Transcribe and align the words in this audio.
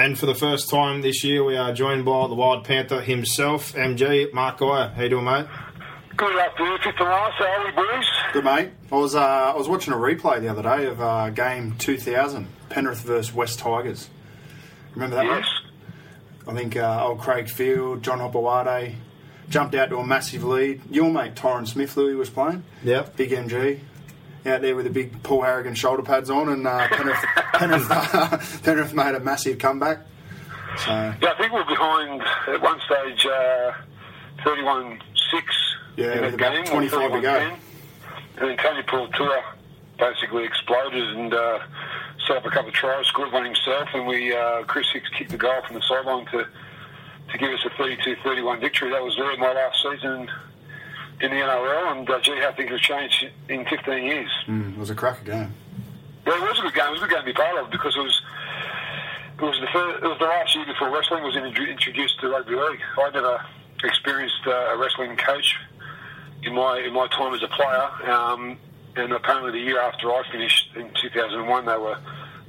And 0.00 0.18
for 0.18 0.24
the 0.24 0.34
first 0.34 0.70
time 0.70 1.02
this 1.02 1.22
year, 1.24 1.44
we 1.44 1.58
are 1.58 1.74
joined 1.74 2.06
by 2.06 2.26
the 2.26 2.34
Wild 2.34 2.64
Panther 2.64 3.02
himself, 3.02 3.74
MG 3.74 4.32
Mark 4.32 4.56
Geyer. 4.56 4.88
How 4.96 5.02
you 5.02 5.10
doing, 5.10 5.26
mate? 5.26 5.44
Good 6.16 6.38
afternoon, 6.38 6.78
fifth 6.82 6.94
and 7.00 7.10
last. 7.10 7.34
How 7.36 7.44
are 7.44 7.66
we, 7.66 7.72
boys? 7.72 8.06
Good 8.32 8.44
mate. 8.44 8.70
I 8.90 8.94
was 8.94 9.14
uh, 9.14 9.20
I 9.20 9.54
was 9.54 9.68
watching 9.68 9.92
a 9.92 9.96
replay 9.96 10.40
the 10.40 10.48
other 10.48 10.62
day 10.62 10.86
of 10.86 11.02
uh, 11.02 11.28
game 11.28 11.76
2000, 11.76 12.48
Penrith 12.70 13.02
versus 13.02 13.34
West 13.34 13.58
Tigers. 13.58 14.08
Remember 14.94 15.16
that? 15.16 15.26
Yes. 15.26 15.44
Mate? 16.46 16.54
I 16.54 16.56
think 16.56 16.76
uh, 16.78 17.04
old 17.04 17.18
Craig 17.18 17.50
Field, 17.50 18.02
John 18.02 18.20
Hopoate 18.20 18.94
jumped 19.50 19.74
out 19.74 19.90
to 19.90 19.98
a 19.98 20.06
massive 20.06 20.44
lead. 20.44 20.80
Your 20.90 21.10
mate 21.10 21.34
Tyron 21.34 21.68
Smith, 21.68 21.94
Louis 21.98 22.14
was 22.14 22.30
playing. 22.30 22.64
Yep. 22.84 23.16
Big 23.16 23.32
MG. 23.32 23.80
Out 24.46 24.62
there 24.62 24.74
with 24.74 24.86
the 24.86 24.90
big 24.90 25.22
Paul 25.22 25.42
Harragon 25.42 25.74
shoulder 25.74 26.02
pads 26.02 26.30
on, 26.30 26.48
and 26.48 26.66
uh, 26.66 26.88
Penrith, 26.88 27.18
Penrith, 27.52 28.62
Penrith 28.64 28.94
made 28.94 29.14
a 29.14 29.20
massive 29.20 29.58
comeback. 29.58 29.98
So 30.78 30.90
Yeah, 30.90 31.14
I 31.22 31.34
think 31.38 31.52
we 31.52 31.58
were 31.58 31.64
behind 31.66 32.22
at 32.48 32.62
one 32.62 32.80
stage 32.86 33.26
uh, 33.26 33.72
31 34.44 35.02
6 35.30 35.44
Yeah, 35.96 36.24
in 36.26 36.32
the 36.32 36.38
game. 36.38 36.64
25 36.64 37.12
to 37.12 37.20
go. 37.20 37.28
31-10. 37.28 37.58
And 38.38 38.48
then 38.48 38.56
Tony 38.56 38.82
Puletua 38.82 39.42
basically 39.98 40.44
exploded 40.44 41.06
and 41.18 41.34
uh, 41.34 41.58
set 42.26 42.38
up 42.38 42.46
a 42.46 42.50
couple 42.50 42.68
of 42.68 42.74
tries, 42.74 43.06
scored 43.08 43.32
one 43.32 43.44
himself, 43.44 43.88
and 43.92 44.06
we 44.06 44.34
uh, 44.34 44.62
Chris 44.64 44.86
Hicks 44.92 45.10
kicked 45.10 45.32
the 45.32 45.36
goal 45.36 45.60
from 45.66 45.74
the 45.76 45.82
sideline 45.82 46.24
to 46.26 46.46
to 47.32 47.38
give 47.38 47.50
us 47.52 47.60
a 47.66 47.70
32-31 47.70 48.60
victory. 48.60 48.90
That 48.90 49.02
was 49.04 49.16
really 49.18 49.36
my 49.36 49.52
last 49.52 49.82
season 49.82 50.30
in 51.20 51.30
the 51.30 51.36
NRL, 51.36 51.98
and 51.98 52.08
uh, 52.10 52.20
gee, 52.20 52.36
how 52.40 52.52
things 52.52 52.70
have 52.70 52.80
changed 52.80 53.26
in 53.48 53.64
15 53.66 54.04
years. 54.04 54.30
mm, 54.46 54.72
it 54.72 54.78
was 54.78 54.90
a 54.90 54.94
cracker 54.94 55.24
game. 55.24 55.54
Yeah, 56.26 56.34
it 56.36 56.40
was 56.42 56.58
a 56.58 56.62
good 56.62 56.74
game. 56.74 56.86
It 56.86 56.92
was 56.92 57.02
a 57.02 57.06
good 57.06 57.10
game 57.10 57.20
to 57.20 57.26
be 57.26 57.32
part 57.32 57.58
of 57.58 57.70
because 57.70 57.96
it 57.96 58.00
was 58.00 58.22
it 59.38 59.42
was 59.42 59.58
the 59.60 59.68
first, 59.72 60.04
it 60.04 60.06
was 60.06 60.18
the 60.18 60.26
last 60.26 60.54
year 60.54 60.66
before 60.66 60.90
wrestling 60.90 61.24
was 61.24 61.34
in- 61.36 61.44
introduced 61.46 62.20
to 62.20 62.28
rugby 62.28 62.54
league. 62.54 62.80
I 62.98 63.10
never 63.10 63.40
experienced 63.84 64.46
uh, 64.46 64.74
a 64.74 64.76
wrestling 64.76 65.16
coach 65.16 65.56
in 66.42 66.54
my 66.54 66.78
in 66.78 66.92
my 66.92 67.06
time 67.08 67.34
as 67.34 67.42
a 67.42 67.48
player, 67.48 68.10
um, 68.12 68.58
and 68.96 69.12
apparently 69.12 69.52
the 69.52 69.58
year 69.64 69.80
after 69.80 70.10
I 70.12 70.22
finished 70.30 70.70
in 70.76 70.90
2001, 71.00 71.64
they 71.66 71.76
were 71.78 71.98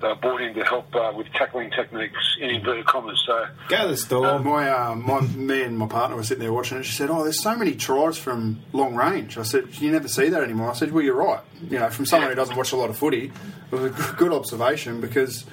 were 0.01 0.15
brought 0.15 0.41
in 0.41 0.53
to 0.55 0.63
help 0.63 0.93
uh, 0.95 1.11
with 1.15 1.27
tackling 1.33 1.69
techniques 1.71 2.37
in 2.39 2.49
inverted 2.49 2.85
commas. 2.85 3.21
So 3.25 3.47
Go 3.69 3.81
to 3.83 3.87
the 3.89 3.97
store. 3.97 4.39
My, 4.39 4.69
uh, 4.69 4.95
my, 4.95 5.21
me 5.21 5.63
and 5.63 5.77
my 5.77 5.87
partner 5.87 6.15
were 6.15 6.23
sitting 6.23 6.41
there 6.41 6.53
watching 6.53 6.77
it. 6.79 6.83
She 6.85 6.93
said, 6.93 7.09
"Oh, 7.09 7.23
there's 7.23 7.41
so 7.41 7.55
many 7.55 7.75
tries 7.75 8.17
from 8.17 8.59
long 8.73 8.95
range." 8.95 9.37
I 9.37 9.43
said, 9.43 9.69
"You 9.79 9.91
never 9.91 10.07
see 10.07 10.29
that 10.29 10.43
anymore." 10.43 10.69
I 10.71 10.73
said, 10.73 10.91
"Well, 10.91 11.03
you're 11.03 11.15
right. 11.15 11.41
You 11.69 11.79
know, 11.79 11.89
from 11.89 12.05
someone 12.05 12.29
who 12.29 12.35
doesn't 12.35 12.55
watch 12.55 12.71
a 12.71 12.77
lot 12.77 12.89
of 12.89 12.97
footy, 12.97 13.31
it 13.71 13.75
was 13.75 13.85
a 13.85 14.13
good 14.17 14.33
observation 14.33 14.99
because, 15.01 15.45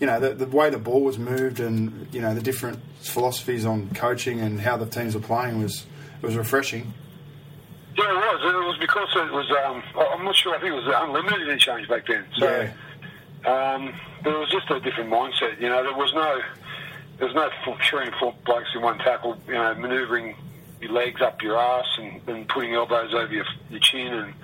you 0.00 0.06
know, 0.06 0.20
the, 0.20 0.34
the 0.34 0.46
way 0.46 0.70
the 0.70 0.78
ball 0.78 1.02
was 1.02 1.18
moved 1.18 1.60
and 1.60 2.06
you 2.12 2.20
know 2.20 2.34
the 2.34 2.42
different 2.42 2.78
philosophies 3.00 3.64
on 3.64 3.90
coaching 3.94 4.40
and 4.40 4.60
how 4.60 4.76
the 4.76 4.86
teams 4.86 5.14
were 5.14 5.20
playing 5.20 5.62
was 5.62 5.86
it 6.22 6.26
was 6.26 6.36
refreshing." 6.36 6.92
Yeah, 7.96 8.04
it 8.10 8.14
was. 8.14 8.40
It 8.42 8.66
was 8.66 8.78
because 8.78 9.08
it 9.16 9.32
was. 9.32 9.50
Um, 9.64 9.82
I'm 10.12 10.24
not 10.24 10.36
sure. 10.36 10.54
I 10.54 10.60
think 10.60 10.72
it 10.74 10.84
was 10.84 10.94
unlimited 10.94 11.48
interchange 11.48 11.88
back 11.88 12.06
then. 12.06 12.26
So, 12.38 12.44
Yeah. 12.46 12.72
Um, 13.46 13.94
but 14.22 14.34
it 14.34 14.38
was 14.38 14.50
just 14.50 14.70
a 14.70 14.80
different 14.80 15.10
mindset. 15.10 15.60
You 15.60 15.68
know, 15.68 15.82
there 15.82 15.94
was 15.94 16.12
no, 16.14 16.40
there 17.18 17.28
was 17.28 17.34
no 17.34 17.48
full, 17.64 17.78
shooting 17.78 18.12
four 18.18 18.34
blokes 18.44 18.68
in 18.74 18.82
one 18.82 18.98
tackle. 18.98 19.38
You 19.46 19.54
know, 19.54 19.74
manoeuvring 19.74 20.34
your 20.80 20.92
legs 20.92 21.22
up 21.22 21.40
your 21.42 21.56
ass 21.56 21.86
and, 21.98 22.20
and 22.28 22.48
putting 22.48 22.74
elbows 22.74 23.14
over 23.14 23.32
your, 23.32 23.44
your 23.70 23.80
chin, 23.80 24.12
and 24.12 24.34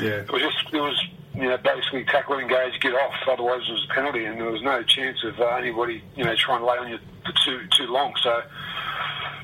Yeah, 0.00 0.22
it 0.22 0.32
was 0.32 0.42
just 0.42 0.74
it 0.74 0.80
was 0.80 1.06
you 1.34 1.44
know 1.44 1.56
basically 1.58 2.04
tackle, 2.04 2.38
engage, 2.38 2.80
get 2.80 2.94
off. 2.94 3.14
Otherwise, 3.28 3.62
it 3.68 3.72
was 3.72 3.86
a 3.88 3.94
penalty, 3.94 4.24
and 4.24 4.40
there 4.40 4.50
was 4.50 4.62
no 4.62 4.82
chance 4.82 5.22
of 5.24 5.38
uh, 5.40 5.46
anybody 5.56 6.02
you 6.16 6.24
know 6.24 6.34
trying 6.34 6.60
to 6.60 6.66
lay 6.66 6.78
on 6.78 6.88
you 6.88 6.98
for 7.24 7.32
too 7.44 7.66
too 7.76 7.86
long. 7.86 8.12
So, 8.22 8.42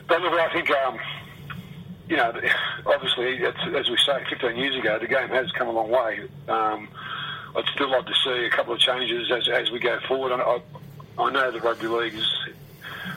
but 0.09 0.21
look, 0.21 0.33
I 0.33 0.53
think. 0.53 0.71
Um, 0.71 0.99
you 2.07 2.19
know, 2.19 2.33
obviously, 2.87 3.39
it's, 3.39 3.59
as 3.75 3.89
we 3.89 3.97
say, 3.97 4.23
15 4.29 4.57
years 4.59 4.77
ago, 4.77 4.99
the 4.99 5.07
game 5.07 5.29
has 5.31 5.51
come 5.53 5.69
a 5.69 5.73
long 5.73 5.91
way. 5.91 6.29
Um, 6.49 6.89
I'd 7.57 7.65
still 7.75 7.91
like 7.91 8.07
to 8.07 8.15
see 8.25 8.45
a 8.47 8.51
couple 8.51 8.75
of 8.75 8.81
changes 8.81 9.31
as, 9.31 9.49
as 9.49 9.71
we 9.71 9.79
go 9.79 9.99
forward. 10.09 10.33
I, 10.33 10.41
I, 10.41 10.61
I 11.19 11.31
know 11.31 11.51
the 11.51 11.61
rugby 11.61 11.87
league 11.87 12.15
is 12.15 12.33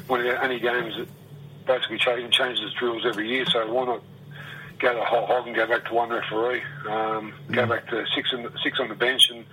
one 0.08 0.20
of 0.22 0.26
the 0.26 0.44
only 0.44 0.60
games 0.60 0.96
that 0.98 1.08
basically 1.66 1.98
change, 1.98 2.34
changes 2.34 2.64
its 2.64 2.82
rules 2.82 3.06
every 3.06 3.28
year, 3.28 3.46
so 3.46 3.72
why 3.72 3.86
not 3.86 4.02
go 4.80 4.94
the 4.94 5.04
whole 5.04 5.26
hog 5.26 5.48
and 5.48 5.56
go 5.56 5.66
back 5.66 5.86
to 5.86 5.94
one 5.94 6.10
referee, 6.10 6.62
um, 6.88 7.34
go 7.52 7.66
back 7.66 7.88
to 7.90 8.06
six, 8.16 8.32
six 8.64 8.80
on 8.80 8.90
the 8.90 8.96
bench, 8.96 9.30
and 9.32 9.44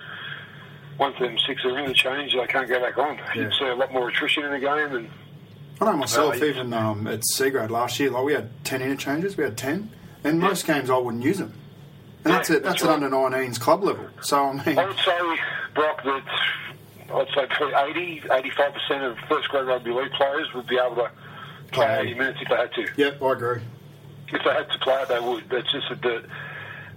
once 0.99 1.19
them 1.19 1.37
six 1.47 1.65
are 1.65 1.79
in 1.79 1.87
the 1.87 1.95
change, 1.95 2.35
they 2.35 2.47
can't 2.47 2.69
go 2.69 2.79
back 2.81 2.99
on. 2.99 3.19
You'd 3.35 3.53
see 3.59 3.67
a 3.67 3.75
lot 3.75 3.93
more 3.93 4.09
attrition 4.09 4.45
in 4.45 4.53
the 4.53 4.61
game, 4.61 4.95
and 4.95 5.11
I 5.81 5.87
know 5.87 5.97
myself. 5.97 6.41
Even 6.43 6.73
um, 6.73 7.07
at 7.07 7.27
C 7.27 7.51
grade 7.51 7.71
last 7.71 7.99
year, 7.99 8.11
like 8.11 8.25
we 8.25 8.35
had 8.35 8.51
ten 8.65 8.83
interchanges. 8.83 9.37
We 9.37 9.45
had 9.45 9.57
ten, 9.57 9.91
and 10.23 10.39
most 10.39 10.67
games 10.67 10.91
I 10.91 10.99
wouldn't 10.99 11.25
use 11.25 11.39
them. 11.39 11.55
And 12.25 12.33
Yeah, 12.33 12.37
that's 12.39 12.51
it. 12.51 12.63
That's, 12.63 12.83
that's 12.83 12.85
at 12.85 13.03
under 13.03 13.09
19s 13.09 13.61
club 13.61 13.85
level. 13.85 14.09
So 14.21 14.43
I 14.45 14.53
mean, 14.65 14.79
I 14.79 14.87
would 14.87 14.97
say, 14.97 15.19
Brock, 15.75 16.03
that 16.05 16.23
I'd 17.15 17.29
say 17.35 17.47
between 17.47 17.75
80, 17.75 18.21
85% 18.29 19.11
of 19.11 19.19
first 19.29 19.49
grade 19.49 19.67
rugby 19.67 19.91
league 19.91 20.11
players 20.13 20.53
would 20.55 20.67
be 20.67 20.79
able 20.79 20.97
to 20.97 21.11
play 21.73 21.87
Play. 21.87 22.01
80 22.03 22.15
minutes 22.15 22.39
if 22.43 22.49
they 22.49 22.57
had 22.57 22.73
to. 22.75 22.87
yep, 22.97 23.23
I 23.23 23.33
agree. 23.33 23.63
If 24.29 24.43
they 24.45 24.51
had 24.51 24.71
to 24.71 24.79
play 24.79 25.03
it, 25.03 25.09
they 25.09 25.21
would. 25.21 25.45
That's 25.51 25.71
just 25.71 25.89
that, 25.89 26.25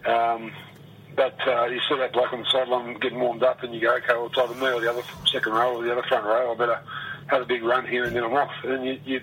um, 0.09 0.51
that 1.17 1.35
uh, 1.47 1.65
you 1.65 1.79
see 1.89 1.97
that 1.97 2.13
bloke 2.13 2.31
on 2.31 2.39
the 2.39 2.45
sideline 2.51 2.93
getting 2.99 3.19
warmed 3.19 3.43
up 3.43 3.63
and 3.63 3.73
you 3.73 3.81
go, 3.81 3.95
okay, 3.95 4.13
well, 4.13 4.27
it's 4.27 4.37
either 4.37 4.55
me 4.55 4.67
or 4.71 4.79
the 4.79 4.89
other 4.89 5.03
second 5.31 5.51
row 5.53 5.75
or 5.75 5.83
the 5.83 5.91
other 5.91 6.03
front 6.03 6.25
row. 6.25 6.53
I 6.53 6.55
better 6.55 6.79
have 7.27 7.41
a 7.41 7.45
big 7.45 7.63
run 7.63 7.85
here 7.85 8.05
and 8.05 8.15
then 8.15 8.23
I'm 8.23 8.33
off. 8.33 8.51
And 8.63 8.85
you, 8.85 8.99
you, 9.03 9.21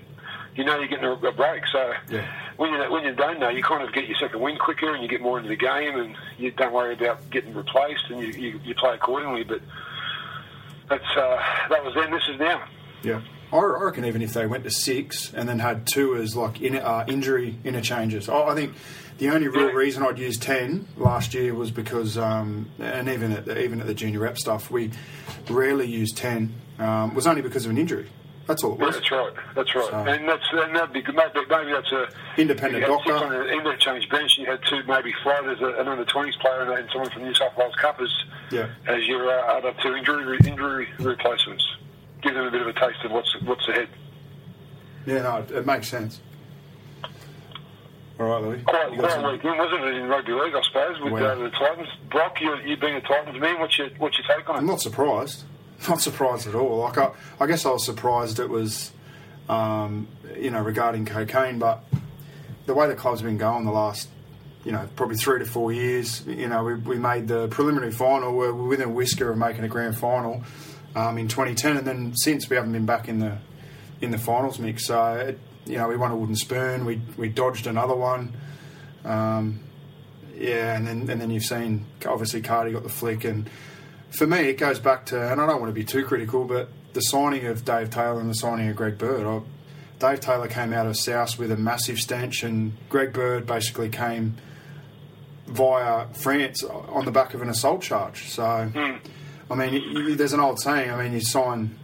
you 0.56 0.64
know 0.64 0.78
you're 0.78 0.88
getting 0.88 1.04
a, 1.04 1.12
a 1.12 1.32
break. 1.32 1.62
So 1.72 1.92
Yeah. 2.10 2.26
when, 2.56 2.72
you, 2.72 2.90
when 2.92 3.04
you 3.04 3.14
don't 3.14 3.40
know, 3.40 3.48
you 3.48 3.62
kind 3.62 3.82
of 3.86 3.92
get 3.92 4.06
your 4.06 4.16
second 4.18 4.40
wind 4.40 4.58
quicker 4.60 4.92
and 4.94 5.02
you 5.02 5.08
get 5.08 5.20
more 5.20 5.38
into 5.38 5.48
the 5.48 5.56
game 5.56 5.98
and 5.98 6.16
you 6.38 6.50
don't 6.52 6.72
worry 6.72 6.94
about 6.94 7.28
getting 7.30 7.54
replaced 7.54 8.04
and 8.10 8.20
you, 8.20 8.28
you, 8.28 8.60
you 8.64 8.74
play 8.74 8.94
accordingly. 8.94 9.44
But 9.44 9.60
that's 10.88 11.16
uh, 11.16 11.42
that 11.70 11.84
was 11.84 11.94
then, 11.94 12.10
this 12.10 12.22
is 12.28 12.38
now. 12.38 12.64
Yeah. 13.02 13.20
I 13.52 13.56
I 13.56 13.82
reckon 13.84 14.04
even 14.04 14.22
if 14.22 14.32
they 14.32 14.46
went 14.46 14.64
to 14.64 14.70
six 14.70 15.32
and 15.32 15.48
then 15.48 15.58
had 15.58 15.86
two 15.86 16.16
as 16.16 16.34
like 16.36 16.60
in, 16.60 16.76
uh, 16.76 17.04
injury 17.08 17.56
interchanges, 17.64 18.28
I 18.28 18.42
I 18.42 18.54
think 18.54 18.74
the 19.18 19.30
only 19.30 19.48
real 19.48 19.68
Yeah. 19.68 19.74
reason 19.74 20.02
I'd 20.02 20.18
use 20.18 20.38
ten 20.38 20.88
last 20.96 21.34
year 21.34 21.54
was 21.54 21.70
because, 21.70 22.18
um, 22.18 22.68
and 22.80 23.08
even 23.08 23.30
at 23.32 23.44
the, 23.44 23.62
even 23.62 23.80
at 23.80 23.86
the 23.86 23.94
junior 23.94 24.20
rep 24.20 24.38
stuff, 24.38 24.70
we 24.70 24.90
rarely 25.48 25.86
used 25.86 26.16
ten. 26.16 26.54
Um, 26.80 27.14
was 27.14 27.28
only 27.28 27.40
because 27.42 27.64
of 27.66 27.70
an 27.70 27.78
injury. 27.78 28.08
That's 28.46 28.62
all 28.62 28.76
Yeah, 28.78 28.90
that's 28.90 29.10
right. 29.10 29.32
That's 29.54 29.74
right. 29.74 29.84
So- 29.90 29.96
And 29.96 30.28
that's 30.28 30.44
and 30.52 30.76
that'd 30.76 30.92
be 30.92 31.00
good. 31.00 31.14
Maybe, 31.14 31.40
maybe 31.48 31.72
that's 31.72 31.90
a 31.92 32.08
Independent 32.36 32.84
doctor. 32.86 33.14
on 33.14 33.30
the 33.30 33.48
interchange 33.48 34.08
bench. 34.10 34.36
You 34.36 34.46
had 34.46 34.60
two 34.68 34.82
maybe 34.86 35.14
floaters, 35.22 35.60
a- 35.62 35.80
an 35.80 35.88
under 35.88 36.04
twenties 36.04 36.36
player, 36.36 36.70
and, 36.72 36.88
someone 36.92 37.10
from 37.10 37.22
New 37.24 37.34
South 37.34 37.56
Wales 37.56 37.74
Cup 37.76 38.00
as 38.02 38.10
Yeah. 38.50 38.66
as 38.86 39.06
your 39.06 39.28
uh, 39.30 39.56
other 39.58 39.72
two 39.82 39.94
injury 39.94 40.38
injury 40.46 40.88
replacements. 41.00 41.64
Give 42.22 42.34
them 42.34 42.46
a 42.46 42.50
bit 42.50 42.60
of 42.60 42.66
a 42.68 42.72
taste 42.74 43.02
of 43.04 43.12
what's 43.12 43.34
what's 43.42 43.66
ahead. 43.68 43.88
Yeah, 45.06 45.22
no, 45.22 45.36
it, 45.38 45.50
it 45.50 45.66
makes 45.66 45.88
sense. 45.88 46.20
All 48.20 48.26
right, 48.26 48.42
Louis. 48.42 48.62
Quite, 48.62 48.96
quite 48.98 49.24
a 49.24 49.32
weekend, 49.32 49.58
wasn't 49.58 49.84
it, 49.84 49.94
in 49.96 50.06
rugby 50.08 50.32
league? 50.32 50.54
I 50.54 50.62
suppose 50.62 51.00
with 51.00 51.12
Wow. 51.14 51.18
uh, 51.30 51.34
the 51.34 51.50
Titans. 51.50 51.88
Brock, 52.10 52.40
you 52.40 52.54
you 52.64 52.76
being 52.76 52.94
a 52.94 53.00
Titans 53.00 53.40
man, 53.40 53.58
what's 53.58 53.76
your 53.78 53.88
what's 53.98 54.16
your 54.18 54.36
take 54.36 54.48
on 54.48 54.56
it? 54.56 54.58
I'm 54.58 54.66
not 54.66 54.80
surprised. 54.80 55.44
Not 55.88 56.00
surprised 56.00 56.46
at 56.46 56.54
all. 56.54 56.78
Like 56.78 56.98
I, 56.98 57.10
I 57.40 57.46
guess 57.46 57.66
I 57.66 57.70
was 57.70 57.84
surprised 57.84 58.40
it 58.40 58.48
was 58.48 58.92
um, 59.48 60.08
you 60.38 60.50
know, 60.50 60.60
regarding 60.60 61.06
cocaine. 61.06 61.58
But 61.58 61.84
the 62.66 62.74
way 62.74 62.88
the 62.88 62.94
club's 62.94 63.22
been 63.22 63.38
going 63.38 63.64
the 63.64 63.72
last, 63.72 64.08
you 64.64 64.72
know, 64.72 64.88
probably 64.96 65.16
three 65.16 65.38
to 65.38 65.44
four 65.44 65.72
years, 65.72 66.26
you 66.26 66.48
know, 66.48 66.64
we, 66.64 66.74
we 66.74 66.96
made 66.96 67.28
the 67.28 67.48
preliminary 67.48 67.92
final. 67.92 68.34
We're 68.34 68.52
within 68.52 68.88
a 68.88 68.92
whisker 68.92 69.30
of 69.30 69.38
making 69.38 69.64
a 69.64 69.68
grand 69.68 69.96
final 69.98 70.42
um, 70.94 71.18
in 71.18 71.28
2010, 71.28 71.78
and 71.78 71.86
then 71.86 72.16
since 72.16 72.48
we 72.48 72.56
haven't 72.56 72.72
been 72.72 72.86
back 72.86 73.08
in 73.08 73.18
the 73.18 73.38
in 74.00 74.10
the 74.10 74.18
finals 74.18 74.58
mix. 74.58 74.86
So, 74.86 75.14
it, 75.14 75.38
you 75.66 75.78
know, 75.78 75.88
we 75.88 75.96
won 75.96 76.10
a 76.10 76.16
wooden 76.16 76.36
spoon. 76.36 76.84
We 76.84 77.00
we 77.16 77.28
dodged 77.28 77.66
another 77.66 77.94
one. 77.94 78.36
Um, 79.04 79.60
yeah, 80.36 80.76
and 80.76 80.86
then 80.86 81.08
and 81.10 81.20
then 81.20 81.30
you've 81.30 81.44
seen 81.44 81.86
obviously 82.06 82.40
Cardi 82.40 82.72
got 82.72 82.82
the 82.82 82.88
flick, 82.88 83.24
and 83.24 83.48
for 84.14 84.26
me 84.26 84.48
it 84.48 84.58
goes 84.58 84.78
back 84.78 85.06
to, 85.06 85.30
and 85.30 85.40
I 85.40 85.46
don't 85.46 85.60
want 85.60 85.70
to 85.70 85.74
be 85.74 85.84
too 85.84 86.04
critical, 86.04 86.44
but 86.44 86.68
the 86.92 87.00
signing 87.00 87.46
of 87.46 87.64
Dave 87.64 87.90
Taylor 87.90 88.20
and 88.20 88.30
the 88.30 88.34
signing 88.34 88.68
of 88.68 88.76
Greg 88.76 88.96
Bird. 88.96 89.26
I, 89.26 89.42
Dave 89.98 90.20
Taylor 90.20 90.48
came 90.48 90.72
out 90.72 90.86
of 90.86 90.96
South 90.96 91.38
with 91.38 91.50
a 91.50 91.56
massive 91.56 91.98
stench, 91.98 92.42
and 92.42 92.72
Greg 92.88 93.12
Bird 93.12 93.46
basically 93.46 93.88
came 93.88 94.36
via 95.46 96.06
France 96.14 96.62
on 96.62 97.04
the 97.04 97.10
back 97.10 97.34
of 97.34 97.42
an 97.42 97.48
assault 97.48 97.82
charge. 97.82 98.28
So, 98.30 98.42
mm. 98.42 98.98
I 99.50 99.54
mean, 99.54 99.74
you, 99.74 100.14
there's 100.14 100.32
an 100.32 100.40
old 100.40 100.60
saying. 100.60 100.90
I 100.90 101.02
mean, 101.02 101.12
you 101.12 101.20
sign, 101.20 101.78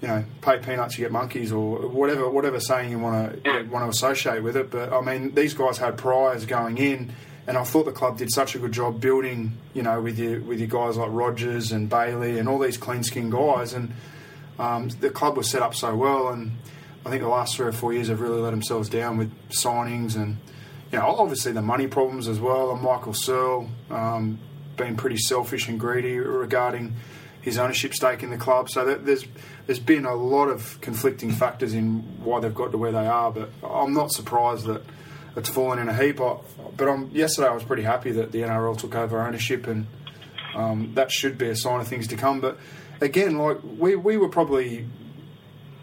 you 0.00 0.08
know, 0.08 0.24
pay 0.42 0.58
peanuts, 0.58 0.98
you 0.98 1.04
get 1.04 1.12
monkeys, 1.12 1.52
or 1.52 1.88
whatever, 1.88 2.28
whatever 2.28 2.60
saying 2.60 2.90
you 2.90 2.98
want 2.98 3.32
to 3.32 3.50
yeah. 3.50 3.62
want 3.62 3.84
to 3.84 3.88
associate 3.88 4.42
with 4.42 4.56
it. 4.56 4.70
But 4.70 4.92
I 4.92 5.00
mean, 5.00 5.34
these 5.34 5.54
guys 5.54 5.78
had 5.78 5.96
priors 5.96 6.46
going 6.46 6.78
in 6.78 7.12
and 7.46 7.58
I 7.58 7.64
thought 7.64 7.84
the 7.84 7.92
club 7.92 8.18
did 8.18 8.32
such 8.32 8.54
a 8.54 8.58
good 8.58 8.72
job 8.72 9.00
building, 9.00 9.58
you 9.74 9.82
know, 9.82 10.00
with 10.00 10.18
your 10.18 10.40
with 10.40 10.58
your 10.58 10.68
guys 10.68 10.96
like 10.96 11.10
Rogers 11.12 11.72
and 11.72 11.88
Bailey 11.88 12.38
and 12.38 12.48
all 12.48 12.58
these 12.58 12.76
clean 12.76 13.02
skin 13.02 13.30
guys, 13.30 13.74
and 13.74 13.92
um, 14.58 14.88
the 15.00 15.10
club 15.10 15.36
was 15.36 15.50
set 15.50 15.62
up 15.62 15.74
so 15.74 15.94
well. 15.94 16.28
And 16.28 16.52
I 17.04 17.10
think 17.10 17.22
the 17.22 17.28
last 17.28 17.56
three 17.56 17.66
or 17.66 17.72
four 17.72 17.92
years 17.92 18.08
have 18.08 18.20
really 18.20 18.40
let 18.40 18.50
themselves 18.50 18.88
down 18.88 19.18
with 19.18 19.30
signings 19.50 20.16
and, 20.16 20.38
you 20.90 20.98
know, 20.98 21.06
obviously 21.06 21.52
the 21.52 21.62
money 21.62 21.86
problems 21.86 22.28
as 22.28 22.40
well. 22.40 22.72
And 22.72 22.80
Michael 22.80 23.14
Searle 23.14 23.68
um, 23.90 24.38
being 24.76 24.96
pretty 24.96 25.18
selfish 25.18 25.68
and 25.68 25.78
greedy 25.78 26.18
regarding 26.18 26.94
his 27.42 27.58
ownership 27.58 27.92
stake 27.92 28.22
in 28.22 28.30
the 28.30 28.38
club. 28.38 28.70
So 28.70 28.94
there's 28.94 29.26
there's 29.66 29.80
been 29.80 30.06
a 30.06 30.14
lot 30.14 30.48
of 30.48 30.80
conflicting 30.80 31.30
factors 31.30 31.74
in 31.74 32.00
why 32.22 32.40
they've 32.40 32.54
got 32.54 32.72
to 32.72 32.78
where 32.78 32.92
they 32.92 33.06
are. 33.06 33.30
But 33.30 33.50
I'm 33.62 33.92
not 33.92 34.12
surprised 34.12 34.66
that 34.66 34.82
it's 35.36 35.48
fallen 35.48 35.78
in 35.78 35.88
a 35.88 35.96
heap. 35.96 36.16
But 36.16 36.88
I'm, 36.88 37.10
yesterday 37.10 37.48
I 37.48 37.54
was 37.54 37.64
pretty 37.64 37.82
happy 37.82 38.12
that 38.12 38.32
the 38.32 38.40
NRL 38.40 38.78
took 38.78 38.94
over 38.94 39.20
ownership, 39.20 39.66
and 39.66 39.86
um, 40.54 40.92
that 40.94 41.10
should 41.10 41.38
be 41.38 41.48
a 41.48 41.56
sign 41.56 41.80
of 41.80 41.88
things 41.88 42.06
to 42.08 42.16
come. 42.16 42.40
But 42.40 42.58
again, 43.00 43.38
like 43.38 43.58
we, 43.62 43.96
we 43.96 44.16
were 44.16 44.28
probably 44.28 44.86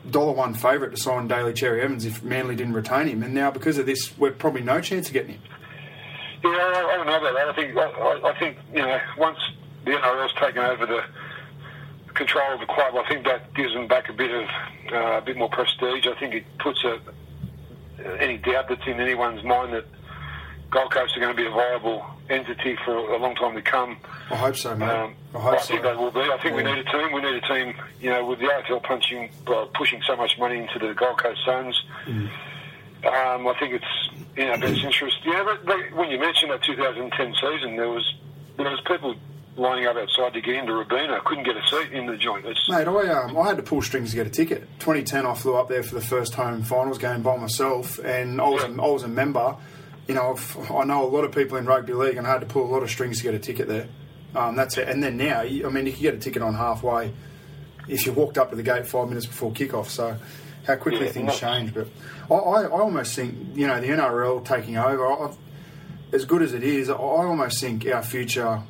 dollar 0.09 0.33
one 0.33 0.53
favourite 0.53 0.92
to 0.92 0.98
sign 0.98 1.27
Daly 1.27 1.53
Cherry 1.53 1.81
Evans 1.81 2.06
if 2.06 2.24
Manly 2.24 2.56
didn't 2.56 2.74
retain 2.74 3.07
him, 3.07 3.24
and 3.24 3.33
now 3.33 3.51
because 3.51 3.77
of 3.77 3.86
this, 3.86 4.18
we're 4.18 4.31
probably 4.31 4.62
no 4.62 4.81
chance 4.81 5.07
of 5.07 5.13
getting 5.13 5.36
him. 5.36 5.42
Yeah, 6.44 6.50
I, 6.50 6.95
don't 6.95 7.06
know 7.06 7.18
about 7.18 7.36
that. 7.36 7.50
I 7.50 7.53
think 7.53 7.77
I, 7.77 8.30
I 8.30 8.39
think 8.39 8.57
you 8.74 8.81
know 8.81 9.00
once 9.18 9.38
the 9.86 9.92
NRL's 9.92 10.33
taken 10.39 10.63
over 10.63 10.86
the 10.86 11.03
control 12.13 12.53
of 12.53 12.59
the 12.59 12.65
club, 12.65 12.95
I 12.95 13.07
think 13.07 13.25
that 13.25 13.53
gives 13.53 13.74
them 13.74 13.88
back 13.88 14.09
a 14.09 14.13
bit 14.13 14.31
of 14.31 14.50
uh, 14.92 15.18
a 15.18 15.21
bit 15.21 15.38
more 15.38 15.50
prestige. 15.50 16.07
I 16.07 16.19
think 16.19 16.33
it 16.33 16.45
puts 16.59 16.83
a, 16.83 17.00
any 18.19 18.38
doubt 18.38 18.69
that's 18.69 18.86
in 18.86 19.00
anyone's 19.00 19.44
mind 19.44 19.74
that 19.74 19.86
Gold 20.69 20.92
Coast 20.92 21.18
are 21.18 21.19
going 21.19 21.36
to 21.36 21.42
be 21.42 21.48
a 21.48 21.51
viable 21.51 22.06
entity 22.30 22.77
for 22.86 22.95
a 22.95 23.18
long 23.18 23.36
time 23.36 23.56
to 23.56 23.62
come. 23.62 23.98
I 24.30 24.36
hope 24.36 24.56
so, 24.56 24.75
mate. 24.75 24.89
Um, 24.89 25.15
I 25.36 25.39
hope 25.39 25.53
I 25.53 25.57
so. 25.59 25.68
think 25.68 25.83
they 25.83 25.94
will 25.94 26.12
be. 26.12 26.21
I 26.21 26.38
think 26.42 26.56
yeah. 26.56 26.56
we 26.56 26.63
need 26.63 26.77
a 26.77 26.83
team. 26.83 27.12
We 27.13 27.21
need 27.21 27.44
a 27.44 27.48
team. 27.48 27.74
You 28.00 28.09
know, 28.12 28.25
with 28.25 28.39
the 28.39 28.45
AFL 28.45 28.83
punching, 28.83 29.30
uh, 29.48 29.65
pushing 29.75 30.01
so 30.07 30.15
much 30.15 30.39
money 30.39 30.57
into 30.59 30.80
the 30.80 30.94
Gold 30.94 31.18
Coast 31.21 31.42
zones. 31.45 31.81
Mm. 32.06 32.30
Um, 33.03 33.48
I 33.48 33.56
think 33.59 33.74
it's 33.74 34.09
in 34.38 34.48
our 34.48 34.57
best 34.57 34.83
interest. 34.83 35.18
You 35.25 35.33
know, 35.33 35.57
when 35.94 36.09
you 36.09 36.19
mentioned 36.19 36.51
that 36.51 36.63
2010 36.63 37.33
season, 37.36 37.75
there 37.75 37.89
was 37.89 38.13
there 38.57 38.69
was 38.69 38.80
people 38.88 39.15
lining 39.57 39.86
up 39.86 39.95
outside 39.95 40.33
to 40.33 40.42
get 40.42 40.56
into 40.56 40.74
Robina. 40.74 41.19
Couldn't 41.25 41.44
get 41.44 41.57
a 41.57 41.68
seat 41.68 41.92
in 41.92 42.06
the 42.06 42.18
joint. 42.18 42.45
It's 42.45 42.69
Mate, 42.69 42.88
I, 42.88 43.09
um, 43.09 43.38
I 43.38 43.48
had 43.48 43.57
to 43.57 43.63
pull 43.63 43.81
strings 43.81 44.12
to 44.12 44.15
get 44.15 44.27
a 44.27 44.30
ticket. 44.30 44.62
2010, 44.80 45.25
I 45.25 45.33
flew 45.33 45.56
up 45.56 45.68
there 45.68 45.83
for 45.83 45.95
the 45.95 46.01
first 46.01 46.33
home 46.33 46.63
finals 46.63 46.98
game 46.98 47.21
by 47.21 47.38
myself, 47.38 48.00
and 48.00 48.42
I 48.42 48.48
was, 48.48 48.63
yeah. 48.63 48.75
a, 48.75 48.81
I 48.81 48.89
was 48.89 49.03
a 49.03 49.07
member. 49.07 49.56
You 50.07 50.15
know, 50.15 50.38
i 50.74 50.83
know 50.83 51.06
a 51.06 51.07
lot 51.07 51.24
of 51.24 51.31
people 51.31 51.57
in 51.57 51.65
rugby 51.65 51.94
league, 51.94 52.18
and 52.18 52.25
I 52.25 52.31
had 52.31 52.42
to 52.42 52.48
pull 52.48 52.63
a 52.63 52.71
lot 52.71 52.83
of 52.83 52.89
strings 52.89 53.18
to 53.18 53.24
get 53.24 53.33
a 53.33 53.39
ticket 53.39 53.68
there. 53.68 53.88
Um, 54.36 54.56
that's 54.56 54.77
it. 54.77 54.88
And 54.88 55.03
then 55.03 55.18
now, 55.18 55.42
I 55.42 55.50
mean, 55.50 55.86
you 55.86 55.92
can 55.92 56.01
get 56.01 56.13
a 56.15 56.19
ticket 56.19 56.42
on 56.42 56.53
halfway 56.53 57.13
if 57.88 58.06
you 58.06 58.13
walked 58.13 58.38
up 58.38 58.50
to 58.51 58.56
the 58.56 58.63
gate 58.63 58.88
five 58.88 59.07
minutes 59.09 59.25
before 59.25 59.51
kickoff. 59.51 59.88
So 59.88 60.18
how 60.65 60.75
quickly 60.75 61.06
yeah, 61.06 61.12
things 61.12 61.39
change. 61.39 61.74
But 61.74 61.88
I, 62.30 62.36
I, 62.36 62.62
I, 62.63 62.68
almost 62.68 63.15
think, 63.15 63.36
you 63.56 63.68
know, 63.68 63.80
the 63.81 63.88
NRL 63.88 64.45
taking 64.45 64.77
over, 64.77 65.06
I, 65.06 65.33
as 66.13 66.25
good 66.25 66.42
as 66.42 66.53
it 66.53 66.63
is, 66.63 66.89
I 66.89 66.94
almost 66.94 67.59
think 67.59 67.86
our 67.88 68.03
future 68.03 68.62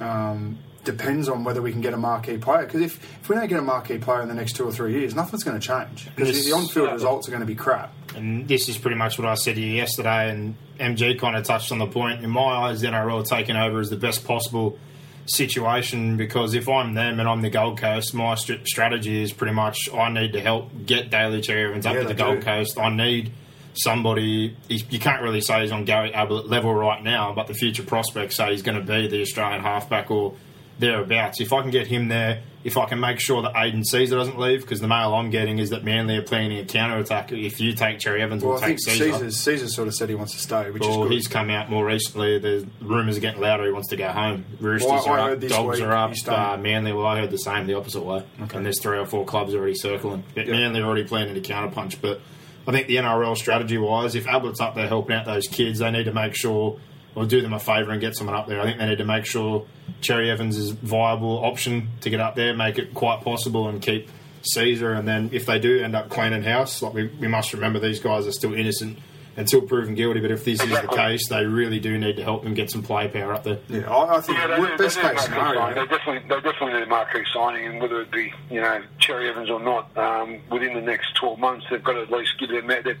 um, 0.00 0.58
depends 0.84 1.28
on 1.28 1.44
whether 1.44 1.62
we 1.62 1.72
can 1.72 1.80
get 1.80 1.92
a 1.92 1.96
marquee 1.96 2.38
player. 2.38 2.64
Because 2.64 2.80
if, 2.80 3.02
if 3.22 3.28
we 3.28 3.36
don't 3.36 3.48
get 3.48 3.58
a 3.58 3.62
marquee 3.62 3.98
player 3.98 4.22
in 4.22 4.28
the 4.28 4.34
next 4.34 4.54
two 4.54 4.64
or 4.64 4.72
three 4.72 4.92
years, 4.92 5.14
nothing's 5.14 5.44
going 5.44 5.58
to 5.58 5.66
change. 5.66 6.08
Because 6.16 6.44
the 6.44 6.52
on 6.52 6.66
field 6.66 6.92
results 6.92 7.28
are 7.28 7.30
going 7.30 7.40
to 7.40 7.46
be 7.46 7.54
crap. 7.54 7.92
And 8.16 8.48
this 8.48 8.68
is 8.68 8.78
pretty 8.78 8.96
much 8.96 9.18
what 9.18 9.28
I 9.28 9.34
said 9.34 9.56
to 9.56 9.60
you 9.60 9.74
yesterday, 9.74 10.30
and 10.30 10.56
MG 10.78 11.18
kind 11.18 11.36
of 11.36 11.44
touched 11.44 11.70
on 11.70 11.78
the 11.78 11.86
point. 11.86 12.24
In 12.24 12.30
my 12.30 12.40
eyes, 12.40 12.80
the 12.80 12.88
NRL 12.88 13.26
taking 13.26 13.56
over 13.56 13.80
is 13.80 13.90
the 13.90 13.96
best 13.96 14.26
possible 14.26 14.78
situation 15.26 16.16
because 16.16 16.54
if 16.54 16.68
I'm 16.68 16.94
them 16.94 17.20
and 17.20 17.28
I'm 17.28 17.40
the 17.40 17.50
Gold 17.50 17.78
Coast, 17.78 18.14
my 18.14 18.34
st- 18.34 18.66
strategy 18.66 19.22
is 19.22 19.32
pretty 19.32 19.54
much 19.54 19.88
I 19.92 20.10
need 20.10 20.32
to 20.32 20.40
help 20.40 20.70
get 20.86 21.10
Daly 21.10 21.40
Cherry 21.40 21.68
Evans 21.68 21.86
up 21.86 21.94
yeah, 21.94 22.02
to 22.02 22.08
the 22.08 22.14
Gold 22.14 22.40
do. 22.40 22.46
Coast. 22.46 22.78
I 22.78 22.88
need 22.88 23.30
somebody. 23.74 24.56
You 24.68 24.98
can't 24.98 25.22
really 25.22 25.40
say 25.40 25.62
he's 25.62 25.72
on 25.72 25.84
Gary 25.84 26.12
Ablett 26.12 26.48
level 26.48 26.74
right 26.74 27.02
now, 27.02 27.32
but 27.34 27.46
the 27.46 27.54
future 27.54 27.82
prospects 27.82 28.36
say 28.36 28.52
he's 28.52 28.62
going 28.62 28.78
to 28.78 28.84
be 28.84 29.08
the 29.08 29.22
Australian 29.22 29.62
halfback 29.62 30.10
or 30.10 30.34
thereabouts. 30.78 31.40
If 31.40 31.52
I 31.52 31.60
can 31.62 31.70
get 31.70 31.86
him 31.86 32.08
there, 32.08 32.42
if 32.64 32.76
I 32.76 32.86
can 32.86 33.00
make 33.00 33.20
sure 33.20 33.42
that 33.42 33.52
Aidan 33.56 33.82
Sezer 33.82 34.10
doesn't 34.10 34.38
leave, 34.38 34.62
because 34.62 34.80
the 34.80 34.88
mail 34.88 35.14
I'm 35.14 35.30
getting 35.30 35.58
is 35.58 35.70
that 35.70 35.84
Manly 35.84 36.16
are 36.16 36.22
planning 36.22 36.58
a 36.58 36.64
counter 36.64 36.98
attack. 36.98 37.32
If 37.32 37.60
you 37.60 37.72
take 37.74 37.98
Cherry 37.98 38.22
Evans, 38.22 38.42
well, 38.42 38.54
we'll 38.54 38.64
I 38.64 38.68
take 38.68 38.78
think 38.84 39.14
Sezer. 39.14 39.26
Sezer 39.26 39.68
sort 39.68 39.88
of 39.88 39.94
said 39.94 40.08
he 40.08 40.14
wants 40.14 40.32
to 40.32 40.38
stay, 40.38 40.70
which 40.70 40.82
well, 40.82 40.90
is 40.90 40.96
good. 40.96 41.12
he's 41.12 41.28
come 41.28 41.48
out 41.50 41.70
more 41.70 41.86
recently. 41.86 42.38
The 42.38 42.66
rumours 42.80 43.16
are 43.16 43.20
getting 43.20 43.40
louder. 43.40 43.64
He 43.64 43.72
wants 43.72 43.88
to 43.88 43.96
go 43.96 44.08
home. 44.08 44.44
Roosters 44.58 44.90
well, 44.90 45.08
are 45.08 45.32
up, 45.32 45.40
Dogs 45.40 45.80
are 45.80 45.92
up. 45.92 46.12
Uh, 46.26 46.56
Manly, 46.58 46.92
well, 46.92 47.06
I 47.06 47.20
heard 47.20 47.30
the 47.30 47.38
same, 47.38 47.66
the 47.66 47.74
opposite 47.74 48.02
way. 48.02 48.24
Okay. 48.42 48.56
And 48.56 48.66
there's 48.66 48.80
three 48.80 48.98
or 48.98 49.06
four 49.06 49.24
clubs 49.24 49.54
already 49.54 49.74
circling. 49.74 50.24
But 50.34 50.46
yep. 50.46 50.56
Manly 50.56 50.80
are 50.80 50.86
already 50.86 51.04
planning 51.04 51.36
a 51.36 51.40
counter 51.40 51.72
punch, 51.74 52.00
but. 52.00 52.20
I 52.66 52.72
think 52.72 52.86
the 52.86 52.96
NRL 52.96 53.36
strategy 53.36 53.78
wise, 53.78 54.14
if 54.14 54.26
Ablett's 54.26 54.60
up 54.60 54.74
there 54.74 54.86
helping 54.86 55.16
out 55.16 55.26
those 55.26 55.48
kids, 55.48 55.78
they 55.78 55.90
need 55.90 56.04
to 56.04 56.12
make 56.12 56.34
sure 56.34 56.78
or 57.14 57.26
do 57.26 57.40
them 57.40 57.52
a 57.52 57.58
favour 57.58 57.90
and 57.90 58.00
get 58.00 58.16
someone 58.16 58.36
up 58.36 58.46
there. 58.46 58.60
I 58.60 58.64
think 58.64 58.78
they 58.78 58.86
need 58.86 58.98
to 58.98 59.04
make 59.04 59.24
sure 59.24 59.66
Cherry 60.00 60.30
Evans 60.30 60.56
is 60.56 60.70
viable 60.70 61.44
option 61.44 61.88
to 62.02 62.10
get 62.10 62.20
up 62.20 62.36
there, 62.36 62.54
make 62.54 62.78
it 62.78 62.94
quite 62.94 63.22
possible, 63.22 63.68
and 63.68 63.82
keep 63.82 64.08
Sezer. 64.42 64.96
And 64.96 65.08
then 65.08 65.30
if 65.32 65.46
they 65.46 65.58
do 65.58 65.82
end 65.82 65.96
up 65.96 66.08
cleaning 66.08 66.42
house, 66.42 66.82
like 66.82 66.94
we, 66.94 67.06
we 67.20 67.28
must 67.28 67.52
remember 67.52 67.78
these 67.78 68.00
guys 68.00 68.26
are 68.26 68.32
still 68.32 68.54
innocent 68.54 68.98
until 69.36 69.62
proven 69.62 69.94
guilty. 69.94 70.20
But 70.20 70.30
if 70.30 70.44
this 70.44 70.60
exactly. 70.60 70.76
is 70.76 70.90
the 70.90 70.96
case, 70.96 71.28
they 71.28 71.44
really 71.44 71.80
do 71.80 71.98
need 71.98 72.16
to 72.16 72.22
help 72.22 72.44
them 72.44 72.54
get 72.54 72.70
some 72.70 72.82
play 72.82 73.08
power 73.08 73.34
up 73.34 73.44
there. 73.44 73.58
Yeah, 73.68 73.90
I, 73.90 74.16
I 74.16 74.20
think 74.20 74.38
yeah, 74.38 74.46
they, 74.46 74.76
best 74.76 74.96
they 74.96 75.02
case 75.02 75.22
scenario. 75.22 75.74
They 75.74 75.86
definitely, 75.86 76.28
they 76.28 76.40
definitely 76.40 76.72
need 76.74 76.82
a 76.82 76.86
marquee 76.86 77.24
signing, 77.32 77.66
and 77.66 77.80
whether 77.80 78.00
it 78.00 78.10
be 78.10 78.32
you 78.50 78.60
know 78.60 78.82
Cherry 78.98 79.28
Evans 79.28 79.50
or 79.50 79.60
not, 79.60 79.96
um, 79.96 80.40
within 80.50 80.74
the 80.74 80.80
next 80.80 81.14
twelve 81.14 81.38
months, 81.38 81.66
they've 81.70 81.82
got 81.82 81.94
to 81.94 82.02
at 82.02 82.10
least 82.10 82.38
give 82.38 82.50
their, 82.50 82.62
their 82.82 82.96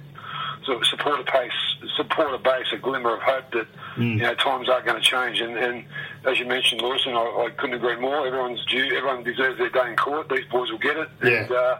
sort 0.64 0.78
of 0.78 0.86
support 0.86 1.20
a 1.20 1.24
base, 1.24 1.52
support 1.96 2.34
a 2.34 2.38
base, 2.38 2.66
a 2.72 2.78
glimmer 2.78 3.14
of 3.14 3.22
hope 3.22 3.50
that 3.52 3.66
mm. 3.96 4.14
you 4.14 4.22
know 4.22 4.34
times 4.34 4.68
are 4.68 4.82
going 4.82 5.00
to 5.00 5.02
change. 5.02 5.40
And, 5.40 5.56
and 5.56 5.84
as 6.24 6.38
you 6.38 6.46
mentioned, 6.46 6.82
Lewis, 6.82 7.02
and 7.06 7.16
I, 7.16 7.22
I, 7.22 7.50
couldn't 7.56 7.76
agree 7.76 7.96
more. 7.96 8.26
Everyone's 8.26 8.64
due. 8.66 8.96
Everyone 8.96 9.24
deserves 9.24 9.58
their 9.58 9.70
day 9.70 9.90
in 9.90 9.96
court. 9.96 10.28
These 10.28 10.46
boys 10.50 10.70
will 10.70 10.78
get 10.78 10.96
it. 10.96 11.08
Yeah. 11.22 11.30
And, 11.30 11.52
uh, 11.52 11.78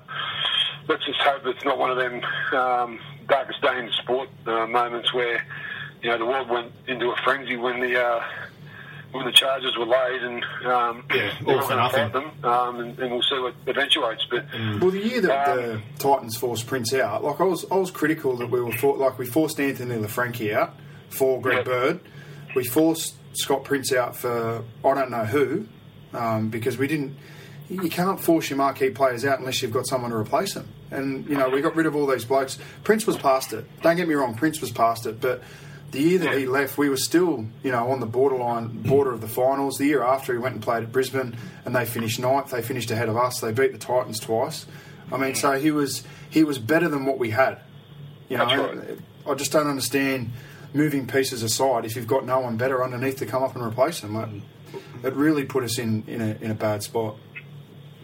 let's 0.88 1.04
just 1.06 1.20
hope 1.20 1.42
it's 1.46 1.64
not 1.64 1.78
one 1.78 1.90
of 1.90 1.96
them 1.96 2.20
um, 2.52 3.00
darkest 3.30 3.62
day 3.62 3.78
in 3.78 3.86
the 3.86 3.92
sport 3.92 4.28
uh, 4.46 4.66
moments 4.66 5.14
where 5.14 5.44
you 6.02 6.10
know 6.10 6.18
the 6.18 6.26
world 6.26 6.48
went 6.48 6.72
into 6.86 7.10
a 7.10 7.16
frenzy 7.24 7.56
when 7.56 7.80
the 7.80 8.02
uh, 8.02 8.22
when 9.12 9.26
the 9.26 9.32
charges 9.32 9.76
were 9.76 9.86
laid, 9.86 10.22
and 10.22 10.44
um, 10.64 11.04
yeah, 11.12 11.32
all 11.46 11.62
for 11.62 11.74
nothing. 11.74 12.12
Them, 12.12 12.44
um, 12.44 12.80
and, 12.80 12.98
and, 12.98 13.10
we'll 13.10 13.22
see 13.22 13.38
what 13.38 13.54
eventuates. 13.66 14.26
But 14.30 14.48
mm. 14.48 14.80
well, 14.80 14.90
the 14.90 15.04
year 15.04 15.20
that 15.22 15.48
um, 15.48 15.56
the 15.56 15.82
Titans 15.98 16.36
forced 16.36 16.66
Prince 16.66 16.94
out, 16.94 17.24
like 17.24 17.40
I 17.40 17.44
was, 17.44 17.64
I 17.70 17.76
was 17.76 17.90
critical 17.90 18.36
that 18.36 18.50
we 18.50 18.60
were 18.60 18.72
for, 18.72 18.96
like 18.96 19.18
we 19.18 19.26
forced 19.26 19.58
Anthony 19.60 19.96
Laffranchi 19.96 20.54
out 20.54 20.74
for 21.08 21.40
Greg 21.40 21.58
yep. 21.58 21.64
Bird. 21.66 22.00
We 22.54 22.64
forced 22.64 23.14
Scott 23.32 23.64
Prince 23.64 23.92
out 23.92 24.16
for 24.16 24.64
I 24.84 24.94
don't 24.94 25.10
know 25.10 25.24
who, 25.24 25.66
um, 26.12 26.48
because 26.48 26.78
we 26.78 26.86
didn't. 26.86 27.16
You 27.68 27.88
can't 27.88 28.18
force 28.18 28.50
your 28.50 28.56
marquee 28.56 28.90
players 28.90 29.24
out 29.24 29.38
unless 29.38 29.62
you've 29.62 29.72
got 29.72 29.86
someone 29.86 30.10
to 30.10 30.16
replace 30.16 30.54
them. 30.54 30.68
And 30.90 31.28
you 31.28 31.36
know 31.36 31.48
we 31.48 31.60
got 31.60 31.76
rid 31.76 31.86
of 31.86 31.94
all 31.94 32.06
these 32.06 32.24
blokes. 32.24 32.58
Prince 32.84 33.06
was 33.06 33.16
past 33.16 33.52
it. 33.52 33.64
Don't 33.82 33.96
get 33.96 34.08
me 34.08 34.14
wrong, 34.14 34.34
Prince 34.34 34.60
was 34.60 34.70
past 34.70 35.06
it, 35.06 35.20
but 35.20 35.42
the 35.90 36.00
year 36.00 36.18
that 36.20 36.38
he 36.38 36.46
left, 36.46 36.78
we 36.78 36.88
were 36.88 36.96
still, 36.96 37.46
you 37.62 37.72
know, 37.72 37.90
on 37.90 38.00
the 38.00 38.06
borderline 38.06 38.82
border 38.82 39.12
of 39.12 39.20
the 39.20 39.28
finals. 39.28 39.78
The 39.78 39.86
year 39.86 40.02
after, 40.02 40.32
he 40.32 40.38
went 40.38 40.54
and 40.54 40.62
played 40.62 40.84
at 40.84 40.92
Brisbane, 40.92 41.36
and 41.64 41.74
they 41.74 41.84
finished 41.84 42.20
ninth. 42.20 42.50
They 42.50 42.62
finished 42.62 42.90
ahead 42.90 43.08
of 43.08 43.16
us. 43.16 43.40
They 43.40 43.52
beat 43.52 43.72
the 43.72 43.78
Titans 43.78 44.20
twice. 44.20 44.66
I 45.10 45.16
mean, 45.16 45.34
so 45.34 45.52
he 45.58 45.70
was 45.70 46.04
he 46.28 46.44
was 46.44 46.58
better 46.58 46.88
than 46.88 47.06
what 47.06 47.18
we 47.18 47.30
had. 47.30 47.58
You 48.28 48.38
know, 48.38 48.44
right. 48.44 48.98
I 49.26 49.34
just 49.34 49.50
don't 49.50 49.66
understand 49.66 50.30
moving 50.72 51.08
pieces 51.08 51.42
aside 51.42 51.84
if 51.84 51.96
you've 51.96 52.06
got 52.06 52.24
no 52.24 52.38
one 52.38 52.56
better 52.56 52.84
underneath 52.84 53.16
to 53.18 53.26
come 53.26 53.42
up 53.42 53.56
and 53.56 53.64
replace 53.64 54.00
them. 54.00 54.16
It, 54.16 55.08
it 55.08 55.14
really 55.14 55.44
put 55.44 55.64
us 55.64 55.78
in, 55.78 56.04
in 56.06 56.20
a 56.20 56.38
in 56.40 56.50
a 56.52 56.54
bad 56.54 56.84
spot. 56.84 57.16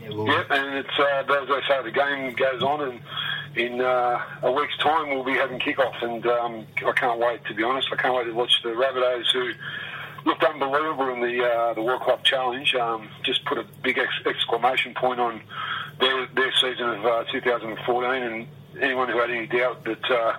Yep, 0.09 0.51
and 0.51 0.75
it's 0.77 0.99
uh, 0.99 1.25
as 1.29 1.51
I 1.51 1.61
say, 1.69 1.83
the 1.83 1.91
game 1.91 2.35
goes 2.35 2.63
on, 2.63 2.81
and 2.83 3.01
in 3.57 3.81
uh, 3.81 4.21
a 4.43 4.53
week's 4.53 4.77
time 4.79 5.11
we'll 5.11 5.25
be 5.25 5.33
having 5.33 5.59
kick-off, 5.59 5.97
and 6.03 6.25
um, 6.27 6.67
I 6.87 6.93
can't 6.93 7.19
wait. 7.19 7.45
To 7.47 7.55
be 7.55 7.63
honest, 7.63 7.89
I 7.93 7.97
can't 7.97 8.15
wait 8.15 8.25
to 8.25 8.33
watch 8.33 8.53
the 8.63 8.71
Rabbitohs 8.71 9.33
who 9.33 9.53
looked 10.25 10.45
unbelievable 10.45 11.09
in 11.13 11.21
the 11.21 11.45
uh, 11.45 11.75
the 11.75 11.83
World 11.83 12.03
Club 12.03 12.23
Challenge. 12.25 12.75
Um, 12.75 13.09
just 13.23 13.45
put 13.45 13.59
a 13.59 13.65
big 13.83 13.99
ex- 13.99 14.27
exclamation 14.27 14.95
point 14.95 15.21
on 15.21 15.41
their 16.01 16.27
their 16.35 16.53
season 16.61 16.89
of 16.89 17.05
uh, 17.05 17.25
2014, 17.33 18.23
and 18.23 18.47
anyone 18.81 19.09
who 19.09 19.19
had 19.19 19.31
any 19.31 19.47
doubt 19.47 19.85
that 19.85 20.11
uh, 20.11 20.37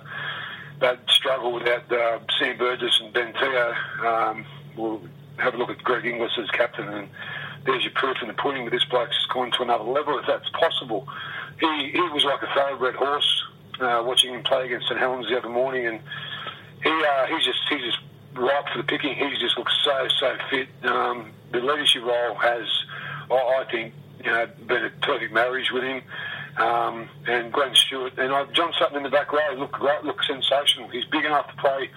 they'd 0.80 1.00
struggle 1.10 1.54
without 1.54 1.92
uh, 1.92 2.20
Sam 2.40 2.58
Burgess 2.58 3.00
and 3.02 3.14
Ben 3.14 3.34
Teo 3.34 3.74
um, 4.06 4.46
will 4.76 5.02
have 5.38 5.54
a 5.56 5.58
look 5.58 5.70
at 5.70 5.84
Greg 5.84 6.06
Inglis 6.06 6.32
as 6.38 6.50
captain, 6.52 6.88
and 6.88 7.10
there's 7.68 7.84
your 7.84 7.94
proof 7.94 8.18
in 8.22 8.30
the 8.30 8.34
pudding 8.34 8.64
that 8.66 8.72
this 8.72 8.86
bloke's 8.86 9.28
gone 9.32 9.52
to 9.52 9.62
another 9.62 9.84
level, 9.84 10.18
if 10.18 10.26
that's 10.26 10.50
possible. 10.52 11.08
He, 11.60 11.92
he 11.92 12.02
was 12.02 12.24
like 12.24 12.42
a 12.42 12.48
thoroughbred 12.56 12.96
horse, 12.96 13.44
uh, 13.80 14.02
watching 14.06 14.34
him 14.34 14.42
play 14.44 14.66
against 14.66 14.88
St 14.88 15.00
Helens 15.00 15.28
the 15.30 15.38
other 15.38 15.50
morning, 15.50 15.86
and 15.86 16.00
he 16.82 16.90
uh, 16.90 17.26
he's 17.28 17.46
just 17.46 17.60
he's 17.70 17.82
just 17.82 18.00
ripe 18.34 18.70
for 18.72 18.78
the 18.78 18.88
picking. 18.88 19.14
He 19.14 19.30
just 19.40 19.58
looks 19.58 19.74
so 19.84 20.08
so 20.20 20.38
fit. 20.50 20.70
Um, 20.84 21.32
the 21.52 21.60
leadership 21.60 22.04
role 22.04 22.36
has, 22.36 22.66
I 23.30 23.66
think, 23.72 23.94
you 24.24 24.32
know, 24.32 24.48
been 24.68 24.86
a 24.86 24.90
perfect 25.02 25.34
marriage 25.34 25.72
with 25.72 25.84
him. 25.84 26.02
Um, 26.58 27.08
and 27.28 27.54
Glenn 27.54 27.76
Stewart 27.76 28.18
and 28.18 28.32
uh, 28.34 28.46
John 28.52 28.74
Sutton 28.80 28.98
in 28.98 29.04
the 29.04 29.10
back 29.10 29.32
row 29.32 29.54
look 29.58 29.74
great, 29.74 30.04
look 30.04 30.24
sensational. 30.24 30.90
He's 30.90 31.06
big 31.06 31.24
enough 31.24 31.48
to 31.50 31.56
play 31.58 31.90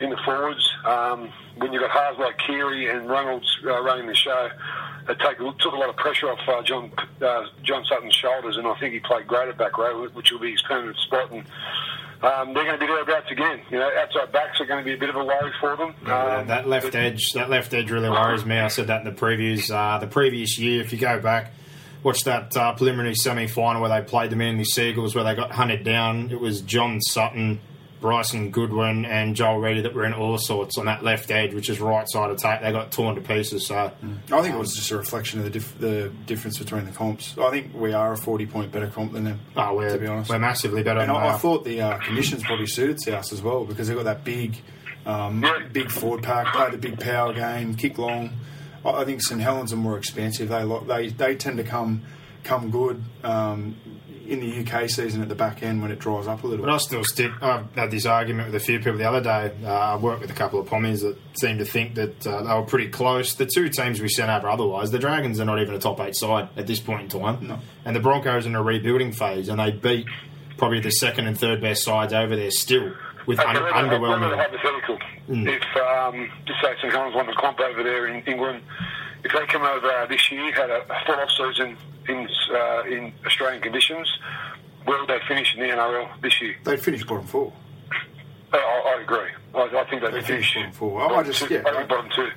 in 0.00 0.10
the 0.10 0.16
forwards. 0.24 0.64
Um, 0.84 1.32
when 1.56 1.72
you've 1.72 1.82
got 1.82 1.90
halves 1.90 2.18
like 2.18 2.38
Keary 2.38 2.88
and 2.88 3.08
Reynolds 3.10 3.58
uh, 3.64 3.82
running 3.82 4.06
the 4.06 4.14
show, 4.14 4.48
it 5.08 5.18
take, 5.18 5.38
took 5.38 5.72
a 5.72 5.76
lot 5.76 5.88
of 5.88 5.96
pressure 5.96 6.30
off 6.30 6.38
uh, 6.48 6.62
John 6.62 6.90
uh, 7.22 7.46
John 7.62 7.84
Sutton's 7.84 8.14
shoulders, 8.14 8.56
and 8.56 8.66
I 8.66 8.78
think 8.78 8.92
he 8.94 9.00
played 9.00 9.26
great 9.26 9.48
at 9.48 9.56
back 9.56 9.78
row, 9.78 10.08
which 10.08 10.32
will 10.32 10.40
be 10.40 10.52
his 10.52 10.62
permanent 10.62 10.96
spot. 10.98 11.30
And 11.30 11.44
um, 12.22 12.54
they're 12.54 12.64
going 12.64 12.78
to 12.78 12.80
be 12.80 12.86
thereabouts 12.86 13.30
again. 13.30 13.60
You 13.70 13.78
know, 13.78 13.90
outside 13.98 14.32
backs 14.32 14.60
are 14.60 14.66
going 14.66 14.82
to 14.82 14.84
be 14.84 14.94
a 14.94 14.98
bit 14.98 15.10
of 15.10 15.16
a 15.16 15.24
worry 15.24 15.52
for 15.60 15.76
them. 15.76 15.94
Um, 16.06 16.46
that 16.46 16.66
left 16.68 16.94
edge, 16.94 17.32
that 17.32 17.50
left 17.50 17.74
edge 17.74 17.90
really 17.90 18.10
worries 18.10 18.44
me. 18.44 18.58
I 18.58 18.68
said 18.68 18.88
that 18.88 19.06
in 19.06 19.14
the 19.14 19.18
previews. 19.18 19.70
Uh, 19.70 19.98
the 19.98 20.06
previous 20.06 20.58
year, 20.58 20.80
if 20.80 20.92
you 20.92 20.98
go 20.98 21.20
back, 21.20 21.52
watch 22.02 22.24
that 22.24 22.56
uh, 22.56 22.74
preliminary 22.74 23.14
semi 23.14 23.46
final 23.46 23.82
where 23.82 23.90
they 23.90 24.06
played 24.06 24.30
the 24.30 24.36
Manly 24.36 24.64
Seagulls, 24.64 25.14
where 25.14 25.24
they 25.24 25.34
got 25.34 25.52
hunted 25.52 25.84
down. 25.84 26.30
It 26.30 26.40
was 26.40 26.62
John 26.62 27.00
Sutton, 27.00 27.60
Bryson 28.06 28.52
Goodwin 28.52 29.04
and 29.04 29.34
Joel 29.34 29.58
Reddy 29.58 29.80
that 29.80 29.92
were 29.92 30.04
in 30.04 30.14
all 30.14 30.38
sorts 30.38 30.78
on 30.78 30.86
that 30.86 31.02
left 31.02 31.28
edge, 31.32 31.52
which 31.52 31.68
is 31.68 31.80
right 31.80 32.08
side 32.08 32.30
of 32.30 32.36
tape. 32.36 32.60
They 32.62 32.70
got 32.70 32.92
torn 32.92 33.16
to 33.16 33.20
pieces. 33.20 33.66
So 33.66 33.74
mm. 33.74 33.90
I 34.30 34.42
think 34.42 34.50
um, 34.50 34.54
it 34.54 34.58
was 34.58 34.76
just 34.76 34.92
a 34.92 34.96
reflection 34.96 35.40
of 35.40 35.44
the, 35.46 35.50
dif- 35.50 35.76
the 35.80 36.12
difference 36.24 36.56
between 36.56 36.84
the 36.84 36.92
comps. 36.92 37.36
I 37.36 37.50
think 37.50 37.74
we 37.74 37.94
are 37.94 38.12
a 38.12 38.16
forty 38.16 38.46
point 38.46 38.70
better 38.70 38.86
comp 38.86 39.12
than 39.12 39.24
them. 39.24 39.40
Oh, 39.56 39.74
we're, 39.74 39.88
to 39.88 39.98
be 39.98 40.06
honest, 40.06 40.30
we're 40.30 40.38
massively 40.38 40.84
better. 40.84 41.00
And 41.00 41.10
I, 41.10 41.34
I, 41.34 41.36
thought 41.36 41.64
the 41.64 41.80
uh, 41.80 41.98
conditions 41.98 42.44
probably 42.44 42.68
suited 42.68 43.00
South 43.00 43.32
as 43.32 43.42
well 43.42 43.64
because 43.64 43.88
they've 43.88 43.96
got 43.96 44.04
that 44.04 44.22
big, 44.22 44.56
um, 45.04 45.44
big 45.72 45.90
forward 45.90 46.22
pack, 46.22 46.54
play 46.54 46.70
the 46.70 46.78
big 46.78 47.00
power 47.00 47.32
game, 47.32 47.74
kick 47.74 47.98
long. 47.98 48.34
I 48.84 49.02
think 49.02 49.20
St 49.20 49.40
Helens 49.40 49.72
are 49.72 49.76
more 49.76 49.98
expensive. 49.98 50.48
They 50.48 50.64
they 50.86 51.08
they 51.08 51.34
tend 51.34 51.56
to 51.56 51.64
come 51.64 52.02
come 52.44 52.70
good. 52.70 53.02
Um, 53.24 53.74
in 54.28 54.40
the 54.40 54.64
UK 54.64 54.88
season 54.88 55.22
at 55.22 55.28
the 55.28 55.34
back 55.34 55.62
end 55.62 55.82
when 55.82 55.90
it 55.90 55.98
dries 55.98 56.26
up 56.26 56.42
a 56.44 56.46
little. 56.46 56.64
But 56.64 56.74
I 56.74 56.78
still 56.78 57.04
stick. 57.04 57.30
I've 57.40 57.72
had 57.74 57.90
this 57.90 58.06
argument 58.06 58.52
with 58.52 58.60
a 58.60 58.64
few 58.64 58.78
people 58.78 58.96
the 58.96 59.08
other 59.08 59.22
day. 59.22 59.52
Uh, 59.64 59.68
I 59.68 59.96
worked 59.96 60.20
with 60.20 60.30
a 60.30 60.34
couple 60.34 60.60
of 60.60 60.68
pommies 60.68 61.02
that 61.02 61.16
seemed 61.38 61.58
to 61.60 61.64
think 61.64 61.94
that 61.94 62.26
uh, 62.26 62.42
they 62.42 62.54
were 62.54 62.66
pretty 62.66 62.88
close. 62.88 63.34
The 63.34 63.46
two 63.46 63.68
teams 63.68 64.00
we 64.00 64.08
sent 64.08 64.30
over 64.30 64.48
otherwise, 64.48 64.90
the 64.90 64.98
Dragons 64.98 65.40
are 65.40 65.44
not 65.44 65.60
even 65.60 65.74
a 65.74 65.78
top 65.78 66.00
eight 66.00 66.16
side 66.16 66.48
at 66.56 66.66
this 66.66 66.80
point 66.80 67.02
in 67.02 67.20
time, 67.20 67.46
no. 67.46 67.58
and 67.84 67.94
the 67.94 68.00
Broncos 68.00 68.46
are 68.46 68.48
in 68.48 68.54
a 68.54 68.62
rebuilding 68.62 69.12
phase, 69.12 69.48
and 69.48 69.60
they 69.60 69.70
beat 69.70 70.06
probably 70.56 70.80
the 70.80 70.90
second 70.90 71.26
and 71.26 71.38
third 71.38 71.60
best 71.60 71.82
sides 71.82 72.12
over 72.12 72.34
there 72.36 72.50
still 72.50 72.92
with 73.26 73.40
okay, 73.40 73.48
un- 73.48 73.88
underwhelming. 73.88 74.36
Hypothetical. 74.36 74.98
Mm. 75.28 75.48
If 75.48 75.76
um, 75.76 76.30
just 76.46 76.60
say 76.60 76.74
St 76.80 76.92
Helens 76.92 77.14
won 77.14 77.26
the 77.26 77.34
comp 77.34 77.60
over 77.60 77.82
there 77.82 78.06
in 78.06 78.22
England, 78.24 78.62
if 79.24 79.32
they 79.32 79.46
come 79.46 79.62
over 79.62 80.06
this 80.08 80.30
year, 80.30 80.52
had 80.52 80.70
a 80.70 80.84
full 81.04 81.16
off 81.16 81.30
season 81.30 81.76
in 82.08 82.28
uh, 82.52 82.82
in 82.84 83.12
Australian 83.26 83.62
conditions, 83.62 84.08
where 84.84 84.98
would 85.00 85.08
they 85.08 85.20
finish 85.26 85.54
in 85.54 85.60
the 85.60 85.68
NRL 85.68 86.20
this 86.22 86.40
year? 86.40 86.56
They'd 86.64 86.80
finish 86.80 87.04
bottom 87.04 87.26
four. 87.26 87.52
I, 88.52 88.94
I 88.96 89.02
agree. 89.02 89.30
I, 89.54 89.60
I 89.62 89.84
think 89.90 90.02
they'd, 90.02 90.14
they'd 90.14 90.24
finish, 90.24 90.54
bottom 90.54 90.72
four. 90.72 91.02
Oh, 91.02 91.16
I 91.16 91.22
just 91.22 91.50
yeah, 91.50 91.62
bottom 91.62 92.10
two. 92.14 92.30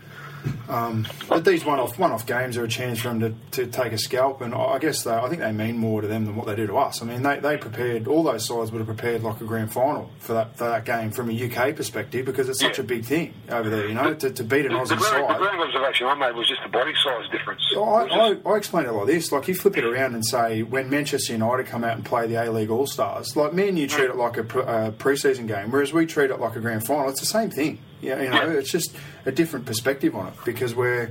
Um, 0.69 1.07
but 1.27 1.45
these 1.45 1.65
one-off 1.65 1.97
one-off 1.97 2.27
games 2.27 2.55
are 2.55 2.63
a 2.63 2.67
chance 2.67 2.99
for 2.99 3.09
them 3.09 3.19
to, 3.19 3.63
to 3.63 3.71
take 3.71 3.91
a 3.91 3.97
scalp, 3.97 4.41
and 4.41 4.53
I 4.53 4.77
guess 4.77 5.03
they, 5.03 5.11
I 5.11 5.27
think 5.27 5.41
they 5.41 5.51
mean 5.51 5.77
more 5.77 6.01
to 6.01 6.07
them 6.07 6.25
than 6.25 6.35
what 6.35 6.45
they 6.45 6.55
do 6.55 6.67
to 6.67 6.77
us. 6.77 7.01
I 7.01 7.05
mean, 7.05 7.23
they, 7.23 7.39
they 7.39 7.57
prepared 7.57 8.07
all 8.07 8.21
those 8.23 8.45
sides 8.45 8.71
would 8.71 8.77
have 8.77 8.87
prepared 8.87 9.23
like 9.23 9.41
a 9.41 9.45
grand 9.45 9.73
final 9.73 10.11
for 10.19 10.33
that 10.33 10.55
for 10.57 10.65
that 10.65 10.85
game 10.85 11.09
from 11.09 11.29
a 11.29 11.33
UK 11.33 11.75
perspective 11.75 12.25
because 12.25 12.47
it's 12.49 12.59
such 12.59 12.77
yeah. 12.77 12.83
a 12.83 12.87
big 12.87 13.03
thing 13.03 13.33
over 13.49 13.69
there. 13.69 13.87
You 13.87 13.95
know, 13.95 14.13
to, 14.13 14.29
to 14.29 14.43
beat 14.43 14.67
an 14.67 14.73
Aussie 14.73 14.89
the, 14.89 14.99
side. 14.99 15.27
The 15.27 15.39
grand 15.39 15.59
observation 15.59 16.07
I 16.07 16.13
made 16.13 16.35
was 16.35 16.47
just 16.47 16.61
the 16.61 16.69
body 16.69 16.93
size 17.03 17.29
difference. 17.31 17.61
I, 17.75 17.79
I, 17.79 18.37
I, 18.45 18.57
explain 18.57 18.85
it 18.85 18.91
like 18.91 19.07
this: 19.07 19.31
like 19.31 19.47
you 19.47 19.55
flip 19.55 19.75
it 19.77 19.83
around 19.83 20.13
and 20.13 20.25
say 20.25 20.61
when 20.61 20.89
Manchester 20.89 21.33
United 21.33 21.65
come 21.65 21.83
out 21.83 21.95
and 21.95 22.05
play 22.05 22.27
the 22.27 22.35
A 22.35 22.51
League 22.51 22.69
All 22.69 22.85
Stars, 22.85 23.35
like 23.35 23.53
me 23.53 23.69
and 23.69 23.79
you 23.79 23.87
treat 23.87 24.09
it 24.09 24.15
like 24.15 24.37
a, 24.37 24.43
pre- 24.43 24.63
a 24.63 24.93
pre-season 24.97 25.47
game, 25.47 25.71
whereas 25.71 25.91
we 25.91 26.05
treat 26.05 26.29
it 26.29 26.39
like 26.39 26.55
a 26.55 26.59
grand 26.59 26.85
final. 26.85 27.09
It's 27.09 27.19
the 27.19 27.25
same 27.25 27.49
thing. 27.49 27.79
Yeah, 28.01 28.21
you 28.21 28.29
know, 28.29 28.43
yeah. 28.43 28.59
it's 28.59 28.71
just 28.71 28.95
a 29.25 29.31
different 29.31 29.65
perspective 29.65 30.15
on 30.15 30.27
it 30.27 30.33
because 30.59 30.75
we're 30.75 31.09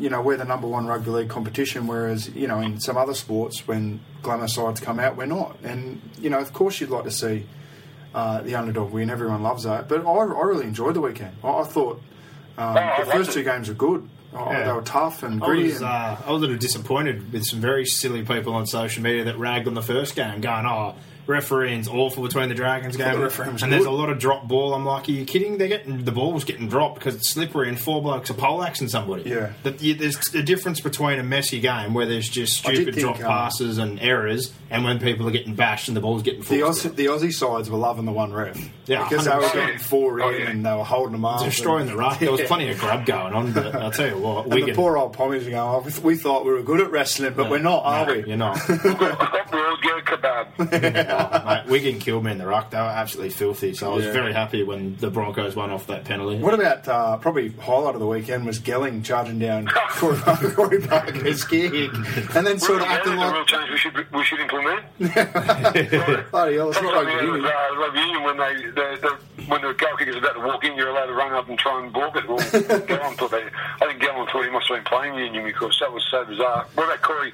you 0.00 0.08
know, 0.08 0.22
we're 0.22 0.36
the 0.36 0.44
number 0.44 0.66
one 0.66 0.86
rugby 0.86 1.10
league 1.10 1.28
competition, 1.28 1.86
whereas, 1.86 2.30
you 2.30 2.46
know, 2.46 2.60
in 2.60 2.80
some 2.80 2.96
other 2.96 3.14
sports, 3.14 3.68
when 3.68 4.00
glamour 4.22 4.48
sides 4.48 4.80
come 4.80 4.98
out, 4.98 5.16
we're 5.16 5.26
not. 5.26 5.58
And, 5.62 6.00
you 6.18 6.30
know, 6.30 6.38
of 6.38 6.52
course 6.52 6.80
you'd 6.80 6.90
like 6.90 7.04
to 7.04 7.10
see 7.10 7.44
uh, 8.14 8.40
the 8.40 8.54
underdog 8.54 8.92
win. 8.92 9.10
Everyone 9.10 9.42
loves 9.42 9.64
that. 9.64 9.88
But 9.88 10.06
I, 10.06 10.10
I 10.10 10.42
really 10.44 10.64
enjoyed 10.64 10.94
the 10.94 11.00
weekend. 11.00 11.36
I, 11.44 11.60
I 11.60 11.64
thought 11.64 12.00
um, 12.56 12.76
oh, 12.78 13.04
the 13.04 13.10
first 13.10 13.32
two 13.32 13.42
games 13.42 13.68
were 13.68 13.74
good. 13.74 14.08
Oh, 14.32 14.50
yeah. 14.50 14.64
They 14.64 14.72
were 14.72 14.82
tough 14.82 15.22
and 15.22 15.40
gritty. 15.40 15.64
I 15.64 15.66
was, 15.66 15.82
uh, 15.82 16.22
I 16.24 16.30
was 16.30 16.38
a 16.38 16.46
little 16.46 16.56
disappointed 16.56 17.32
with 17.32 17.44
some 17.44 17.60
very 17.60 17.84
silly 17.84 18.24
people 18.24 18.54
on 18.54 18.66
social 18.66 19.02
media 19.02 19.24
that 19.24 19.38
ragged 19.38 19.66
on 19.66 19.74
the 19.74 19.82
first 19.82 20.14
game, 20.14 20.40
going, 20.40 20.66
oh, 20.66 20.94
refereeing's 21.26 21.88
awful 21.88 22.22
between 22.22 22.48
the 22.48 22.54
Dragons 22.54 22.96
game, 22.96 23.20
the 23.20 23.42
and 23.42 23.58
good. 23.58 23.70
there's 23.70 23.84
a 23.84 23.90
lot 23.90 24.10
of 24.10 24.18
drop 24.18 24.48
ball. 24.48 24.74
I'm 24.74 24.84
like, 24.84 25.08
are 25.08 25.12
you 25.12 25.24
kidding? 25.24 25.58
They're 25.58 25.68
getting 25.68 26.04
the 26.04 26.12
ball 26.12 26.32
was 26.32 26.44
getting 26.44 26.68
dropped 26.68 26.96
because 26.96 27.14
it's 27.14 27.30
slippery 27.30 27.68
and 27.68 27.78
four 27.78 28.02
blokes 28.02 28.30
are 28.30 28.34
poleaxing 28.34 28.88
somebody. 28.88 29.30
Yeah, 29.30 29.52
the, 29.62 29.92
there's 29.92 30.34
a 30.34 30.42
difference 30.42 30.80
between 30.80 31.18
a 31.18 31.22
messy 31.22 31.60
game 31.60 31.94
where 31.94 32.06
there's 32.06 32.28
just 32.28 32.58
stupid 32.58 32.94
drop 32.96 33.16
think, 33.16 33.26
um, 33.26 33.32
passes 33.32 33.78
and 33.78 34.00
errors, 34.00 34.52
and 34.70 34.84
when 34.84 34.98
people 34.98 35.26
are 35.28 35.32
getting 35.32 35.54
bashed 35.54 35.88
and 35.88 35.96
the 35.96 36.00
ball's 36.00 36.22
getting 36.22 36.40
the 36.40 36.60
Aussie, 36.60 36.94
the 36.94 37.06
Aussie 37.06 37.32
sides 37.32 37.70
were 37.70 37.78
loving 37.78 38.04
the 38.04 38.12
one 38.12 38.32
ref. 38.32 38.58
Yeah, 38.86 39.08
because 39.08 39.26
100%. 39.26 39.30
they 39.30 39.46
were 39.46 39.66
getting 39.66 39.78
four 39.78 40.20
in 40.20 40.40
yeah. 40.40 40.50
and 40.50 40.66
they 40.66 40.72
were 40.72 40.84
holding 40.84 41.12
them 41.12 41.24
up, 41.24 41.44
destroying 41.44 41.82
and, 41.82 41.90
the 41.90 41.96
ruck. 41.96 42.18
There 42.18 42.32
was 42.32 42.42
plenty 42.42 42.68
of 42.70 42.78
grub 42.78 43.06
going 43.06 43.32
on, 43.32 43.52
but 43.52 43.74
I'll 43.74 43.90
tell 43.90 44.08
you 44.08 44.18
what, 44.18 44.46
and 44.46 44.62
the 44.64 44.74
poor 44.74 44.96
old 44.96 45.16
pommies 45.16 45.46
are 45.46 45.50
going. 45.50 45.56
Oh, 45.56 46.00
we, 46.02 46.16
thought 46.16 46.44
we 46.44 46.52
were 46.52 46.62
good 46.62 46.80
at 46.80 46.90
wrestling, 46.90 47.34
but 47.34 47.50
we're 47.50 47.58
not, 47.58 47.84
are 47.84 48.06
no, 48.06 48.14
we? 48.14 48.24
You're 48.26 48.36
not. 48.36 48.58
we're 48.68 49.68
all 49.68 49.76
good 49.80 50.04
kebab. 50.04 50.70
mate, 51.46 51.70
Wigan 51.70 51.98
killed 51.98 52.24
me 52.24 52.32
in 52.32 52.38
the 52.38 52.46
ruck. 52.46 52.70
They 52.70 52.78
were 52.78 52.84
absolutely 52.84 53.30
filthy. 53.30 53.74
So 53.74 53.92
I 53.92 53.96
was 53.96 54.04
yeah. 54.04 54.12
very 54.12 54.32
happy 54.32 54.62
when 54.62 54.96
the 54.96 55.10
Broncos 55.10 55.56
won 55.56 55.70
off 55.70 55.86
that 55.88 56.04
penalty. 56.04 56.38
What 56.38 56.54
about 56.54 56.86
uh, 56.88 57.16
probably 57.18 57.50
highlight 57.50 57.94
of 57.94 58.00
the 58.00 58.06
weekend 58.06 58.46
was 58.46 58.60
Gelling 58.60 59.04
charging 59.04 59.38
down 59.38 59.66
Corey, 59.90 60.18
Corey 60.18 60.80
Parker's 60.80 61.44
kick, 61.44 61.72
and 62.34 62.46
then 62.46 62.58
sort 62.58 62.82
of 62.82 62.88
acting 62.88 63.16
like 63.16 63.30
a 63.30 63.34
real 63.34 63.44
change 63.44 63.70
we 63.70 63.76
should 63.76 64.12
we 64.12 64.24
should 64.24 64.40
implement. 64.40 64.84
Bloody 66.30 66.56
hell! 66.56 66.70
It's 66.70 66.82
not 66.82 67.04
like 67.04 67.22
union. 67.22 67.44
Uh, 67.44 67.76
rugby 67.76 68.00
union 68.00 68.22
when 68.22 68.36
they, 68.38 68.54
they, 68.70 68.96
they 69.00 69.44
when 69.46 69.62
the 69.62 69.72
goal 69.74 69.96
kicker 69.96 70.10
is 70.10 70.16
about 70.16 70.34
to 70.34 70.40
walk 70.40 70.64
in, 70.64 70.76
you're 70.76 70.88
allowed 70.88 71.06
to 71.06 71.14
run 71.14 71.32
up 71.32 71.48
and 71.48 71.58
try 71.58 71.82
and 71.82 71.92
balk 71.92 72.16
it. 72.16 72.28
Well, 72.28 72.38
Gelling 72.38 73.16
thought 73.16 73.30
they, 73.30 73.44
I 73.44 73.86
think 73.86 74.00
Gelling 74.02 74.30
thought 74.30 74.44
he 74.44 74.50
must 74.50 74.68
have 74.68 74.76
been 74.76 74.84
playing 74.84 75.14
union 75.14 75.44
because 75.44 75.76
that 75.80 75.92
was 75.92 76.06
so 76.10 76.24
bizarre. 76.24 76.66
What 76.74 76.84
about 76.84 77.02
Corey? 77.02 77.32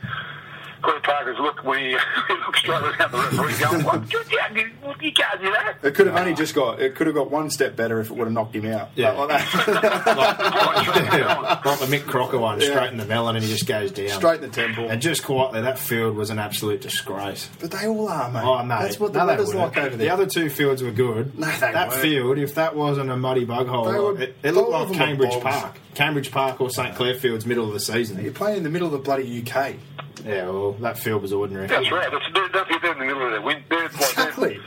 Corey 0.82 1.00
Parker's 1.00 1.38
look 1.38 1.64
when 1.64 1.78
he, 1.78 1.90
he 1.90 2.34
looks 2.46 2.60
straight 2.60 2.82
at 2.82 3.10
the 3.10 3.18
referee 3.18 3.58
going, 3.58 3.84
what, 3.84 5.02
you 5.02 5.12
can't 5.12 5.40
do 5.40 5.50
that. 5.50 5.78
It 5.82 5.94
could 5.94 6.06
have 6.06 6.16
only 6.16 6.34
just 6.34 6.54
got. 6.54 6.80
It 6.80 6.94
could 6.94 7.06
have 7.06 7.14
got 7.14 7.30
one 7.30 7.50
step 7.50 7.76
better 7.76 8.00
if 8.00 8.10
it 8.10 8.16
would 8.16 8.24
have 8.24 8.32
knocked 8.32 8.54
him 8.54 8.66
out. 8.66 8.90
Yeah, 8.94 9.12
like, 9.12 9.28
that. 9.28 9.66
like, 9.68 11.18
like, 11.18 11.64
like, 11.64 11.78
the 11.78 11.86
Mick 11.86 12.06
Crocker 12.06 12.38
one, 12.38 12.60
yeah. 12.60 12.68
straight 12.68 12.90
in 12.90 12.98
the 12.98 13.04
melon, 13.04 13.36
and 13.36 13.44
he 13.44 13.50
just 13.50 13.66
goes 13.66 13.92
down. 13.92 14.08
Straight 14.08 14.42
in 14.42 14.50
the 14.50 14.54
temple. 14.54 14.88
And 14.88 15.00
just 15.00 15.24
quietly, 15.24 15.62
that 15.62 15.78
field 15.78 16.16
was 16.16 16.30
an 16.30 16.38
absolute 16.38 16.80
disgrace. 16.80 17.48
But 17.60 17.70
they 17.70 17.86
all 17.86 18.08
are, 18.08 18.30
mate. 18.30 18.42
Oh, 18.44 18.62
mate. 18.62 18.82
That's 18.82 19.00
what 19.00 19.12
the 19.12 19.20
no, 19.20 19.26
weather's 19.26 19.54
like 19.54 19.76
over 19.76 19.90
there. 19.90 19.98
The 19.98 20.10
other 20.10 20.26
two 20.26 20.50
fields 20.50 20.82
were 20.82 20.90
good. 20.90 21.38
No, 21.38 21.46
that 21.46 21.88
weren't. 21.88 22.02
field, 22.02 22.38
if 22.38 22.54
that 22.56 22.76
wasn't 22.76 23.10
a 23.10 23.16
muddy 23.16 23.44
bug 23.44 23.66
hole, 23.66 24.16
it, 24.16 24.36
it 24.42 24.52
looked 24.52 24.70
like 24.70 24.92
Cambridge 24.92 25.40
Park. 25.40 25.78
Cambridge 25.94 26.30
Park 26.30 26.60
or 26.60 26.68
St 26.68 26.94
Clair 26.94 27.14
Fields, 27.14 27.46
middle 27.46 27.66
of 27.66 27.72
the 27.72 27.80
season. 27.80 28.22
You're 28.22 28.32
playing 28.32 28.58
in 28.58 28.62
the 28.64 28.70
middle 28.70 28.86
of 28.86 28.92
the 28.92 28.98
bloody 28.98 29.42
UK. 29.42 29.76
Yeah, 30.24 30.44
well, 30.46 30.72
that 30.72 30.98
field 30.98 31.22
was 31.22 31.32
ordinary. 31.32 31.66
That's 31.66 31.90
right. 31.90 32.10
That's, 32.10 32.24
they're, 32.32 32.48
they're 32.48 32.92
in 32.92 32.98
the 32.98 33.04
middle 33.04 33.26
of 33.26 33.32
their 33.32 33.42
winter. 33.42 33.64
They're, 33.68 33.84
exactly. 33.86 34.60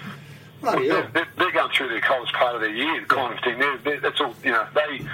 They're, 0.62 0.76
they're, 0.76 1.10
they're, 1.14 1.28
they're, 1.38 1.52
going 1.52 1.72
through 1.72 1.94
the 1.94 2.02
coldest 2.02 2.34
part 2.34 2.56
of 2.56 2.62
their 2.62 2.74
year, 2.74 3.04
kind 3.06 3.38
of 3.38 3.44
thing. 3.44 3.60
They're, 3.60 4.00
that's 4.00 4.20
all. 4.22 4.34
You 4.44 4.52
know, 4.52 4.68
they. 4.76 5.06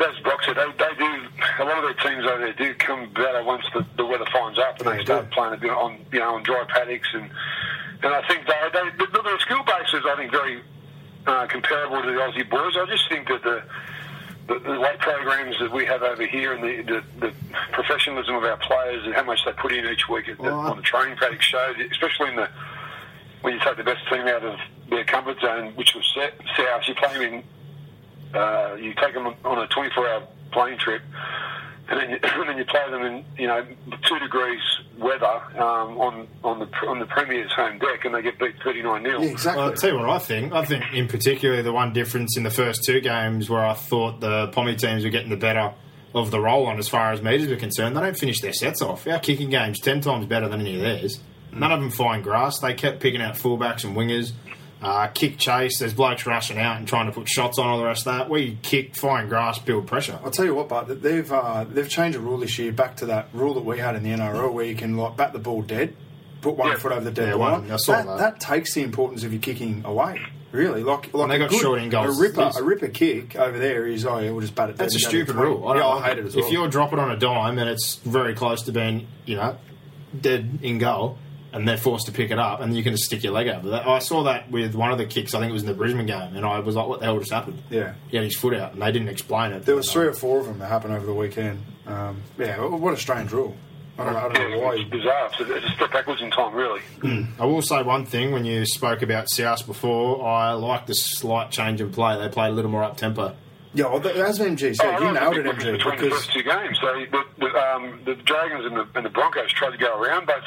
As 0.00 0.18
Brock 0.22 0.40
said, 0.46 0.56
they, 0.56 0.64
they 0.78 0.94
do. 0.96 1.28
A 1.58 1.64
lot 1.64 1.76
of 1.76 1.84
their 1.84 2.10
teams 2.10 2.24
over 2.26 2.38
there 2.38 2.54
do 2.54 2.72
come 2.74 3.12
better 3.12 3.44
once 3.44 3.64
the, 3.74 3.84
the 3.98 4.06
weather 4.06 4.24
finds 4.32 4.58
up 4.58 4.78
and 4.80 4.88
they, 4.88 4.96
they 4.96 5.04
start 5.04 5.28
do. 5.28 5.34
playing 5.34 5.52
a 5.52 5.56
bit 5.58 5.70
on, 5.70 5.98
you 6.10 6.20
know, 6.20 6.36
on 6.36 6.42
dry 6.42 6.64
paddocks 6.68 7.08
and 7.12 7.30
and 8.02 8.14
I 8.14 8.26
think 8.26 8.46
they, 8.46 8.54
they 8.72 8.90
the, 8.96 9.06
the 9.12 9.38
skill 9.40 9.62
base 9.64 9.92
is, 9.92 10.02
I 10.06 10.16
think, 10.16 10.30
very 10.30 10.62
uh, 11.26 11.46
comparable 11.48 12.02
to 12.02 12.08
the 12.08 12.18
Aussie 12.18 12.48
boys. 12.48 12.76
I 12.76 12.86
just 12.86 13.08
think 13.08 13.28
that 13.28 13.42
the 13.42 13.62
the, 14.50 14.58
the 14.58 14.80
weight 14.80 14.98
programs 14.98 15.56
that 15.60 15.70
we 15.70 15.86
have 15.86 16.02
over 16.02 16.26
here 16.26 16.52
and 16.52 16.62
the, 16.62 16.82
the, 16.82 17.26
the, 17.26 17.34
professionalism 17.72 18.34
of 18.34 18.42
our 18.42 18.56
players 18.56 19.04
and 19.06 19.14
how 19.14 19.22
much 19.22 19.44
they 19.44 19.52
put 19.52 19.72
in 19.72 19.86
each 19.86 20.08
week 20.08 20.28
at, 20.28 20.38
well, 20.38 20.58
on 20.58 20.76
the 20.76 20.82
training 20.82 21.16
paddock 21.16 21.40
showed, 21.40 21.80
especially 21.92 22.28
in 22.28 22.36
the 22.36 22.48
when 23.42 23.54
you 23.54 23.60
take 23.60 23.76
the 23.76 23.84
best 23.84 24.06
team 24.10 24.26
out 24.26 24.44
of 24.44 24.58
their 24.90 25.04
comfort 25.04 25.40
zone, 25.40 25.72
which 25.76 25.94
was 25.94 26.04
South, 26.14 26.82
you 26.86 26.94
play 26.94 27.12
them 27.14 27.22
in, 27.22 28.38
uh, 28.38 28.74
you 28.74 28.92
take 28.94 29.14
them 29.14 29.28
on 29.44 29.58
a 29.58 29.66
24-hour 29.68 30.26
plane 30.52 30.76
trip, 30.78 31.00
and 31.90 32.00
then, 32.00 32.10
you, 32.10 32.18
and 32.22 32.48
then 32.48 32.56
you 32.56 32.64
play 32.64 32.90
them 32.90 33.02
in 33.02 33.24
you 33.36 33.46
know 33.46 33.66
two 34.08 34.18
degrees 34.20 34.60
weather 34.98 35.26
um, 35.60 35.98
on 35.98 36.28
on 36.42 36.58
the 36.60 36.66
on 36.86 36.98
the 36.98 37.06
Premier's 37.06 37.52
home 37.52 37.78
deck, 37.78 38.04
and 38.04 38.14
they 38.14 38.22
get 38.22 38.38
beat 38.38 38.54
thirty 38.62 38.82
nine 38.82 39.02
0 39.02 39.22
Exactly. 39.22 39.60
Well, 39.60 39.70
I'll 39.70 39.76
tell 39.76 39.90
you 39.90 39.98
what 39.98 40.08
I 40.08 40.18
think. 40.18 40.52
I 40.52 40.64
think 40.64 40.84
in 40.94 41.08
particular 41.08 41.62
the 41.62 41.72
one 41.72 41.92
difference 41.92 42.36
in 42.36 42.44
the 42.44 42.50
first 42.50 42.84
two 42.84 43.00
games 43.00 43.50
where 43.50 43.64
I 43.64 43.74
thought 43.74 44.20
the 44.20 44.48
Pommy 44.48 44.76
teams 44.76 45.04
were 45.04 45.10
getting 45.10 45.30
the 45.30 45.36
better 45.36 45.74
of 46.14 46.30
the 46.30 46.40
roll 46.40 46.66
on 46.66 46.78
as 46.78 46.88
far 46.88 47.12
as 47.12 47.22
meters 47.22 47.48
were 47.48 47.56
concerned. 47.56 47.96
They 47.96 48.00
don't 48.00 48.18
finish 48.18 48.40
their 48.40 48.52
sets 48.52 48.82
off. 48.82 49.06
Our 49.06 49.18
kicking 49.18 49.50
game's 49.50 49.80
ten 49.80 50.00
times 50.00 50.26
better 50.26 50.48
than 50.48 50.60
any 50.60 50.76
of 50.76 50.80
theirs. 50.80 51.20
None 51.52 51.72
of 51.72 51.80
them 51.80 51.90
find 51.90 52.22
grass. 52.22 52.60
They 52.60 52.74
kept 52.74 53.00
picking 53.00 53.20
out 53.20 53.34
fullbacks 53.34 53.84
and 53.84 53.96
wingers. 53.96 54.32
Uh, 54.82 55.08
kick 55.08 55.36
chase, 55.36 55.78
there's 55.78 55.92
blokes 55.92 56.24
rushing 56.24 56.58
out 56.58 56.78
and 56.78 56.88
trying 56.88 57.04
to 57.06 57.12
put 57.12 57.28
shots 57.28 57.58
on 57.58 57.66
all 57.66 57.78
the 57.78 57.84
rest 57.84 58.06
of 58.06 58.16
that. 58.16 58.30
We 58.30 58.58
kick, 58.62 58.96
find 58.96 59.28
grass, 59.28 59.58
build 59.58 59.86
pressure. 59.86 60.18
I'll 60.24 60.30
tell 60.30 60.46
you 60.46 60.54
what, 60.54 60.70
but 60.70 61.02
they've 61.02 61.30
uh, 61.30 61.64
they've 61.64 61.88
changed 61.88 62.16
the 62.16 62.22
rule 62.22 62.38
this 62.38 62.58
year 62.58 62.72
back 62.72 62.96
to 62.96 63.06
that 63.06 63.28
rule 63.34 63.54
that 63.54 63.64
we 63.64 63.78
had 63.78 63.94
in 63.94 64.02
the 64.02 64.10
NRL 64.10 64.52
where 64.52 64.64
you 64.64 64.74
can 64.74 64.96
like 64.96 65.18
bat 65.18 65.34
the 65.34 65.38
ball 65.38 65.60
dead, 65.60 65.94
put 66.40 66.56
one 66.56 66.68
yeah. 66.68 66.78
foot 66.78 66.92
over 66.92 67.04
the 67.04 67.10
dead 67.10 67.28
yeah, 67.28 67.34
line. 67.34 67.68
That, 67.68 67.80
that. 67.86 68.18
that, 68.18 68.40
takes 68.40 68.72
the 68.72 68.82
importance 68.82 69.22
of 69.22 69.34
you 69.34 69.38
kicking 69.38 69.84
away. 69.84 70.20
Really, 70.50 70.82
like 70.82 71.12
like 71.12 71.28
they 71.28 71.38
got 71.38 71.50
good, 71.50 71.60
short 71.60 71.82
in 71.82 71.90
goals. 71.90 72.18
A 72.18 72.22
ripper, 72.22 72.50
a 72.56 72.62
ripper 72.62 72.88
kick 72.88 73.36
over 73.36 73.58
there 73.58 73.86
is 73.86 74.06
oh 74.06 74.18
yeah, 74.18 74.30
we'll 74.30 74.40
just 74.40 74.54
bat 74.54 74.70
it. 74.70 74.76
That's 74.76 74.96
a 74.96 74.98
stupid 74.98 75.36
rule. 75.36 75.68
I, 75.68 75.76
yeah, 75.76 75.86
I 75.86 76.08
hate 76.08 76.18
it 76.18 76.24
as 76.24 76.34
well. 76.34 76.44
If 76.44 76.52
you're 76.52 76.68
dropping 76.68 76.98
on 76.98 77.10
a 77.10 77.16
dime 77.16 77.58
and 77.58 77.68
it's 77.68 77.96
very 77.96 78.34
close 78.34 78.62
to 78.62 78.72
being 78.72 79.06
you 79.26 79.36
know 79.36 79.58
dead 80.18 80.58
in 80.62 80.78
goal, 80.78 81.18
and 81.52 81.66
they're 81.66 81.76
forced 81.76 82.06
to 82.06 82.12
pick 82.12 82.30
it 82.30 82.38
up, 82.38 82.60
and 82.60 82.76
you 82.76 82.82
can 82.82 82.92
just 82.92 83.04
stick 83.04 83.22
your 83.22 83.32
leg 83.32 83.48
out. 83.48 83.62
But 83.62 83.86
I 83.86 83.98
saw 83.98 84.24
that 84.24 84.50
with 84.50 84.74
one 84.74 84.92
of 84.92 84.98
the 84.98 85.06
kicks. 85.06 85.34
I 85.34 85.40
think 85.40 85.50
it 85.50 85.52
was 85.52 85.62
in 85.62 85.68
the 85.68 85.74
Brisbane 85.74 86.06
game, 86.06 86.36
and 86.36 86.44
I 86.44 86.60
was 86.60 86.76
like, 86.76 86.86
"What 86.86 87.00
the 87.00 87.06
hell 87.06 87.18
just 87.18 87.32
happened?" 87.32 87.62
Yeah, 87.70 87.94
he 88.08 88.16
had 88.16 88.24
his 88.24 88.36
foot 88.36 88.54
out, 88.54 88.72
and 88.72 88.82
they 88.82 88.92
didn't 88.92 89.08
explain 89.08 89.52
it. 89.52 89.64
There 89.64 89.76
was 89.76 89.90
three 89.90 90.06
or 90.06 90.12
four 90.12 90.40
of 90.40 90.46
them 90.46 90.58
that 90.58 90.68
happened 90.68 90.94
over 90.94 91.06
the 91.06 91.14
weekend. 91.14 91.62
Um, 91.86 92.22
yeah, 92.38 92.58
what 92.60 92.94
a 92.94 92.96
strange 92.96 93.32
rule. 93.32 93.56
I 93.98 94.04
don't, 94.04 94.16
I 94.16 94.28
don't 94.32 94.50
know 94.50 94.58
why. 94.60 94.76
It's 94.76 94.88
bizarre. 94.88 95.30
It's 95.38 95.66
a 95.66 95.70
step 95.72 95.92
backwards 95.92 96.22
in 96.22 96.30
time, 96.30 96.54
really. 96.54 96.80
Mm. 97.00 97.28
I 97.38 97.44
will 97.44 97.60
say 97.60 97.82
one 97.82 98.06
thing. 98.06 98.32
When 98.32 98.46
you 98.46 98.64
spoke 98.64 99.02
about 99.02 99.28
South 99.28 99.66
before, 99.66 100.26
I 100.26 100.52
like 100.52 100.86
the 100.86 100.94
slight 100.94 101.50
change 101.50 101.82
in 101.82 101.92
play. 101.92 102.18
They 102.18 102.28
played 102.28 102.50
a 102.50 102.54
little 102.54 102.70
more 102.70 102.82
up 102.82 102.96
tempo. 102.96 103.36
Yeah, 103.74 103.86
well, 103.86 104.06
as 104.08 104.38
MG 104.38 104.74
said, 104.74 104.96
oh, 104.96 105.06
you 105.06 105.12
nailed 105.12 105.36
it, 105.36 105.46
MG. 105.46 105.72
Between 105.72 105.78
because... 105.78 106.00
the 106.00 106.10
first 106.10 106.32
two 106.32 106.42
games, 106.42 106.78
so 106.80 107.06
the, 107.10 107.24
the, 107.38 107.46
um, 107.56 108.00
the 108.04 108.14
Dragons 108.16 108.64
and 108.64 108.76
the, 108.76 108.88
and 108.96 109.06
the 109.06 109.10
Broncos 109.10 109.52
tried 109.52 109.70
to 109.70 109.78
go 109.78 109.96
around 110.00 110.26
both 110.26 110.42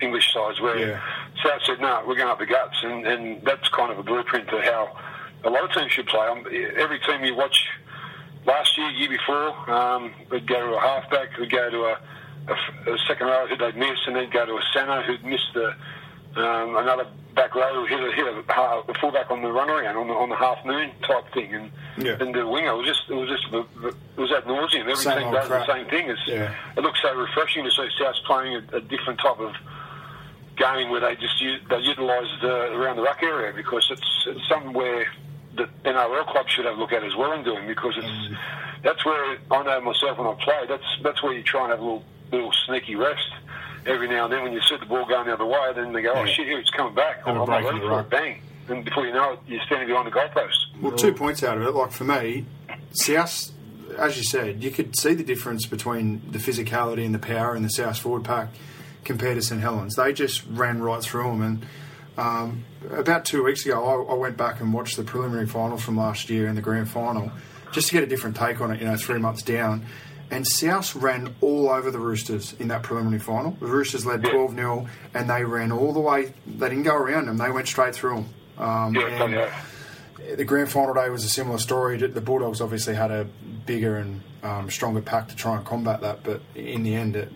English 0.00 0.32
sides 0.32 0.60
where 0.60 0.78
yeah. 0.78 1.00
South 1.42 1.60
said, 1.66 1.80
no, 1.80 2.02
we're 2.06 2.16
going 2.16 2.28
up 2.28 2.38
the 2.38 2.46
guts. 2.46 2.76
And, 2.82 3.06
and 3.06 3.42
that's 3.42 3.68
kind 3.68 3.92
of 3.92 3.98
a 3.98 4.02
blueprint 4.02 4.48
to 4.48 4.60
how 4.62 4.96
a 5.44 5.50
lot 5.50 5.64
of 5.64 5.72
teams 5.72 5.92
should 5.92 6.06
play. 6.06 6.26
Um, 6.26 6.46
every 6.76 6.98
team 7.00 7.24
you 7.24 7.34
watch 7.34 7.68
last 8.46 8.76
year, 8.76 8.90
year 8.90 9.08
before, 9.08 9.70
um, 9.70 10.12
would 10.30 10.46
go 10.46 10.70
to 10.70 10.76
a 10.76 10.80
halfback, 10.80 11.36
we'd 11.38 11.50
go 11.50 11.70
to 11.70 11.84
a, 11.84 11.98
a, 12.48 12.92
a 12.92 12.98
second 13.06 13.26
row 13.26 13.46
who 13.46 13.56
they'd 13.56 13.76
miss, 13.76 13.98
and 14.06 14.16
then 14.16 14.30
go 14.30 14.46
to 14.46 14.52
a 14.52 14.62
centre 14.72 15.02
who'd 15.02 15.24
miss 15.24 15.40
the 15.54 15.74
um, 16.36 16.76
another 16.76 17.06
back 17.34 17.54
row 17.54 17.74
who 17.74 17.86
hit 17.86 18.00
a, 18.00 18.12
hit 18.12 18.26
a, 18.26 18.38
a 18.88 18.94
fullback 19.00 19.30
on 19.30 19.42
the 19.42 19.50
run 19.50 19.70
around 19.70 19.96
on 19.96 20.08
the 20.08 20.14
on 20.14 20.28
the 20.28 20.36
half 20.36 20.64
moon 20.64 20.90
type 21.02 21.24
thing, 21.32 21.54
and 21.54 21.70
yeah. 21.96 22.16
and 22.20 22.34
the 22.34 22.46
winger 22.46 22.76
was 22.76 22.86
just 22.86 23.02
it 23.08 23.14
was 23.14 23.28
just 23.28 23.46
it 23.52 24.20
was 24.20 24.32
at 24.32 24.44
nauseum. 24.44 24.80
Every 24.80 24.94
team 24.96 25.32
does 25.32 25.46
crap. 25.46 25.66
the 25.66 25.72
same 25.72 25.86
thing. 25.88 26.10
It's, 26.10 26.20
yeah. 26.26 26.54
It 26.76 26.80
looks 26.80 27.00
so 27.02 27.14
refreshing 27.14 27.64
to 27.64 27.70
see 27.70 27.88
South 27.98 28.16
playing 28.26 28.56
a, 28.72 28.76
a 28.76 28.80
different 28.80 29.20
type 29.20 29.38
of 29.38 29.54
game 30.56 30.90
where 30.90 31.00
they 31.00 31.14
just 31.16 31.40
use, 31.40 31.60
they 31.68 31.78
utilise 31.78 32.28
the 32.40 32.72
around 32.72 32.96
the 32.96 33.02
ruck 33.02 33.22
area 33.22 33.52
because 33.54 33.86
it's, 33.90 34.24
it's 34.26 34.48
somewhere 34.48 35.06
that 35.56 35.82
NRL 35.84 36.26
clubs 36.26 36.50
should 36.50 36.64
have 36.64 36.76
a 36.76 36.80
look 36.80 36.92
at 36.92 37.04
as 37.04 37.14
well 37.16 37.32
in 37.32 37.44
doing 37.44 37.66
because 37.66 37.94
it's 37.96 38.06
mm. 38.06 38.36
that's 38.82 39.04
where 39.04 39.38
I 39.50 39.62
know 39.62 39.80
myself 39.80 40.18
when 40.18 40.26
I 40.26 40.34
play. 40.42 40.66
That's 40.68 40.84
that's 41.02 41.22
where 41.22 41.32
you 41.32 41.42
try 41.42 41.62
and 41.62 41.70
have 41.70 41.80
a 41.80 41.82
little 41.82 42.04
little 42.32 42.52
sneaky 42.66 42.96
rest 42.96 43.30
every 43.86 44.08
now 44.08 44.24
and 44.24 44.32
then 44.32 44.42
when 44.42 44.52
you 44.52 44.60
see 44.62 44.76
the 44.78 44.86
ball 44.86 45.06
going 45.06 45.26
the 45.26 45.34
other 45.34 45.44
way. 45.44 45.72
Then 45.74 45.92
they 45.92 46.02
go, 46.02 46.12
oh 46.14 46.26
shit, 46.26 46.46
here 46.46 46.58
it's 46.58 46.70
coming 46.70 46.94
back. 46.94 47.22
I'm, 47.26 47.40
I'm 47.40 47.48
ready 47.48 47.80
for 47.80 48.00
it. 48.00 48.10
Bang. 48.10 48.40
And 48.68 48.84
before 48.84 49.06
you 49.06 49.12
know 49.12 49.32
it, 49.32 49.40
you're 49.46 49.62
standing 49.66 49.88
behind 49.88 50.06
the 50.06 50.10
goalpost. 50.10 50.80
Well, 50.80 50.92
two 50.92 51.12
points 51.12 51.42
out 51.42 51.58
of 51.58 51.64
it. 51.64 51.70
Like 51.72 51.92
for 51.92 52.04
me, 52.04 52.46
South, 52.92 53.50
as 53.98 54.16
you 54.16 54.24
said, 54.24 54.62
you 54.64 54.70
could 54.70 54.96
see 54.96 55.12
the 55.12 55.22
difference 55.22 55.66
between 55.66 56.22
the 56.30 56.38
physicality 56.38 57.04
and 57.04 57.14
the 57.14 57.18
power 57.18 57.54
in 57.54 57.62
the 57.62 57.68
South 57.68 57.98
forward 57.98 58.24
pack 58.24 58.48
compared 59.04 59.36
to 59.36 59.42
St 59.42 59.60
Helens. 59.60 59.96
They 59.96 60.12
just 60.12 60.44
ran 60.48 60.82
right 60.82 61.02
through 61.02 61.24
them. 61.24 61.42
And 61.42 61.66
um, 62.16 62.64
about 62.90 63.24
two 63.24 63.42
weeks 63.42 63.64
ago, 63.64 63.84
I, 63.84 64.12
I, 64.12 64.14
went 64.14 64.36
back 64.36 64.60
and 64.60 64.72
watched 64.72 64.96
the 64.96 65.04
preliminary 65.04 65.46
finals 65.46 65.82
from 65.82 65.96
last 65.96 66.30
year 66.30 66.46
and 66.46 66.56
the 66.56 66.62
grand 66.62 66.88
final 66.88 67.32
just 67.72 67.88
to 67.88 67.94
get 67.94 68.04
a 68.04 68.06
different 68.06 68.36
take 68.36 68.60
on 68.60 68.70
it, 68.70 68.80
you 68.80 68.86
know, 68.86 68.96
three 68.96 69.18
months 69.18 69.42
down. 69.42 69.84
And 70.30 70.46
South 70.46 70.94
ran 70.94 71.34
all 71.40 71.68
over 71.68 71.90
the 71.90 71.98
Roosters 71.98 72.54
in 72.54 72.68
that 72.68 72.82
preliminary 72.82 73.20
final. 73.20 73.52
The 73.52 73.66
Roosters 73.66 74.06
led 74.06 74.22
12 74.22 74.54
0 74.54 74.88
and 75.12 75.28
they 75.28 75.44
ran 75.44 75.70
all 75.72 75.92
the 75.92 76.00
way. 76.00 76.32
They 76.46 76.68
didn't 76.68 76.84
go 76.84 76.94
around 76.94 77.26
them, 77.26 77.38
they 77.38 77.50
went 77.50 77.68
straight 77.68 77.94
through 77.94 78.14
them. 78.16 78.28
Um, 78.56 78.94
yeah. 78.94 79.60
The 80.36 80.44
grand 80.44 80.70
final 80.70 80.94
day 80.94 81.10
was 81.10 81.24
a 81.24 81.28
similar 81.28 81.58
story. 81.58 81.98
The 81.98 82.20
Bulldogs 82.20 82.60
obviously 82.60 82.94
had 82.94 83.10
a 83.10 83.26
bigger 83.66 83.96
and 83.96 84.22
um, 84.42 84.70
stronger 84.70 85.00
pack 85.00 85.28
to 85.28 85.36
try 85.36 85.56
and 85.56 85.64
combat 85.64 86.00
that, 86.02 86.22
but 86.22 86.40
in 86.54 86.82
the 86.82 86.94
end, 86.94 87.16
it, 87.16 87.32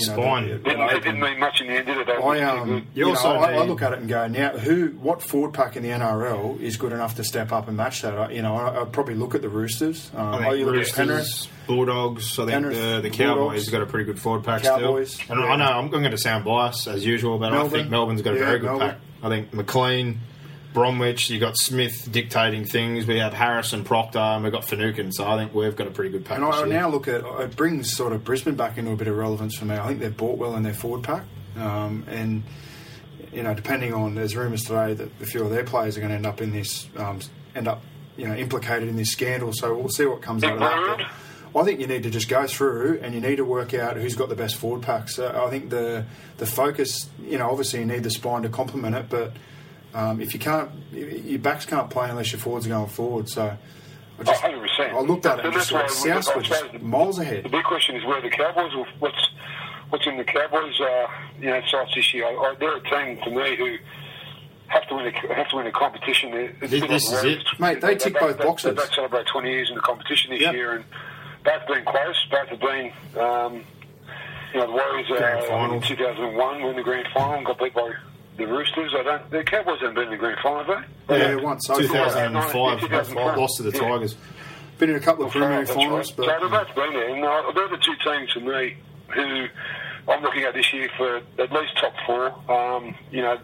you 0.00 0.06
know, 0.08 0.22
Spine. 0.22 0.46
Didn't, 0.46 0.64
didn't 0.64 1.20
mean 1.20 1.38
much 1.38 1.60
in 1.60 1.68
the 1.68 1.74
end, 1.74 1.86
did 1.86 1.98
it? 1.98 2.08
I, 2.08 2.42
um, 2.42 2.86
you, 2.94 3.06
know, 3.06 3.14
I, 3.14 3.54
I, 3.54 3.64
look 3.64 3.82
at 3.82 3.92
it 3.92 4.00
and 4.00 4.08
go, 4.08 4.26
now, 4.26 4.50
who, 4.50 4.88
what 5.00 5.22
forward 5.22 5.54
pack 5.54 5.76
in 5.76 5.82
the 5.82 5.90
NRL 5.90 6.60
is 6.60 6.76
good 6.76 6.92
enough 6.92 7.16
to 7.16 7.24
step 7.24 7.52
up 7.52 7.68
and 7.68 7.76
match 7.76 8.02
that? 8.02 8.18
I, 8.18 8.30
you 8.30 8.42
know, 8.42 8.54
I, 8.54 8.80
would 8.80 8.92
probably 8.92 9.14
look 9.14 9.34
at 9.34 9.42
the 9.42 9.48
Roosters. 9.48 10.10
Um, 10.14 10.34
I 10.34 10.50
think 10.50 10.66
Roosters, 10.66 10.94
Penrith, 10.94 11.48
Bulldogs. 11.66 12.38
I 12.38 12.42
think 12.42 12.50
Penrith, 12.52 12.76
the, 12.76 13.00
the 13.02 13.10
Cowboys 13.10 13.36
Bulldogs, 13.36 13.64
have 13.66 13.72
got 13.72 13.82
a 13.82 13.86
pretty 13.86 14.04
good 14.04 14.20
forward 14.20 14.44
pack 14.44 14.62
Cowboys, 14.62 15.14
still. 15.14 15.36
And 15.36 15.44
yeah. 15.44 15.52
I 15.52 15.56
know 15.56 15.64
I'm 15.64 15.88
going 15.90 16.10
to 16.10 16.18
sound 16.18 16.44
biased 16.44 16.86
as 16.86 17.04
usual, 17.04 17.38
but 17.38 17.50
Melbourne, 17.50 17.66
I 17.66 17.82
think 17.82 17.90
Melbourne's 17.90 18.22
got 18.22 18.34
a 18.34 18.38
yeah, 18.38 18.44
very 18.44 18.58
good 18.58 18.66
Melbourne. 18.66 18.90
pack. 18.90 18.98
I 19.22 19.28
think 19.28 19.52
McLean, 19.52 20.20
Bromwich, 20.74 21.30
you've 21.30 21.40
got 21.40 21.56
Smith 21.56 22.08
dictating 22.10 22.64
things. 22.64 23.06
We 23.06 23.18
have 23.18 23.32
Harrison 23.32 23.84
Proctor, 23.84 24.18
and 24.18 24.44
we've 24.44 24.52
got 24.52 24.64
Finucane. 24.64 25.12
So 25.12 25.26
I 25.26 25.36
think 25.36 25.54
we've 25.54 25.74
got 25.74 25.86
a 25.86 25.90
pretty 25.90 26.10
good 26.10 26.24
pack. 26.24 26.36
And 26.36 26.44
I 26.44 26.64
now 26.66 26.88
look 26.88 27.08
at 27.08 27.24
it 27.24 27.56
brings 27.56 27.94
sort 27.94 28.12
of 28.12 28.24
Brisbane 28.24 28.54
back 28.54 28.78
into 28.78 28.90
a 28.92 28.96
bit 28.96 29.08
of 29.08 29.16
relevance 29.16 29.56
for 29.56 29.64
me. 29.64 29.76
I 29.76 29.86
think 29.86 30.00
they've 30.00 30.16
bought 30.16 30.38
well 30.38 30.54
in 30.56 30.62
their 30.62 30.74
forward 30.74 31.02
pack, 31.02 31.24
um, 31.56 32.04
and 32.08 32.42
you 33.32 33.42
know, 33.42 33.54
depending 33.54 33.92
on 33.92 34.14
there's 34.14 34.36
rumours 34.36 34.62
today 34.64 34.94
that 34.94 35.08
a 35.20 35.26
few 35.26 35.42
of 35.42 35.50
their 35.50 35.64
players 35.64 35.96
are 35.96 36.00
going 36.00 36.10
to 36.10 36.16
end 36.16 36.26
up 36.26 36.40
in 36.40 36.52
this, 36.52 36.88
um, 36.96 37.20
end 37.54 37.68
up 37.68 37.82
you 38.16 38.26
know 38.26 38.34
implicated 38.34 38.88
in 38.88 38.96
this 38.96 39.10
scandal. 39.10 39.52
So 39.52 39.74
we'll 39.76 39.88
see 39.88 40.06
what 40.06 40.22
comes 40.22 40.44
out 40.44 40.54
of 40.54 40.60
that. 40.60 40.98
But 40.98 41.60
I 41.60 41.64
think 41.64 41.80
you 41.80 41.86
need 41.86 42.02
to 42.02 42.10
just 42.10 42.28
go 42.28 42.46
through 42.46 43.00
and 43.02 43.14
you 43.14 43.20
need 43.20 43.36
to 43.36 43.44
work 43.44 43.74
out 43.74 43.96
who's 43.96 44.14
got 44.14 44.28
the 44.28 44.36
best 44.36 44.56
forward 44.56 44.82
packs. 44.82 45.18
Uh, 45.18 45.42
I 45.44 45.50
think 45.50 45.70
the 45.70 46.04
the 46.36 46.46
focus, 46.46 47.08
you 47.22 47.38
know, 47.38 47.50
obviously 47.50 47.80
you 47.80 47.86
need 47.86 48.02
the 48.02 48.10
spine 48.10 48.42
to 48.42 48.48
complement 48.48 48.94
it, 48.94 49.06
but 49.08 49.32
um, 49.94 50.20
if 50.20 50.34
you 50.34 50.40
can't, 50.40 50.70
your 50.92 51.38
backs 51.38 51.64
can't 51.64 51.90
play 51.90 52.08
unless 52.10 52.32
your 52.32 52.40
forwards 52.40 52.66
are 52.66 52.70
going 52.70 52.88
forward. 52.88 53.28
So 53.28 53.56
I 54.18 54.22
just, 54.22 54.44
oh, 54.44 54.48
100%. 54.48 54.90
I 54.90 55.00
looked 55.00 55.26
at 55.26 55.38
it 55.38 55.44
and 55.44 55.54
just 55.54 55.70
thought 55.70 55.90
South 55.90 56.36
was 56.36 56.46
just 56.46 56.80
miles 56.80 57.18
ahead. 57.18 57.44
The 57.44 57.48
big 57.48 57.64
question 57.64 57.96
is 57.96 58.04
where 58.04 58.20
the 58.20 58.30
Cowboys, 58.30 58.74
will, 58.74 58.86
what's 58.98 59.30
what's 59.90 60.06
in 60.06 60.18
the 60.18 60.24
Cowboys, 60.24 60.78
uh, 60.80 61.06
you 61.40 61.46
know, 61.46 61.62
sights 61.66 61.94
this 61.94 62.12
year. 62.12 62.26
I, 62.26 62.54
they're 62.58 62.76
a 62.76 62.80
team 62.82 63.22
to 63.24 63.30
me 63.30 63.56
who 63.56 63.76
have 64.66 64.86
to 64.88 64.94
win 64.96 65.06
a, 65.06 65.34
have 65.34 65.48
to 65.48 65.56
win 65.56 65.66
a 65.66 65.72
competition. 65.72 66.34
It's 66.34 66.70
this, 66.70 66.86
this 66.86 67.12
is 67.12 67.24
it, 67.24 67.46
mate. 67.58 67.80
They, 67.80 67.88
they 67.88 67.96
tick 67.96 68.14
they, 68.14 68.20
both 68.20 68.38
they, 68.38 68.44
boxes. 68.44 68.76
They, 68.76 68.82
they 68.82 68.94
celebrate 68.94 69.26
20 69.26 69.50
years 69.50 69.68
in 69.70 69.76
the 69.76 69.80
competition 69.80 70.30
this 70.32 70.42
yep. 70.42 70.54
year, 70.54 70.74
and 70.74 70.84
both 71.44 71.60
have 71.60 71.68
been 71.68 71.84
close. 71.84 72.26
Both 72.30 72.48
have 72.48 72.60
been. 72.60 72.92
Um, 73.16 73.64
you 74.52 74.60
know, 74.60 74.66
the 74.66 74.72
Warriors 74.72 75.10
uh, 75.10 75.74
in 75.74 75.82
2001 75.82 76.62
win 76.62 76.76
the 76.76 76.82
grand 76.82 77.06
final 77.12 77.34
and 77.34 77.44
got 77.44 77.58
beat 77.58 77.74
by 77.74 77.92
the 78.38 78.46
Roosters. 78.46 78.94
I 78.96 79.02
don't. 79.02 79.30
The 79.30 79.44
Cowboys 79.44 79.80
haven't 79.80 79.94
been 79.94 80.04
in 80.04 80.10
the 80.10 80.16
grand 80.16 80.38
final, 80.42 80.64
have 80.64 80.84
they? 81.08 81.18
Yeah, 81.18 81.34
once. 81.36 81.66
So 81.66 81.78
2005, 81.78 82.80
2005 82.80 83.38
lost 83.38 83.56
to 83.58 83.64
the 83.64 83.72
yeah. 83.72 83.80
Tigers. 83.80 84.16
Been 84.78 84.90
in 84.90 84.96
a 84.96 85.00
couple 85.00 85.24
of 85.24 85.32
preliminary 85.32 85.66
finals, 85.66 86.10
right. 86.10 86.16
but 86.16 86.26
so 86.26 86.40
they've 86.40 86.50
both 86.50 86.74
been 86.74 86.92
there. 86.92 87.14
And 87.14 87.24
uh, 87.24 87.52
they're 87.52 87.68
the 87.68 87.78
two 87.78 87.96
teams 88.04 88.32
for 88.32 88.40
me 88.40 88.76
who 89.08 89.46
I'm 90.08 90.22
looking 90.22 90.44
at 90.44 90.54
this 90.54 90.72
year 90.72 90.88
for 90.96 91.16
at 91.16 91.52
least 91.52 91.76
top 91.78 91.94
four. 92.06 92.28
Um, 92.50 92.94
you 93.10 93.22
know, 93.22 93.38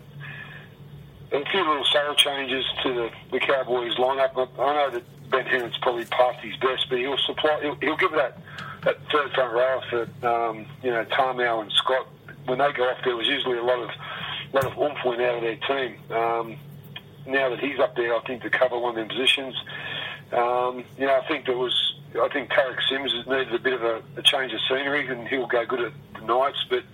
a 1.32 1.44
few 1.50 1.66
little 1.66 1.84
subtle 1.92 2.14
changes 2.14 2.64
to 2.84 2.94
the, 2.94 3.10
the 3.32 3.40
Cowboys 3.40 3.94
lineup. 3.96 4.36
I 4.36 4.74
know 4.74 4.90
that 4.92 5.02
Ben 5.30 5.44
Hannant's 5.46 5.78
probably 5.78 6.04
past 6.06 6.38
his 6.40 6.56
best, 6.56 6.86
but 6.88 6.98
he'll 6.98 7.18
supply. 7.18 7.58
He'll, 7.62 7.74
he'll 7.76 7.96
give 7.96 8.12
that 8.12 8.38
that 8.84 8.98
third 9.10 9.32
front 9.32 9.52
row 9.52 9.80
for 9.90 10.26
um, 10.26 10.66
you 10.82 10.90
know 10.90 11.04
Tamou 11.06 11.62
and 11.62 11.72
Scott. 11.72 12.06
When 12.46 12.58
they 12.58 12.72
go 12.72 12.84
off, 12.84 12.98
there 13.04 13.16
was 13.16 13.26
usually 13.26 13.58
a 13.58 13.62
lot 13.62 13.80
of 13.80 13.90
lot 14.54 14.64
of 14.64 14.78
oomph 14.78 14.98
went 15.04 15.20
out 15.20 15.36
of 15.36 15.42
their 15.42 15.56
team. 15.56 15.98
Um, 16.10 16.56
now 17.26 17.50
that 17.50 17.60
he's 17.60 17.78
up 17.80 17.96
there, 17.96 18.14
I 18.14 18.20
think 18.20 18.42
to 18.42 18.50
cover 18.50 18.78
one 18.78 18.90
of 18.90 18.96
them 18.96 19.08
positions. 19.08 19.54
Um, 20.32 20.84
you 20.98 21.06
know, 21.06 21.20
I 21.20 21.26
think 21.26 21.46
there 21.46 21.58
was. 21.58 21.94
I 22.14 22.28
think 22.28 22.48
Tariq 22.50 22.78
Sims 22.88 23.12
needed 23.26 23.52
a 23.52 23.58
bit 23.58 23.72
of 23.72 23.82
a, 23.82 24.00
a 24.16 24.22
change 24.22 24.52
of 24.52 24.60
scenery, 24.68 25.08
and 25.08 25.26
he'll 25.26 25.48
go 25.48 25.66
good 25.66 25.80
at 25.80 25.92
the 26.14 26.20
Knights. 26.20 26.64
But 26.70 26.84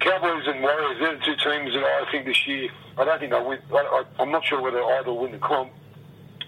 Cowboys 0.00 0.48
and 0.48 0.60
Warriors, 0.60 0.98
they're 0.98 1.16
the 1.16 1.24
two 1.24 1.36
teams 1.36 1.72
that 1.72 1.84
I 1.84 2.04
think 2.10 2.26
this 2.26 2.44
year. 2.46 2.68
I 2.98 3.04
don't 3.04 3.20
think 3.20 3.30
they'll 3.30 3.46
win. 3.46 3.60
I, 3.72 4.04
am 4.18 4.32
not 4.32 4.44
sure 4.44 4.60
whether 4.60 4.82
either 4.82 5.10
will 5.10 5.20
win 5.20 5.32
the 5.32 5.38
comp. 5.38 5.70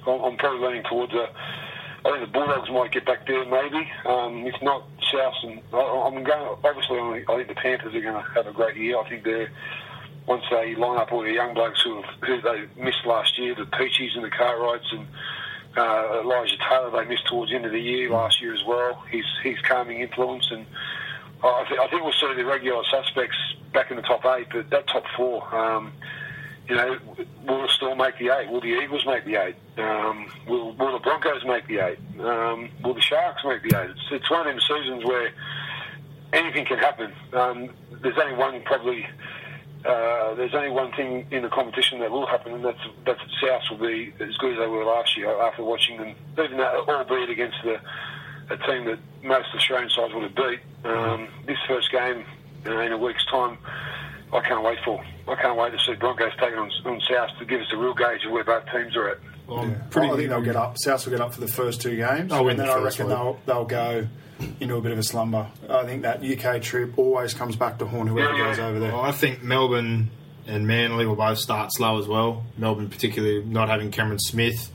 I'm, 0.06 0.20
I'm 0.20 0.36
probably 0.36 0.66
leaning 0.66 0.82
towards 0.84 1.14
a. 1.14 1.28
I 2.04 2.10
think 2.10 2.32
the 2.32 2.38
Bulldogs 2.38 2.70
might 2.70 2.92
get 2.92 3.04
back 3.04 3.26
there, 3.26 3.44
maybe. 3.44 3.88
Um, 4.04 4.46
if 4.46 4.60
not, 4.62 4.84
South 5.12 5.34
and 5.44 5.60
I, 5.72 5.78
I'm 5.78 6.24
going. 6.24 6.58
Obviously, 6.64 6.98
I 6.98 7.36
think 7.36 7.48
the 7.48 7.54
Panthers 7.54 7.94
are 7.94 8.00
going 8.00 8.14
to 8.14 8.30
have 8.34 8.46
a 8.48 8.52
great 8.52 8.76
year. 8.76 8.98
I 8.98 9.08
think 9.08 9.22
they're 9.22 9.50
once 10.26 10.44
they 10.50 10.74
line 10.74 10.98
up 10.98 11.12
all 11.12 11.22
the 11.22 11.32
young 11.32 11.54
blokes 11.54 11.80
who, 11.82 12.02
have, 12.02 12.14
who 12.26 12.40
they 12.40 12.66
missed 12.82 13.04
last 13.06 13.38
year, 13.38 13.54
the 13.54 13.64
Peacheys 13.64 14.14
and 14.14 14.24
the 14.24 14.30
Cartwrights 14.30 14.90
and 14.92 15.06
uh, 15.76 16.20
Elijah 16.22 16.56
Taylor 16.68 16.90
they 16.90 17.08
missed 17.08 17.26
towards 17.26 17.50
the 17.50 17.56
end 17.56 17.66
of 17.66 17.72
the 17.72 17.80
year 17.80 18.10
last 18.10 18.40
year 18.40 18.54
as 18.54 18.64
well. 18.64 19.04
He's 19.10 19.26
he's 19.42 19.58
calming 19.60 20.00
influence, 20.00 20.48
and 20.50 20.66
I, 21.44 21.64
th- 21.68 21.80
I 21.80 21.88
think 21.88 22.02
we'll 22.02 22.12
see 22.12 22.34
the 22.34 22.44
regular 22.44 22.82
suspects 22.90 23.36
back 23.72 23.90
in 23.90 23.96
the 23.96 24.02
top 24.02 24.24
eight, 24.24 24.48
but 24.52 24.70
that 24.70 24.86
top 24.88 25.04
four. 25.16 25.54
Um, 25.54 25.92
you 26.68 26.74
know, 26.74 26.98
will 27.46 27.62
the 27.62 27.68
Storm 27.68 27.98
make 27.98 28.18
the 28.18 28.36
eight? 28.36 28.50
Will 28.50 28.60
the 28.60 28.80
Eagles 28.82 29.06
make 29.06 29.24
the 29.24 29.36
eight? 29.36 29.54
Um, 29.78 30.26
will, 30.48 30.72
will 30.72 30.92
the 30.92 30.98
Broncos 30.98 31.44
make 31.44 31.68
the 31.68 31.78
eight? 31.78 31.98
Um, 32.18 32.70
will 32.82 32.94
the 32.94 33.00
Sharks 33.00 33.44
make 33.44 33.62
the 33.62 33.80
eight? 33.80 33.90
It's, 33.90 34.00
it's 34.10 34.30
one 34.30 34.40
of 34.40 34.46
them 34.46 34.60
seasons 34.60 35.04
where 35.04 35.30
anything 36.32 36.64
can 36.66 36.78
happen. 36.78 37.12
Um, 37.32 37.70
there's 38.02 38.18
only 38.18 38.34
one 38.34 38.60
probably 38.62 39.06
uh, 39.87 40.35
there's 40.35 40.55
only 40.55 40.70
one 40.70 40.92
thing 40.92 41.27
in 41.31 41.42
the 41.42 41.49
competition 41.49 42.01
that 42.01 42.11
will 42.11 42.27
happen, 42.27 42.55
and 42.55 42.64
that's 42.64 42.79
that 43.05 43.18
South 43.40 43.62
will 43.70 43.87
be 43.87 44.12
as 44.20 44.37
good 44.38 44.53
as 44.53 44.59
they 44.59 44.66
were 44.66 44.85
last 44.85 45.16
year 45.16 45.31
after 45.40 45.62
watching 45.62 45.96
them, 45.99 46.14
even 46.33 46.59
that, 46.59 46.75
albeit 46.88 47.31
against 47.31 47.57
the, 47.62 47.81
a 48.51 48.57
team 48.66 48.85
that 48.87 48.99
most 49.22 49.49
Australian 49.55 49.90
sides 49.90 50.12
would 50.12 50.25
have 50.25 50.35
beat. 50.35 50.61
Um, 50.85 51.29
this 51.46 51.59
first 51.68 51.90
game 51.92 52.25
uh, 52.66 52.79
in 52.79 52.92
a 52.92 52.99
week's 52.99 53.25
time, 53.27 53.59
I 54.33 54.40
can't 54.40 54.62
wait 54.62 54.79
for. 54.85 55.05
I 55.29 55.35
can't 55.37 55.57
wait 55.57 55.72
to 55.72 55.79
see 55.79 55.94
Broncos 55.94 56.33
taking 56.40 56.59
on, 56.59 56.70
on 56.85 57.01
South 57.09 57.31
to 57.38 57.44
give 57.44 57.61
us 57.61 57.68
a 57.72 57.77
real 57.77 57.94
gauge 57.94 58.25
of 58.25 58.33
where 58.33 58.44
both 58.44 58.64
teams 58.72 58.96
are 58.96 59.11
at. 59.11 59.18
Well, 59.46 59.68
yeah. 59.68 59.74
pretty, 59.90 60.09
I 60.11 60.16
think 60.16 60.28
they'll 60.28 60.42
get 60.42 60.56
up. 60.56 60.76
South 60.78 61.04
will 61.04 61.12
get 61.12 61.20
up 61.20 61.32
for 61.32 61.40
the 61.40 61.48
first 61.48 61.80
two 61.80 61.96
games, 61.96 62.32
oh, 62.32 62.48
and 62.48 62.59
then 62.59 62.68
I 62.68 62.78
reckon 62.78 63.09
they'll, 63.09 63.38
they'll 63.46 63.64
go 63.64 64.09
into 64.61 64.76
a 64.76 64.80
bit 64.80 64.92
of 64.92 64.98
a 64.98 65.02
slumber. 65.02 65.46
I 65.68 65.85
think 65.85 66.02
that 66.02 66.22
UK 66.22 66.61
trip 66.62 66.98
always 66.98 67.32
comes 67.32 67.56
back 67.56 67.78
to 67.78 67.87
haunt 67.87 68.09
whoever 68.09 68.37
goes 68.37 68.59
over 68.59 68.78
there. 68.78 68.92
Well, 68.92 69.02
I 69.02 69.12
think 69.12 69.42
Melbourne 69.42 70.11
and 70.46 70.66
Manly 70.66 71.06
will 71.06 71.16
both 71.16 71.38
start 71.38 71.72
slow 71.72 71.98
as 71.98 72.06
well. 72.06 72.44
Melbourne, 72.56 72.88
particularly 72.88 73.44
not 73.44 73.68
having 73.68 73.90
Cameron 73.90 74.18
Smith. 74.18 74.70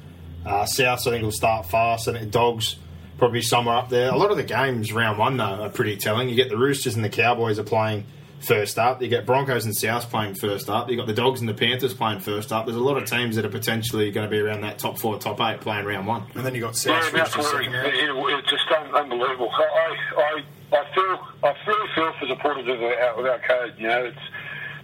Uh, 0.46 0.66
South, 0.66 1.06
I 1.08 1.12
think, 1.12 1.24
will 1.24 1.32
start 1.32 1.70
fast. 1.70 2.08
I 2.08 2.14
think 2.14 2.32
Dogs 2.32 2.78
probably 3.18 3.42
somewhere 3.42 3.76
up 3.76 3.90
there. 3.90 4.10
A 4.10 4.18
lot 4.18 4.32
of 4.32 4.38
the 4.38 4.44
games 4.44 4.92
round 4.92 5.20
one 5.20 5.38
though 5.38 5.44
are 5.44 5.70
pretty 5.70 5.96
telling. 5.98 6.28
You 6.28 6.36
get 6.36 6.50
the 6.50 6.58
Roosters 6.58 6.96
and 6.96 7.06
the 7.06 7.10
Cowboys 7.10 7.60
are 7.60 7.64
playing 7.64 8.06
first 8.42 8.78
up. 8.78 9.02
You 9.02 9.08
get 9.08 9.26
Broncos 9.26 9.66
and 9.66 9.76
South 9.76 10.10
playing 10.10 10.36
first 10.36 10.70
up. 10.70 10.90
You 10.90 10.98
got 10.98 11.08
the 11.08 11.14
Dogs 11.14 11.40
and 11.40 11.50
the 11.50 11.54
Panthers 11.54 11.94
playing 11.94 12.20
first 12.20 12.52
up. 12.52 12.66
There's 12.66 12.78
a 12.78 12.82
lot 12.82 12.98
of 12.98 13.10
teams 13.10 13.36
that 13.36 13.46
are 13.46 13.50
potentially 13.50 14.12
going 14.12 14.30
to 14.30 14.32
be 14.32 14.40
around 14.40 14.62
that 14.62 14.80
top 14.80 14.98
four, 14.98 15.18
top 15.18 15.40
eight 15.42 15.62
playing 15.62 15.86
round 15.86 16.08
one. 16.08 16.26
And 16.36 16.46
then 16.46 16.56
you 16.56 16.62
got 16.62 16.76
South. 16.76 17.14
Yeah, 17.14 17.26
second 17.26 17.74
it, 17.74 17.86
it's 17.86 18.50
just 18.50 18.68
unbelievable. 18.72 19.50
I, 19.52 19.98
I, 20.18 20.44
I 20.78 20.94
feel, 20.94 21.28
I 21.44 21.56
really 21.68 21.90
feel 21.96 22.14
for 22.20 22.28
supporters 22.28 22.68
of 22.68 22.82
our, 22.82 23.20
of 23.20 23.26
our 23.26 23.40
code. 23.40 23.74
You 23.78 23.88
know, 23.88 24.06
it's. 24.06 24.20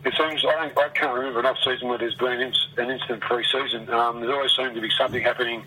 It 0.05 0.13
seems 0.15 0.45
I, 0.45 0.71
I 0.77 0.89
can't 0.89 1.13
remember 1.13 1.39
an 1.39 1.47
off 1.47 1.57
season 1.65 1.89
where 1.89 1.97
there's 1.97 2.15
been 2.15 2.39
an 2.77 2.89
instant 2.89 3.19
pre-season. 3.19 3.89
Um, 3.89 4.21
there's 4.21 4.31
always 4.31 4.51
seemed 4.55 4.75
to 4.75 4.79
be 4.79 4.91
something 4.97 5.21
happening 5.21 5.65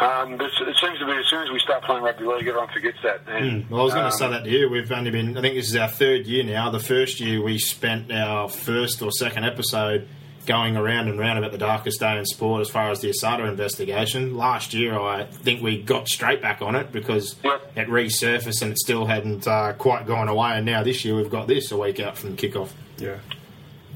um, 0.00 0.34
it 0.40 0.76
seems 0.80 0.98
to 0.98 1.06
be 1.06 1.12
as 1.12 1.26
soon 1.26 1.42
as 1.42 1.50
we 1.50 1.58
start 1.58 1.82
playing 1.82 2.02
rugby 2.02 2.24
league, 2.24 2.46
everyone 2.46 2.68
forgets 2.68 2.98
that. 3.02 3.20
And, 3.26 3.64
mm. 3.64 3.70
Well, 3.70 3.80
I 3.80 3.84
was 3.84 3.94
going 3.94 4.04
to 4.04 4.12
um, 4.12 4.18
say 4.18 4.30
that 4.30 4.44
to 4.44 4.50
you. 4.50 4.70
We've 4.70 4.90
only 4.92 5.10
been, 5.10 5.36
I 5.36 5.40
think 5.40 5.56
this 5.56 5.68
is 5.68 5.76
our 5.76 5.88
third 5.88 6.26
year 6.26 6.44
now. 6.44 6.70
The 6.70 6.78
first 6.78 7.18
year 7.18 7.42
we 7.42 7.58
spent 7.58 8.12
our 8.12 8.48
first 8.48 9.02
or 9.02 9.10
second 9.10 9.44
episode 9.44 10.08
going 10.46 10.76
around 10.76 11.08
and 11.08 11.18
round 11.18 11.38
about 11.38 11.52
the 11.52 11.58
darkest 11.58 12.00
day 12.00 12.16
in 12.16 12.24
sport 12.24 12.62
as 12.62 12.70
far 12.70 12.90
as 12.90 13.00
the 13.00 13.10
Asada 13.10 13.46
investigation. 13.48 14.36
Last 14.36 14.72
year, 14.72 14.98
I 14.98 15.24
think 15.24 15.62
we 15.62 15.82
got 15.82 16.08
straight 16.08 16.40
back 16.40 16.62
on 16.62 16.74
it 16.74 16.90
because 16.90 17.36
yep. 17.44 17.70
it 17.76 17.88
resurfaced 17.88 18.62
and 18.62 18.72
it 18.72 18.78
still 18.78 19.04
hadn't 19.04 19.46
uh, 19.46 19.74
quite 19.74 20.06
gone 20.06 20.28
away. 20.28 20.52
And 20.52 20.64
now 20.64 20.82
this 20.82 21.04
year, 21.04 21.16
we've 21.16 21.30
got 21.30 21.48
this 21.48 21.70
a 21.70 21.76
week 21.76 22.00
out 22.00 22.16
from 22.16 22.36
kickoff. 22.36 22.70
Yeah. 22.96 23.18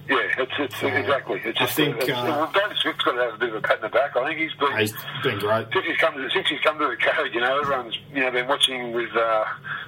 Yeah, 0.09 0.17
it's, 0.37 0.53
it's 0.59 0.83
uh, 0.83 0.87
exactly. 0.88 1.41
It's 1.45 1.59
just, 1.59 1.73
I 1.73 1.75
think 1.75 1.97
it's, 2.01 2.11
uh, 2.11 2.51
David 2.53 2.77
Smith's 2.79 3.03
got 3.03 3.12
to 3.12 3.23
have 3.23 3.35
a 3.35 3.38
bit 3.38 3.49
of 3.51 3.55
a 3.55 3.61
pat 3.61 3.77
in 3.77 3.83
the 3.83 3.88
back. 3.88 4.17
I 4.17 4.27
think 4.27 4.41
he's 4.41 4.55
been 4.55 4.77
he's 4.77 4.93
been 5.23 5.38
great 5.38 5.69
since 5.73 5.87
he's 5.87 5.97
come 5.99 6.15
to 6.15 6.29
since 6.31 6.49
he's 6.49 6.61
come 6.61 6.79
to 6.79 6.87
the 6.88 6.97
code. 6.97 7.33
You 7.33 7.41
know, 7.41 7.61
everyone's 7.61 7.97
you 8.12 8.21
know 8.21 8.31
been 8.33 8.49
watching 8.49 8.93
with 8.93 9.15
uh, 9.15 9.45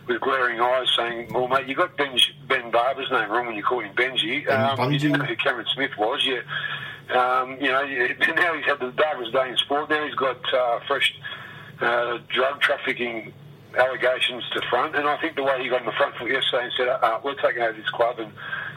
with 0.07 0.21
glaring 0.21 0.61
eyes, 0.61 0.87
saying, 0.97 1.33
"Well, 1.33 1.49
mate, 1.49 1.67
you 1.67 1.75
got 1.75 1.97
Ben, 1.97 2.17
ben 2.49 2.71
Barba's 2.71 3.11
name 3.11 3.29
wrong 3.31 3.47
when 3.47 3.57
you 3.57 3.65
called 3.65 3.85
him 3.85 3.95
Benji. 3.97 4.49
Um, 4.49 4.93
you 4.93 5.01
didn't 5.01 5.19
know 5.19 5.25
who 5.25 5.37
Cameron 5.37 5.67
Smith 5.75 5.91
was. 5.99 6.25
Yeah, 6.25 6.43
um, 7.11 7.59
you 7.61 7.69
know, 7.69 7.83
now 8.37 8.55
he's 8.55 8.65
had 8.65 8.79
the 8.81 8.93
darkest 8.97 9.33
day 9.33 9.49
in 9.51 9.57
sport. 9.57 9.91
Now 9.91 10.07
he's 10.07 10.15
got 10.15 10.39
uh, 10.55 10.81
fresh 10.87 11.13
uh, 11.81 12.19
drug 12.29 12.61
trafficking 12.61 13.33
allegations 13.77 14.45
to 14.53 14.63
front, 14.71 14.95
and 14.95 15.09
I 15.09 15.21
think 15.21 15.35
the 15.35 15.43
way 15.43 15.63
he 15.63 15.69
got 15.69 15.81
on 15.81 15.87
the 15.87 15.93
front 15.93 16.15
foot 16.17 16.31
yesterday 16.31 16.65
and 16.65 16.73
said, 16.77 16.89
uh, 16.89 17.21
"We're 17.25 17.35
taking 17.35 17.63
over 17.63 17.77
this 17.77 17.91
club," 17.91 18.21
and 18.21 18.33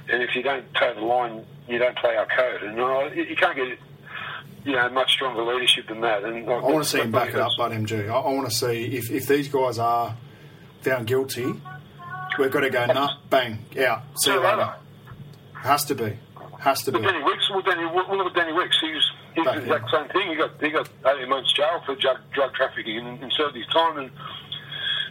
and 0.09 0.23
if 0.23 0.35
you 0.35 0.43
don't 0.43 0.65
toe 0.73 0.93
the 0.93 1.01
line, 1.01 1.45
you 1.67 1.77
don't 1.77 1.97
play 1.97 2.15
our 2.15 2.25
code. 2.25 2.63
And 2.63 2.79
uh, 2.79 3.09
you 3.13 3.35
can't 3.35 3.55
get 3.55 3.77
you 4.65 4.73
know 4.73 4.89
much 4.89 5.11
stronger 5.11 5.43
leadership 5.43 5.87
than 5.87 6.01
that. 6.01 6.23
And 6.23 6.49
I 6.49 6.59
want 6.59 6.83
to 6.83 6.89
see 6.89 6.99
him 6.99 7.11
back 7.11 7.29
it 7.29 7.35
up, 7.35 7.51
but 7.57 7.71
MG. 7.71 8.09
I, 8.09 8.15
I 8.15 8.33
want 8.33 8.49
to 8.49 8.55
see 8.55 8.85
if, 8.97 9.09
if 9.11 9.27
these 9.27 9.47
guys 9.47 9.79
are 9.79 10.15
found 10.81 11.07
guilty, 11.07 11.45
we've 12.37 12.51
got 12.51 12.61
to 12.61 12.69
go 12.69 12.85
nut, 12.85 13.11
bang, 13.29 13.59
out, 13.79 14.03
see 14.19 14.31
you 14.31 14.41
later. 14.41 14.75
Has 15.53 15.85
to 15.85 15.95
be, 15.95 16.17
has 16.59 16.83
to 16.83 16.91
be. 16.91 17.01
Danny 17.01 17.23
Wicks, 17.23 17.49
well, 17.49 17.61
Danny, 17.61 17.85
well, 17.85 18.15
look 18.15 18.27
at 18.27 18.35
Danny 18.35 18.53
Wicks. 18.53 18.77
He's 18.79 19.03
he's 19.35 19.45
the 19.45 19.61
exact 19.61 19.89
same 19.91 20.07
thing. 20.09 20.29
He 20.29 20.35
got 20.35 20.51
he 20.61 20.69
got 20.69 20.89
eighteen 21.07 21.29
months 21.29 21.53
jail 21.53 21.81
for 21.85 21.95
drug, 21.95 22.17
drug 22.33 22.53
trafficking 22.53 22.99
and, 22.99 23.23
and 23.23 23.33
served 23.33 23.55
his 23.55 23.65
time 23.67 23.97
and 23.97 24.11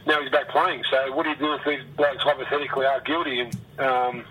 now 0.07 0.21
he's 0.23 0.31
back 0.31 0.49
playing. 0.49 0.85
So 0.91 1.13
what 1.15 1.25
do 1.25 1.31
you 1.31 1.37
do 1.37 1.53
if 1.55 1.65
these 1.65 1.81
blokes 1.97 2.23
hypothetically 2.23 2.87
are 2.87 3.01
guilty 3.01 3.41
and 3.41 3.81
um, 3.81 4.25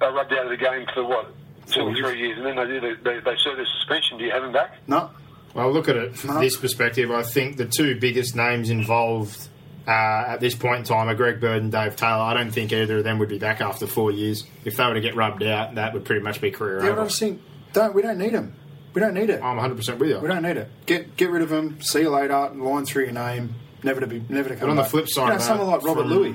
they 0.00 0.06
rubbed 0.06 0.32
out 0.32 0.44
of 0.44 0.50
the 0.50 0.56
game 0.56 0.86
for 0.94 1.04
what 1.04 1.34
two 1.70 1.80
or 1.82 1.94
three 1.94 2.18
years, 2.18 2.38
and 2.38 2.46
then 2.46 2.56
they 2.56 2.66
did 2.66 2.82
they, 2.82 2.94
they, 3.02 3.20
they 3.20 3.36
serve 3.38 3.56
their 3.56 3.66
suspension. 3.78 4.18
Do 4.18 4.24
you 4.24 4.30
have 4.30 4.44
him 4.44 4.52
back? 4.52 4.76
No. 4.86 5.10
Well, 5.54 5.72
look 5.72 5.88
at 5.88 5.96
it 5.96 6.16
from 6.16 6.34
no. 6.34 6.40
this 6.40 6.56
perspective. 6.56 7.10
I 7.10 7.22
think 7.22 7.56
the 7.56 7.66
two 7.66 7.98
biggest 7.98 8.36
names 8.36 8.70
involved 8.70 9.48
uh, 9.86 9.90
at 10.28 10.40
this 10.40 10.54
point 10.54 10.80
in 10.80 10.84
time 10.84 11.08
are 11.08 11.14
Greg 11.14 11.40
Bird 11.40 11.62
and 11.62 11.72
Dave 11.72 11.96
Taylor. 11.96 12.22
I 12.22 12.34
don't 12.34 12.50
think 12.50 12.72
either 12.72 12.98
of 12.98 13.04
them 13.04 13.18
would 13.18 13.28
be 13.28 13.38
back 13.38 13.60
after 13.60 13.86
four 13.86 14.10
years. 14.10 14.44
If 14.64 14.76
they 14.76 14.86
were 14.86 14.94
to 14.94 15.00
get 15.00 15.16
rubbed 15.16 15.42
out, 15.42 15.76
that 15.76 15.94
would 15.94 16.04
pretty 16.04 16.22
much 16.22 16.40
be 16.40 16.50
career 16.50 16.84
yeah, 16.84 16.90
over. 16.90 17.02
I 17.02 17.08
think 17.08 17.40
don't 17.72 17.94
we 17.94 18.02
don't 18.02 18.18
need 18.18 18.32
them. 18.32 18.54
We 18.94 19.00
don't 19.00 19.14
need 19.14 19.30
it. 19.30 19.42
I'm 19.42 19.56
100 19.56 19.76
percent 19.76 19.98
with 19.98 20.10
you. 20.10 20.18
We 20.18 20.28
don't 20.28 20.42
need 20.42 20.56
it. 20.56 20.70
Get 20.86 21.16
get 21.16 21.30
rid 21.30 21.42
of 21.42 21.48
them. 21.48 21.80
See 21.80 22.00
you 22.00 22.10
later. 22.10 22.50
Line 22.50 22.84
through 22.84 23.04
your 23.04 23.12
name. 23.12 23.54
Never 23.82 24.00
to 24.00 24.06
be 24.06 24.24
never 24.28 24.48
to 24.48 24.56
come. 24.56 24.68
But 24.68 24.70
on 24.70 24.76
back. 24.76 24.86
the 24.86 24.90
flip 24.90 25.08
side, 25.08 25.26
you 25.26 25.32
know, 25.34 25.38
someone 25.38 25.68
like 25.68 25.82
Robert 25.82 26.06
Lui 26.06 26.34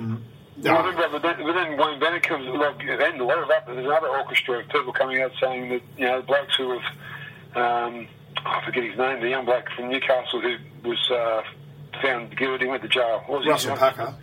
no. 0.63 0.73
Well, 0.73 1.10
but, 1.12 1.21
then, 1.21 1.36
but 1.43 1.54
then 1.54 1.78
Wayne 1.78 1.99
Bennett 1.99 2.23
comes 2.23 2.47
along, 2.47 2.82
and 2.82 3.21
a 3.21 3.23
lot 3.23 3.39
of 3.39 3.47
that, 3.49 3.65
there's 3.65 3.86
another 3.86 4.08
orchestra 4.08 4.60
of 4.60 4.69
people 4.69 4.93
coming 4.93 5.21
out 5.21 5.32
saying 5.41 5.69
that, 5.69 5.82
you 5.97 6.06
know, 6.06 6.21
the 6.21 6.28
blokes 6.28 6.56
who 6.58 6.71
have, 6.80 7.56
um, 7.56 8.08
I 8.45 8.63
forget 8.65 8.84
his 8.84 8.97
name, 8.97 9.21
the 9.21 9.30
young 9.30 9.45
bloke 9.45 9.65
from 9.76 9.89
Newcastle 9.89 10.41
who 10.41 10.58
was 10.88 11.12
uh, 11.12 11.41
found 12.02 12.36
guilty, 12.38 12.65
went 12.65 12.82
to 12.84 12.89
jail. 12.89 13.23
What 13.28 13.39
was 13.39 13.47
Russell 13.47 13.78
Packer. 13.78 14.15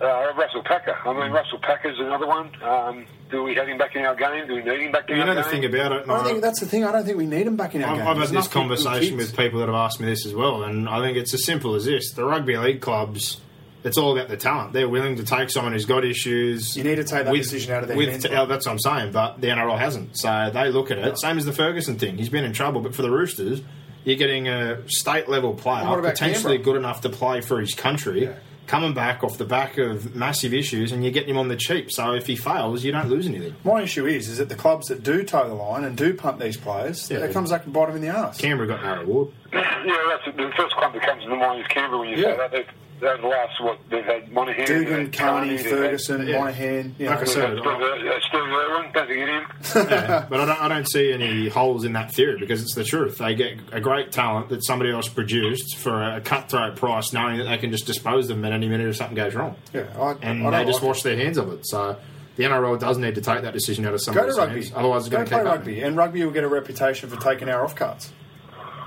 uh, 0.00 0.32
Russell 0.36 0.62
Packer. 0.64 0.96
I 1.04 1.12
mean, 1.12 1.32
Russell 1.32 1.58
Packer's 1.58 1.98
another 1.98 2.26
one. 2.26 2.50
Um, 2.62 3.06
do 3.30 3.42
we 3.44 3.54
have 3.54 3.68
him 3.68 3.78
back 3.78 3.94
in 3.94 4.04
our 4.04 4.16
game? 4.16 4.46
Do 4.48 4.56
we 4.56 4.62
need 4.62 4.80
him 4.80 4.92
back 4.92 5.08
in 5.08 5.14
you 5.16 5.22
our 5.22 5.28
know 5.28 5.34
game? 5.34 5.44
the 5.44 5.48
thing 5.50 5.64
about 5.64 5.92
it. 5.92 6.08
I 6.08 6.24
think 6.24 6.40
that's 6.42 6.58
the 6.60 6.66
thing. 6.66 6.84
I 6.84 6.90
don't 6.92 7.04
think 7.04 7.16
we 7.16 7.26
need 7.26 7.46
him 7.46 7.56
back 7.56 7.74
in 7.76 7.82
our 7.84 7.90
I've, 7.90 7.98
game. 7.98 8.06
I've 8.08 8.16
had 8.18 8.28
this 8.28 8.48
conversation 8.48 9.16
with 9.16 9.36
people 9.36 9.60
that 9.60 9.66
have 9.66 9.76
asked 9.76 10.00
me 10.00 10.06
this 10.06 10.26
as 10.26 10.34
well, 10.34 10.64
and 10.64 10.88
I 10.88 11.00
think 11.00 11.16
it's 11.16 11.32
as 11.32 11.44
simple 11.44 11.74
as 11.76 11.84
this: 11.84 12.12
the 12.12 12.24
rugby 12.24 12.56
league 12.56 12.80
clubs. 12.80 13.40
It's 13.82 13.96
all 13.96 14.12
about 14.16 14.28
the 14.28 14.36
talent. 14.36 14.72
They're 14.72 14.88
willing 14.88 15.16
to 15.16 15.24
take 15.24 15.48
someone 15.50 15.72
who's 15.72 15.86
got 15.86 16.04
issues. 16.04 16.76
You 16.76 16.84
need 16.84 16.96
to 16.96 17.04
take 17.04 17.24
that 17.24 17.32
decision 17.34 17.72
out 17.74 17.82
of 17.82 17.88
their 17.88 17.96
with, 17.96 18.08
hands, 18.10 18.24
uh, 18.26 18.28
t- 18.28 18.34
that's 18.46 18.66
what 18.66 18.72
I'm 18.72 18.78
saying. 18.78 19.12
But 19.12 19.40
the 19.40 19.48
NRL 19.48 19.78
hasn't. 19.78 20.18
So 20.18 20.50
they 20.52 20.70
look 20.70 20.90
at 20.90 20.98
it. 20.98 21.18
Same 21.18 21.38
as 21.38 21.46
the 21.46 21.52
Ferguson 21.52 21.98
thing. 21.98 22.18
He's 22.18 22.28
been 22.28 22.44
in 22.44 22.52
trouble, 22.52 22.80
but 22.82 22.94
for 22.94 23.02
the 23.02 23.10
Roosters, 23.10 23.62
you're 24.04 24.16
getting 24.16 24.48
a 24.48 24.86
state 24.88 25.28
level 25.28 25.54
player, 25.54 25.86
what 25.88 25.98
about 25.98 26.12
potentially 26.12 26.56
Canberra? 26.58 26.64
good 26.64 26.76
enough 26.76 27.00
to 27.02 27.08
play 27.10 27.40
for 27.40 27.60
his 27.60 27.74
country. 27.74 28.24
Yeah. 28.24 28.34
Coming 28.66 28.94
back 28.94 29.24
off 29.24 29.36
the 29.36 29.44
back 29.44 29.78
of 29.78 30.14
massive 30.14 30.54
issues, 30.54 30.92
and 30.92 31.02
you're 31.02 31.10
getting 31.12 31.30
him 31.30 31.38
on 31.38 31.48
the 31.48 31.56
cheap. 31.56 31.90
So 31.90 32.12
if 32.14 32.28
he 32.28 32.36
fails, 32.36 32.84
you 32.84 32.92
don't 32.92 33.08
lose 33.08 33.26
anything. 33.26 33.56
My 33.64 33.82
issue 33.82 34.06
is, 34.06 34.28
is 34.28 34.38
that 34.38 34.48
the 34.48 34.54
clubs 34.54 34.86
that 34.88 35.02
do 35.02 35.24
toe 35.24 35.48
the 35.48 35.54
line 35.54 35.82
and 35.82 35.96
do 35.96 36.14
punt 36.14 36.38
these 36.38 36.56
players, 36.56 37.10
Yeah. 37.10 37.18
it 37.24 37.32
comes 37.32 37.50
back 37.50 37.64
and 37.64 37.72
bite 37.72 37.86
them 37.86 37.96
in 37.96 38.02
the 38.02 38.10
arse. 38.10 38.36
Canberra 38.38 38.68
got 38.68 38.82
no 38.84 39.00
reward. 39.00 39.28
yeah, 39.52 39.96
that's 40.10 40.36
the 40.36 40.52
first 40.56 40.76
club 40.76 40.92
that 40.92 41.02
comes 41.02 41.24
to 41.24 41.30
mind 41.34 41.60
is 41.62 41.66
Canberra 41.66 41.98
when 41.98 42.10
you 42.10 42.16
Yeah. 42.18 42.22
say 42.22 42.36
that. 42.36 42.52
They've, 42.52 42.66
they've 43.00 43.24
last, 43.24 43.60
what, 43.62 43.78
they've 43.90 44.04
had 44.04 44.30
Monaghan, 44.32 44.58
they've 44.66 44.84
Dugan, 44.86 45.00
had 45.06 45.12
Carney, 45.12 45.58
Ferguson, 45.58 46.26
yeah. 46.26 46.38
Monaghan. 46.38 46.94
You 46.98 47.06
know, 47.06 47.10
Like 47.12 47.20
I 47.20 47.24
said, 47.24 47.58
Steve, 47.58 47.66
Irwin, 47.66 48.92
don't 48.92 49.06
forget 49.06 49.28
him. 49.28 49.46
Yeah, 49.90 50.26
but 50.28 50.40
I 50.40 50.46
don't, 50.46 50.62
I 50.62 50.68
don't 50.68 50.88
see 50.88 51.12
any 51.12 51.48
holes 51.48 51.84
in 51.84 51.92
that 51.94 52.12
theory 52.12 52.38
because 52.38 52.62
it's 52.62 52.74
the 52.74 52.84
truth. 52.84 53.18
They 53.18 53.34
get 53.34 53.58
a 53.72 53.80
great 53.80 54.12
talent 54.12 54.48
that 54.50 54.64
somebody 54.64 54.90
else 54.92 55.08
produced 55.08 55.76
for 55.76 56.02
a 56.02 56.20
cutthroat 56.20 56.76
price, 56.76 57.12
knowing 57.12 57.38
that 57.38 57.44
they 57.44 57.58
can 57.58 57.70
just 57.72 57.86
dispose 57.86 58.30
of 58.30 58.36
them 58.36 58.44
at 58.44 58.52
any 58.52 58.68
minute 58.68 58.88
if 58.88 58.96
something 58.96 59.16
goes 59.16 59.34
wrong. 59.34 59.56
yeah, 59.72 59.86
I, 59.98 60.12
And 60.22 60.46
I 60.46 60.60
they 60.64 60.70
just 60.70 60.82
like 60.82 60.88
wash 60.88 61.02
their 61.02 61.16
hands 61.16 61.38
of 61.38 61.52
it. 61.52 61.66
So 61.66 61.96
the 62.36 62.44
NRL 62.44 62.78
does 62.78 62.98
need 62.98 63.14
to 63.16 63.20
take 63.20 63.42
that 63.42 63.52
decision 63.52 63.84
out 63.84 63.94
of 63.94 64.00
it. 64.00 64.06
Go 64.06 64.12
somebody's 64.12 64.34
to 64.36 64.40
rugby. 64.40 64.54
hands. 64.62 64.72
Otherwise, 64.74 65.00
it's 65.02 65.08
Go 65.10 65.16
going 65.16 65.26
to 65.26 65.30
play 65.30 65.38
keep 65.42 65.46
rugby, 65.46 65.70
happening. 65.74 65.84
and 65.88 65.96
rugby 65.96 66.24
will 66.24 66.30
get 66.32 66.44
a 66.44 66.48
reputation 66.48 67.08
for 67.10 67.16
taking 67.20 67.48
our 67.48 67.64
off 67.64 67.74
cuts. 67.74 68.12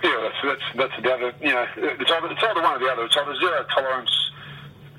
Yeah, 0.03 0.29
that's 0.43 0.59
that's 0.75 0.91
that's 0.91 1.03
the 1.03 1.13
other. 1.13 1.33
You 1.41 1.53
know, 1.53 1.65
it's 1.77 2.11
either 2.11 2.27
it's 2.31 2.43
either 2.43 2.61
one 2.61 2.75
or 2.75 2.79
the 2.79 2.91
other. 2.91 3.05
It's 3.05 3.15
either 3.15 3.35
zero 3.39 3.65
tolerance, 3.73 4.31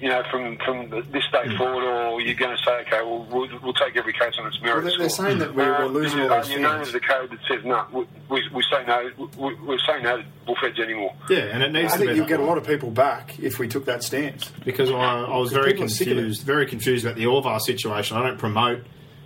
you 0.00 0.08
know, 0.08 0.22
from 0.30 0.56
from 0.64 0.88
this 1.12 1.24
day 1.30 1.44
Hmm. 1.46 1.56
forward, 1.58 1.84
or 1.84 2.20
you're 2.22 2.34
going 2.34 2.56
to 2.56 2.62
say, 2.62 2.72
okay, 2.86 3.02
well, 3.02 3.26
we'll, 3.30 3.48
we'll 3.62 3.72
take 3.74 3.96
every 3.96 4.12
case 4.14 4.34
on 4.38 4.46
its 4.46 4.60
merits. 4.62 4.88
they're, 4.88 4.98
they're 4.98 5.08
saying 5.10 5.38
that 5.38 5.54
we're, 5.54 5.78
we're 5.80 5.86
losing 5.86 6.20
all 6.20 6.32
uh, 6.32 6.36
those 6.40 6.50
You're 6.50 6.60
known 6.60 6.76
fans. 6.76 6.86
as 6.88 6.92
the 6.94 7.00
code 7.00 7.30
that 7.30 7.38
says 7.48 7.64
no. 7.64 7.86
We, 7.92 8.06
we, 8.30 8.48
we 8.54 8.62
say 8.70 8.84
no. 8.86 9.10
We, 9.36 9.54
we 9.56 9.78
say 9.86 10.00
no 10.02 10.16
to 10.18 10.24
bullfeds 10.46 10.78
anymore. 10.80 11.14
Yeah, 11.28 11.38
and 11.52 11.62
it 11.62 11.70
needs 11.72 11.92
I 11.92 11.98
to 11.98 12.04
think 12.04 12.16
you'll 12.16 12.26
get 12.26 12.40
a 12.40 12.44
lot 12.44 12.56
of 12.58 12.66
people 12.66 12.90
back 12.90 13.38
if 13.38 13.58
we 13.58 13.68
took 13.68 13.84
that 13.84 14.02
stance. 14.02 14.50
because 14.64 14.90
I, 14.90 14.94
I 14.94 15.36
was 15.36 15.52
very 15.52 15.72
people 15.72 15.84
are 15.84 15.88
sick 15.88 16.06
of 16.08 16.12
it. 16.12 16.16
confused, 16.16 16.42
very 16.44 16.66
confused 16.66 17.04
about 17.04 17.16
the 17.16 17.24
Orvar 17.24 17.60
situation. 17.60 18.16
I 18.16 18.22
don't 18.26 18.38
promote 18.38 18.84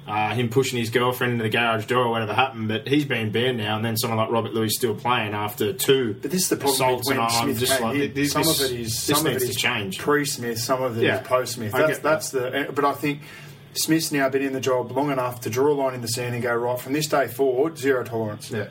uh, 0.09 0.35
him 0.35 0.49
pushing 0.49 0.79
his 0.79 0.91
girlfriend 0.91 1.35
into 1.35 1.43
the 1.45 1.51
garage 1.51 1.87
door 1.87 2.05
or 2.05 2.11
whatever 2.11 2.33
happened, 2.35 2.69
but 2.69 2.89
he's 2.89 3.05
been 3.05 3.31
banned 3.31 3.59
now. 3.59 3.77
And 3.77 3.85
then 3.85 3.97
someone 3.97 4.19
like 4.19 4.31
Robert 4.31 4.55
Lui 4.55 4.69
still 4.71 4.95
playing 4.95 5.35
after 5.35 5.73
two 5.73 6.15
But 6.21 6.31
this 6.31 6.43
is 6.45 6.49
the 6.49 6.57
problem 6.57 6.97
with 6.97 7.09
and 7.11 7.21
I'm 7.21 7.31
Smith 7.45 7.59
just 7.61 7.73
came 7.79 7.83
like, 7.83 8.15
this, 8.15 8.33
some 8.33 8.43
this- 8.43 8.61
of 8.65 8.71
it 8.73 8.81
is 8.81 8.99
some 8.99 9.27
of 9.27 9.33
it 9.37 9.43
is 9.43 9.57
change. 9.57 9.99
pre-Smith, 9.99 10.59
some 10.59 10.83
of 10.83 10.97
it 10.97 11.01
is 11.01 11.05
Yeah, 11.05 11.21
post-Smith. 11.21 11.73
That's 11.73 11.99
that. 11.99 12.03
that's 12.03 12.31
the. 12.31 12.73
But 12.75 12.85
I 12.85 12.93
think 12.95 13.21
Smith's 13.75 14.11
now 14.11 14.29
been 14.29 14.43
in 14.43 14.53
the 14.55 14.61
job 14.61 14.91
long 14.93 15.11
enough 15.13 15.43
to 15.43 15.51
draw 15.51 15.73
a 15.73 15.75
line 15.75 15.95
in 15.95 16.01
the 16.01 16.09
sand 16.09 16.35
and 16.35 16.43
go 16.43 16.55
right 16.55 16.81
from 16.81 16.95
this 16.95 17.07
day 17.07 17.29
forward, 17.29 17.77
zero 17.79 18.03
tolerance. 18.03 18.51
Yeah. 18.51 18.69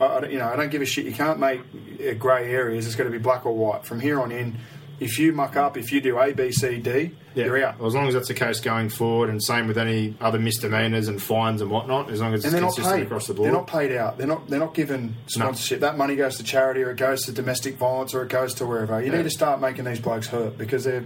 I, 0.00 0.26
you 0.26 0.38
know, 0.38 0.46
I 0.48 0.56
don't 0.56 0.70
give 0.70 0.82
a 0.82 0.86
shit. 0.86 1.04
You 1.04 1.12
can't 1.12 1.38
make 1.38 1.60
uh, 2.04 2.14
grey 2.14 2.50
areas. 2.50 2.86
It's 2.86 2.96
got 2.96 3.04
to 3.04 3.10
be 3.10 3.18
black 3.18 3.46
or 3.46 3.54
white 3.56 3.84
from 3.84 4.00
here 4.00 4.20
on 4.20 4.32
in. 4.32 4.58
If 5.02 5.18
you 5.18 5.32
muck 5.32 5.56
up, 5.56 5.76
if 5.76 5.92
you 5.92 6.00
do 6.00 6.18
A, 6.18 6.32
B, 6.32 6.52
C, 6.52 6.78
D, 6.78 7.10
Yeah. 7.34 7.46
you're 7.46 7.64
out. 7.64 7.78
Well, 7.78 7.88
as 7.88 7.94
long 7.94 8.06
as 8.08 8.14
that's 8.14 8.28
the 8.28 8.34
case 8.34 8.60
going 8.60 8.88
forward, 8.88 9.30
and 9.30 9.42
same 9.42 9.66
with 9.66 9.78
any 9.78 10.14
other 10.20 10.38
misdemeanors 10.38 11.08
and 11.08 11.20
fines 11.20 11.60
and 11.60 11.70
whatnot, 11.70 12.10
as 12.10 12.20
long 12.20 12.34
as 12.34 12.44
it's 12.44 12.54
consistent 12.54 12.96
paid. 12.96 13.02
across 13.06 13.26
the 13.26 13.34
board. 13.34 13.46
They're 13.46 13.52
not 13.52 13.66
paid 13.66 13.92
out. 13.96 14.18
They're 14.18 14.26
not. 14.26 14.48
They're 14.48 14.60
not 14.60 14.74
given 14.74 15.16
sponsorship. 15.26 15.80
That 15.80 15.96
money 15.98 16.14
goes 16.16 16.36
to 16.36 16.44
charity, 16.44 16.82
or 16.82 16.90
it 16.90 16.96
goes 16.98 17.22
to 17.26 17.32
domestic 17.32 17.76
violence, 17.76 18.14
or 18.14 18.22
it 18.22 18.28
goes 18.28 18.54
to 18.54 18.66
wherever. 18.66 19.00
You 19.00 19.10
Yeah. 19.10 19.18
need 19.18 19.24
to 19.24 19.30
start 19.30 19.60
making 19.60 19.84
these 19.86 20.00
blokes 20.00 20.28
hurt 20.28 20.56
because 20.58 20.84
they're, 20.84 21.04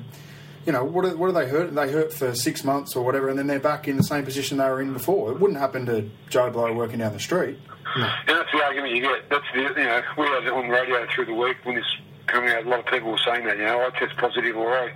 you 0.67 0.73
know, 0.73 0.85
what 0.85 1.05
are, 1.05 1.17
what 1.17 1.29
are 1.31 1.33
they 1.33 1.49
hurt? 1.49 1.75
They 1.75 1.91
hurt 1.91 2.13
for 2.13 2.35
six 2.35 2.65
months 2.65 2.97
or 2.97 3.05
whatever, 3.05 3.29
and 3.29 3.39
then 3.39 3.47
they're 3.47 3.59
back 3.61 3.87
in 3.89 3.97
the 3.97 4.03
same 4.03 4.25
position 4.25 4.59
they 4.59 4.65
were 4.69 4.81
in 4.83 4.93
before. 4.93 5.31
It 5.33 5.41
wouldn't 5.41 5.59
happen 5.61 5.87
to 5.87 6.05
Joe 6.29 6.51
Blow 6.51 6.73
working 6.73 6.99
down 6.99 7.13
the 7.13 7.21
street. 7.21 7.59
And 7.95 8.05
that's 8.27 8.51
the 8.53 8.63
argument 8.63 8.95
you 8.95 9.01
get. 9.01 9.31
That's 9.31 9.45
the, 9.55 9.61
you 9.63 9.87
know, 9.87 10.03
we 10.19 10.25
had 10.27 10.45
it 10.45 10.53
on 10.53 10.69
radio 10.69 11.07
through 11.15 11.27
the 11.27 11.35
week 11.35 11.57
when 11.63 11.77
this 11.77 11.85
coming 12.27 12.51
out. 12.51 12.65
A 12.65 12.69
lot 12.69 12.81
of 12.81 12.87
people 12.87 13.11
were 13.11 13.19
saying 13.25 13.47
that. 13.47 13.57
You 13.57 13.65
know, 13.65 13.81
I 13.81 13.99
test 13.99 14.17
positive 14.17 14.57
or 14.57 14.77
I, 14.77 14.93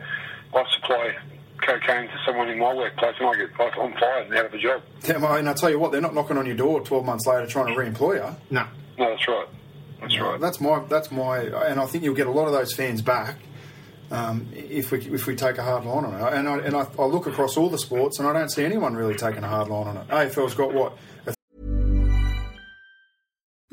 I 0.54 0.64
supply 0.74 1.16
cocaine 1.66 2.08
to 2.08 2.18
someone 2.24 2.48
in 2.48 2.58
my 2.58 2.72
workplace 2.72 3.14
and 3.20 3.28
I 3.28 3.36
get 3.36 3.50
I'm 3.60 3.92
fired 3.92 4.26
and 4.26 4.36
out 4.36 4.46
of 4.46 4.54
a 4.54 4.58
job. 4.58 4.82
Damn, 5.02 5.24
And 5.24 5.48
I 5.48 5.52
tell 5.52 5.70
you 5.70 5.78
what, 5.78 5.92
they're 5.92 6.00
not 6.00 6.14
knocking 6.14 6.38
on 6.38 6.46
your 6.46 6.56
door 6.56 6.80
twelve 6.80 7.04
months 7.04 7.26
later 7.26 7.46
trying 7.46 7.66
to 7.66 7.78
re-employ 7.78 8.14
you. 8.14 8.36
No. 8.50 8.66
No, 8.98 9.10
that's 9.10 9.28
right. 9.28 9.46
That's 10.00 10.18
right. 10.18 10.40
That's 10.40 10.60
my 10.60 10.80
that's 10.88 11.10
my, 11.10 11.38
and 11.40 11.78
I 11.80 11.86
think 11.86 12.04
you'll 12.04 12.14
get 12.14 12.26
a 12.26 12.30
lot 12.30 12.46
of 12.46 12.52
those 12.52 12.72
fans 12.72 13.02
back 13.02 13.36
um, 14.10 14.48
if 14.52 14.90
we 14.90 14.98
if 15.00 15.26
we 15.26 15.36
take 15.36 15.58
a 15.58 15.62
hard 15.62 15.84
line 15.84 16.04
on 16.04 16.14
it. 16.14 16.38
And 16.38 16.48
I 16.48 16.58
and 16.58 16.76
I, 16.76 16.86
I 16.98 17.04
look 17.04 17.26
across 17.26 17.56
all 17.56 17.68
the 17.68 17.78
sports, 17.78 18.18
and 18.18 18.26
I 18.26 18.32
don't 18.32 18.48
see 18.48 18.64
anyone 18.64 18.94
really 18.94 19.14
taking 19.14 19.44
a 19.44 19.48
hard 19.48 19.68
line 19.68 19.88
on 19.88 19.96
it. 19.98 20.08
AFL's 20.08 20.54
got 20.54 20.72
what 20.72 20.92
a 20.92 20.96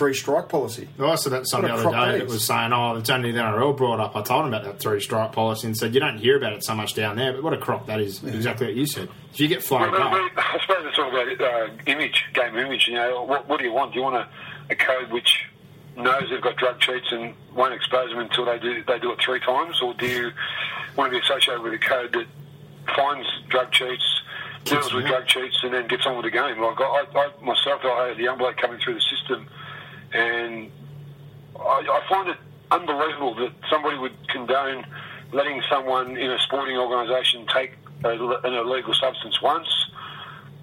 Three 0.00 0.14
strike 0.14 0.48
policy. 0.48 0.88
I 0.98 1.14
said 1.16 1.32
that 1.32 1.46
some 1.46 1.60
the 1.60 1.68
other 1.74 1.84
day 1.84 1.90
that 1.90 2.12
that 2.12 2.24
is. 2.24 2.32
was 2.32 2.46
saying, 2.46 2.72
oh, 2.72 2.96
it's 2.96 3.10
only 3.10 3.32
the 3.32 3.38
NRL 3.38 3.76
brought 3.76 4.00
up. 4.00 4.16
I 4.16 4.22
told 4.22 4.46
him 4.46 4.54
about 4.54 4.64
that 4.64 4.80
three 4.80 4.98
strike 4.98 5.32
policy 5.32 5.66
and 5.66 5.76
said, 5.76 5.92
you 5.92 6.00
don't 6.00 6.16
hear 6.16 6.38
about 6.38 6.54
it 6.54 6.64
so 6.64 6.74
much 6.74 6.94
down 6.94 7.16
there, 7.16 7.34
but 7.34 7.42
what 7.42 7.52
a 7.52 7.58
crock 7.58 7.84
that 7.84 8.00
is. 8.00 8.24
Exactly 8.24 8.68
what 8.68 8.76
you 8.76 8.86
said. 8.86 9.10
If 9.34 9.40
you 9.40 9.46
get 9.46 9.62
flagged 9.62 9.92
Well, 9.92 10.00
up, 10.02 10.32
I 10.38 10.58
suppose 10.58 10.86
it's 10.86 10.98
all 10.98 11.10
about 11.10 11.38
uh, 11.38 11.68
image, 11.84 12.24
game 12.32 12.56
image. 12.56 12.88
You 12.88 12.94
know, 12.94 13.24
what, 13.24 13.46
what 13.46 13.58
do 13.58 13.66
you 13.66 13.72
want? 13.72 13.92
Do 13.92 13.98
you 13.98 14.04
want 14.04 14.16
a, 14.16 14.26
a 14.70 14.74
code 14.74 15.12
which 15.12 15.44
knows 15.98 16.30
they've 16.30 16.40
got 16.40 16.56
drug 16.56 16.80
cheats 16.80 17.08
and 17.10 17.34
won't 17.54 17.74
expose 17.74 18.08
them 18.08 18.20
until 18.20 18.46
they 18.46 18.58
do 18.58 18.82
they 18.84 18.98
do 19.00 19.12
it 19.12 19.18
three 19.22 19.40
times, 19.40 19.82
or 19.82 19.92
do 19.94 20.06
you 20.06 20.30
want 20.96 21.12
to 21.12 21.18
be 21.18 21.22
associated 21.22 21.60
with 21.62 21.74
a 21.74 21.78
code 21.78 22.14
that 22.14 22.26
finds 22.96 23.28
drug 23.50 23.70
cheats, 23.70 24.22
deals 24.64 24.94
with 24.94 25.04
drug 25.06 25.26
cheats, 25.26 25.58
and 25.62 25.74
then 25.74 25.86
gets 25.88 26.06
on 26.06 26.16
with 26.16 26.24
the 26.24 26.30
game? 26.30 26.58
Like 26.58 26.80
I, 26.80 27.04
I 27.14 27.44
myself, 27.44 27.82
I 27.84 28.08
had 28.08 28.18
a 28.18 28.22
young 28.22 28.38
bloke 28.38 28.56
coming 28.56 28.80
through 28.80 28.94
the 28.94 29.02
system, 29.02 29.46
and 30.12 30.70
I, 31.58 31.60
I 31.60 32.02
find 32.08 32.28
it 32.28 32.36
unbelievable 32.70 33.34
that 33.36 33.52
somebody 33.70 33.98
would 33.98 34.12
condone 34.28 34.84
letting 35.32 35.62
someone 35.70 36.16
in 36.16 36.30
a 36.30 36.38
sporting 36.40 36.76
organisation 36.76 37.46
take 37.52 37.72
a, 38.04 38.10
an 38.10 38.54
illegal 38.54 38.94
substance 38.94 39.40
once, 39.42 39.68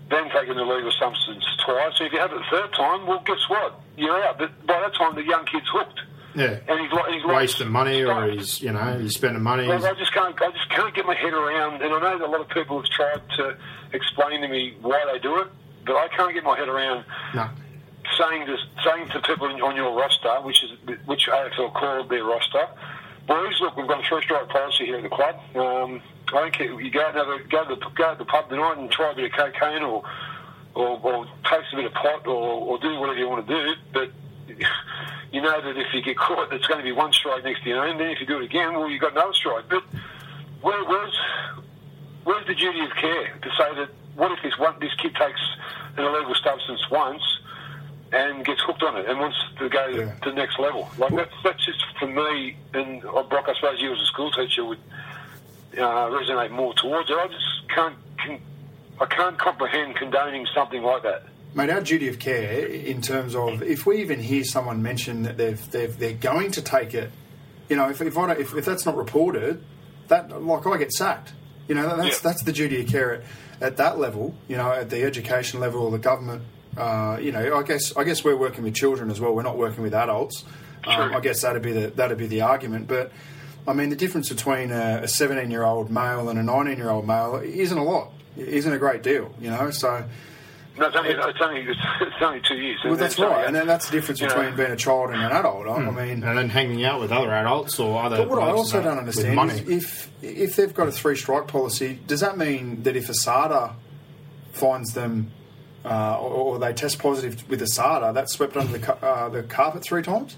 then 0.10 0.26
take 0.32 0.50
an 0.50 0.58
illegal 0.58 0.92
substance 1.00 1.44
twice. 1.66 1.94
So 1.98 2.06
if 2.06 2.12
you 2.14 2.20
have 2.20 2.32
it 2.32 2.40
the 2.40 2.58
third 2.58 2.74
time, 2.74 3.06
well, 3.08 3.22
guess 3.26 3.48
what? 3.48 3.80
You're 3.98 4.24
out. 4.24 4.38
But 4.40 4.66
by 4.66 4.80
that 4.80 4.94
time, 4.96 5.16
the 5.16 5.24
young 5.24 5.46
kid's 5.46 5.68
hooked, 5.72 6.00
yeah, 6.36 6.60
and 6.68 6.80
he's, 6.80 6.92
like- 6.92 7.12
he's 7.14 7.26
wasting 7.26 7.70
money 7.70 8.04
or 8.04 8.30
he's, 8.30 8.62
you 8.62 8.72
know, 8.72 9.00
he's 9.00 9.16
spending 9.16 9.42
money. 9.42 9.68
Well, 9.68 9.84
I 9.86 9.94
just 9.94 10.14
can't. 10.14 10.40
I 10.42 10.52
just 10.52 10.70
can't 10.70 10.94
get 10.94 11.06
my 11.06 11.16
head 11.16 11.34
around. 11.34 11.82
And 11.82 11.94
I 11.94 12.00
know 12.00 12.20
that 12.20 12.26
a 12.28 12.32
lot 12.32 12.42
of 12.42 12.50
people 12.50 12.80
have 12.82 12.90
tried 12.92 13.22
to 13.38 13.58
explain 13.94 14.42
to 14.42 14.48
me 14.48 14.76
why 14.82 15.04
they 15.12 15.20
do 15.20 15.40
it, 15.40 15.48
but 15.86 15.96
I 15.96 16.08
can't 16.10 16.34
get 16.34 16.44
my 16.44 16.58
head 16.58 16.68
around 16.70 17.06
no. 17.34 17.50
Saying 18.17 18.46
to 18.46 18.58
saying 18.84 19.10
to 19.10 19.20
people 19.22 19.48
on 19.48 19.76
your 19.76 19.93
roster, 19.98 20.41
which 20.41 20.63
is 20.63 20.72
which 21.06 21.28
AFL 21.28 21.74
called 21.74 22.10
their 22.10 22.24
roster, 22.24 22.67
boys, 23.28 23.60
look, 23.60 23.76
we've 23.78 23.88
got 23.88 24.04
a 24.04 24.08
three 24.08 24.22
strike 24.22 24.50
policy 24.50 24.86
here 24.86 24.98
at 24.98 25.04
the 25.04 25.10
club. 25.10 25.36
Um, 25.56 26.02
I 26.30 26.32
don't 26.32 26.54
care. 26.54 26.80
You 26.80 26.91
go 26.91 27.06
and 27.08 27.15
have 27.15 27.28
a, 27.28 27.39
go 27.50 27.63
to 27.67 27.76
the 27.76 27.89
go 27.96 28.13
to 28.13 28.17
the 28.17 28.26
pub 28.26 28.50
tonight 28.50 28.78
and 28.78 28.89
try 28.91 29.12
a 29.12 29.15
bit 29.15 29.26
of 29.26 29.32
cocaine 29.32 29.84
or 29.84 30.04
or, 30.76 31.00
or 31.02 31.26
taste 31.50 31.74
a 31.74 31.76
bit 31.76 31.86
of 31.86 31.93
pot 31.93 32.28
or, 32.28 32.62
or 32.62 32.80
do 32.80 33.00
whatever 33.00 33.17
you 33.20 33.30
want 33.30 33.48
to 33.48 33.54
do, 33.54 33.74
but. 33.93 34.12
You 35.30 35.41
know 35.41 35.62
that 35.62 35.78
if 35.78 35.93
you 35.93 36.02
get 36.02 36.17
caught, 36.17 36.54
it's 36.54 36.67
going 36.67 36.80
to 36.80 36.84
be 36.86 36.93
one 36.93 37.12
strike 37.12 37.43
next 37.43 37.62
to 37.63 37.70
your 37.70 37.86
name. 37.86 37.98
Then 37.98 38.12
if 38.12 38.22
you 38.22 38.26
do 38.26 38.39
it 38.39 38.46
again, 38.46 38.74
well, 38.74 38.89
you've 38.89 39.02
got 39.02 39.12
another 39.12 39.34
strike. 39.34 39.65
But 39.70 39.84
where, 40.62 40.84
where's 40.86 41.20
where's 42.24 42.48
the 42.48 42.56
duty 42.56 42.80
of 42.80 42.91
care 42.96 43.38
to 43.41 43.50
say 43.58 43.76
that 43.76 43.89
what 44.15 44.32
if 44.32 44.41
this 44.41 44.58
one 44.58 44.76
this 44.80 44.93
kid 44.96 45.15
takes 45.15 45.39
an 45.98 46.06
illegal 46.06 46.34
substance 46.36 46.82
once, 46.89 47.22
and 48.12 48.46
gets 48.46 48.62
hooked 48.62 48.84
on 48.84 48.98
it 48.98 49.08
and 49.08 49.20
wants 49.20 49.38
to 49.60 49.70
go 49.70 49.88
yeah. 49.88 50.13
to 50.24 50.30
the 50.30 50.36
next 50.36 50.60
level. 50.60 50.89
Like 50.98 51.13
that's 51.15 51.34
that's 51.43 51.65
just 51.65 51.84
for 52.00 52.08
me. 52.08 52.56
And 52.74 53.04
uh, 53.06 53.24
Brock, 53.24 53.46
I 53.48 53.54
suppose 53.56 53.82
you 53.82 53.91
as 53.93 54.00
a 54.00 54.06
school 54.06 54.32
teacher 54.32 54.63
would 54.65 54.80
uh, 55.74 56.10
resonate 56.10 56.52
more 56.52 56.74
towards 56.74 57.10
it. 57.10 57.17
I 57.17 57.28
just 57.28 57.70
can't. 57.74 57.96
Can, 58.17 58.39
I 59.00 59.06
can't 59.06 59.38
comprehend 59.38 59.96
condoning 59.96 60.48
something 60.56 60.82
like 60.82 61.04
that. 61.04 61.24
Mate, 61.54 61.70
our 61.70 61.82
duty 61.82 62.08
of 62.08 62.20
care 62.20 62.65
in 62.65 63.02
terms 63.02 63.36
of 63.36 63.62
if 63.62 63.86
we 63.86 64.02
even 64.02 64.20
hear 64.20 64.43
someone 64.43 64.82
mention 64.82 65.24
that 65.24 65.38
they've, 65.38 65.72
they've 65.72 65.98
they're 65.98 66.13
going 66.13 66.52
to 66.52 66.62
take 66.62 66.93
it, 66.93 67.12
you 67.70 67.76
know, 67.76 67.89
if 67.89 68.02
if, 68.02 68.17
I 68.17 68.32
if, 68.34 68.56
if 68.56 68.65
that's 68.65 68.86
not 68.86 68.98
reported, 68.98 69.63
that 70.08 70.41
like 70.41 70.65
I 70.65 70.78
get 70.78 70.91
sacked. 70.91 71.34
You 71.67 71.76
know, 71.76 71.98
that's 71.98 72.24
yeah. 72.24 72.30
that's 72.30 72.43
the 72.43 72.54
duty 72.54 72.82
of 72.82 72.88
care 72.88 73.15
at, 73.15 73.24
at 73.62 73.78
that 73.78 74.00
level. 74.00 74.36
You 74.48 74.58
know, 74.58 74.72
at 74.72 74.89
the 74.89 75.04
education 75.04 75.60
level 75.60 75.82
or 75.82 75.91
the 75.91 76.00
government. 76.00 76.43
Uh, 76.78 77.18
you 77.20 77.32
know, 77.32 77.58
I 77.58 77.63
guess 77.63 77.96
I 77.98 78.04
guess 78.04 78.24
we're 78.24 78.38
working 78.38 78.63
with 78.63 78.76
children 78.76 79.10
as 79.10 79.20
well. 79.20 79.34
We're 79.34 79.44
not 79.44 79.58
working 79.58 79.84
with 79.84 79.94
adults. 79.94 80.46
Um, 80.86 81.16
I 81.16 81.20
guess 81.20 81.42
that'd 81.42 81.62
be 81.62 81.74
the 81.74 81.88
that'd 81.88 82.18
be 82.18 82.28
the 82.28 82.42
argument. 82.42 82.88
But 82.88 83.12
I 83.68 83.74
mean, 83.74 83.90
the 83.90 83.96
difference 83.96 84.30
between 84.30 84.72
a 84.72 85.08
17 85.08 85.52
year 85.52 85.63
old 85.63 85.92
male 85.92 86.30
and 86.30 86.40
a 86.40 86.44
19 86.44 86.78
year 86.78 86.90
old 86.90 87.08
male 87.08 87.42
isn't 87.44 87.78
a 87.78 87.84
lot. 87.84 88.13
Isn't 88.38 88.72
a 88.72 88.78
great 88.78 89.02
deal. 89.04 89.34
You 89.42 89.50
know, 89.50 89.72
so 89.72 90.06
no, 90.78 90.88
it's 90.88 90.96
only, 90.96 91.10
it's 91.10 91.42
only, 91.42 91.62
it's 91.62 92.22
only 92.22 92.42
two 92.48 92.56
years. 92.56 92.80
Well, 92.86 92.96
that's 92.96 93.18
right, 93.18 93.46
and 93.48 93.56
then 93.56 93.66
that's 93.66 93.88
the 93.88 93.94
difference 93.94 94.20
between 94.20 94.52
know. 94.52 94.56
being 94.56 94.72
a 94.72 94.76
child 94.76 95.10
and 95.10 95.22
an 95.22 95.32
adult. 95.32 95.68
I, 95.68 95.80
mm. 95.80 95.88
I 95.88 96.06
mean, 96.06 96.24
and 96.24 96.38
then 96.38 96.50
hanging 96.50 96.86
out 96.86 97.00
with 97.00 97.12
other 97.12 97.32
adults 97.34 97.80
or 97.80 98.02
other. 98.02 98.18
But 98.18 98.30
what 98.30 98.40
I 98.40 98.52
also 98.52 98.82
don't 98.82 99.00
understand 99.00 99.52
is 99.52 99.68
if 99.68 100.12
if 100.22 100.56
they've 100.56 100.74
got 100.74 100.88
a 100.88 100.92
three 100.92 101.16
strike 101.16 101.48
policy, 101.48 102.00
does 102.06 102.20
that 102.20 102.38
mean 102.38 102.84
that 102.84 102.96
if 102.96 103.08
ASADA 103.08 103.74
finds 104.52 104.94
them 104.94 105.32
uh, 105.88 106.19
or, 106.19 106.56
or, 106.56 106.60
they 106.60 106.73
test 106.73 107.00
positive 107.00 107.47
with 107.50 107.62
ASADA, 107.62 108.13
that's 108.13 108.34
swept 108.34 108.58
under 108.58 108.78
the, 108.78 109.06
uh, 109.06 109.30
the 109.30 109.43
carpet 109.43 109.84
three 109.84 110.02
times? 110.02 110.38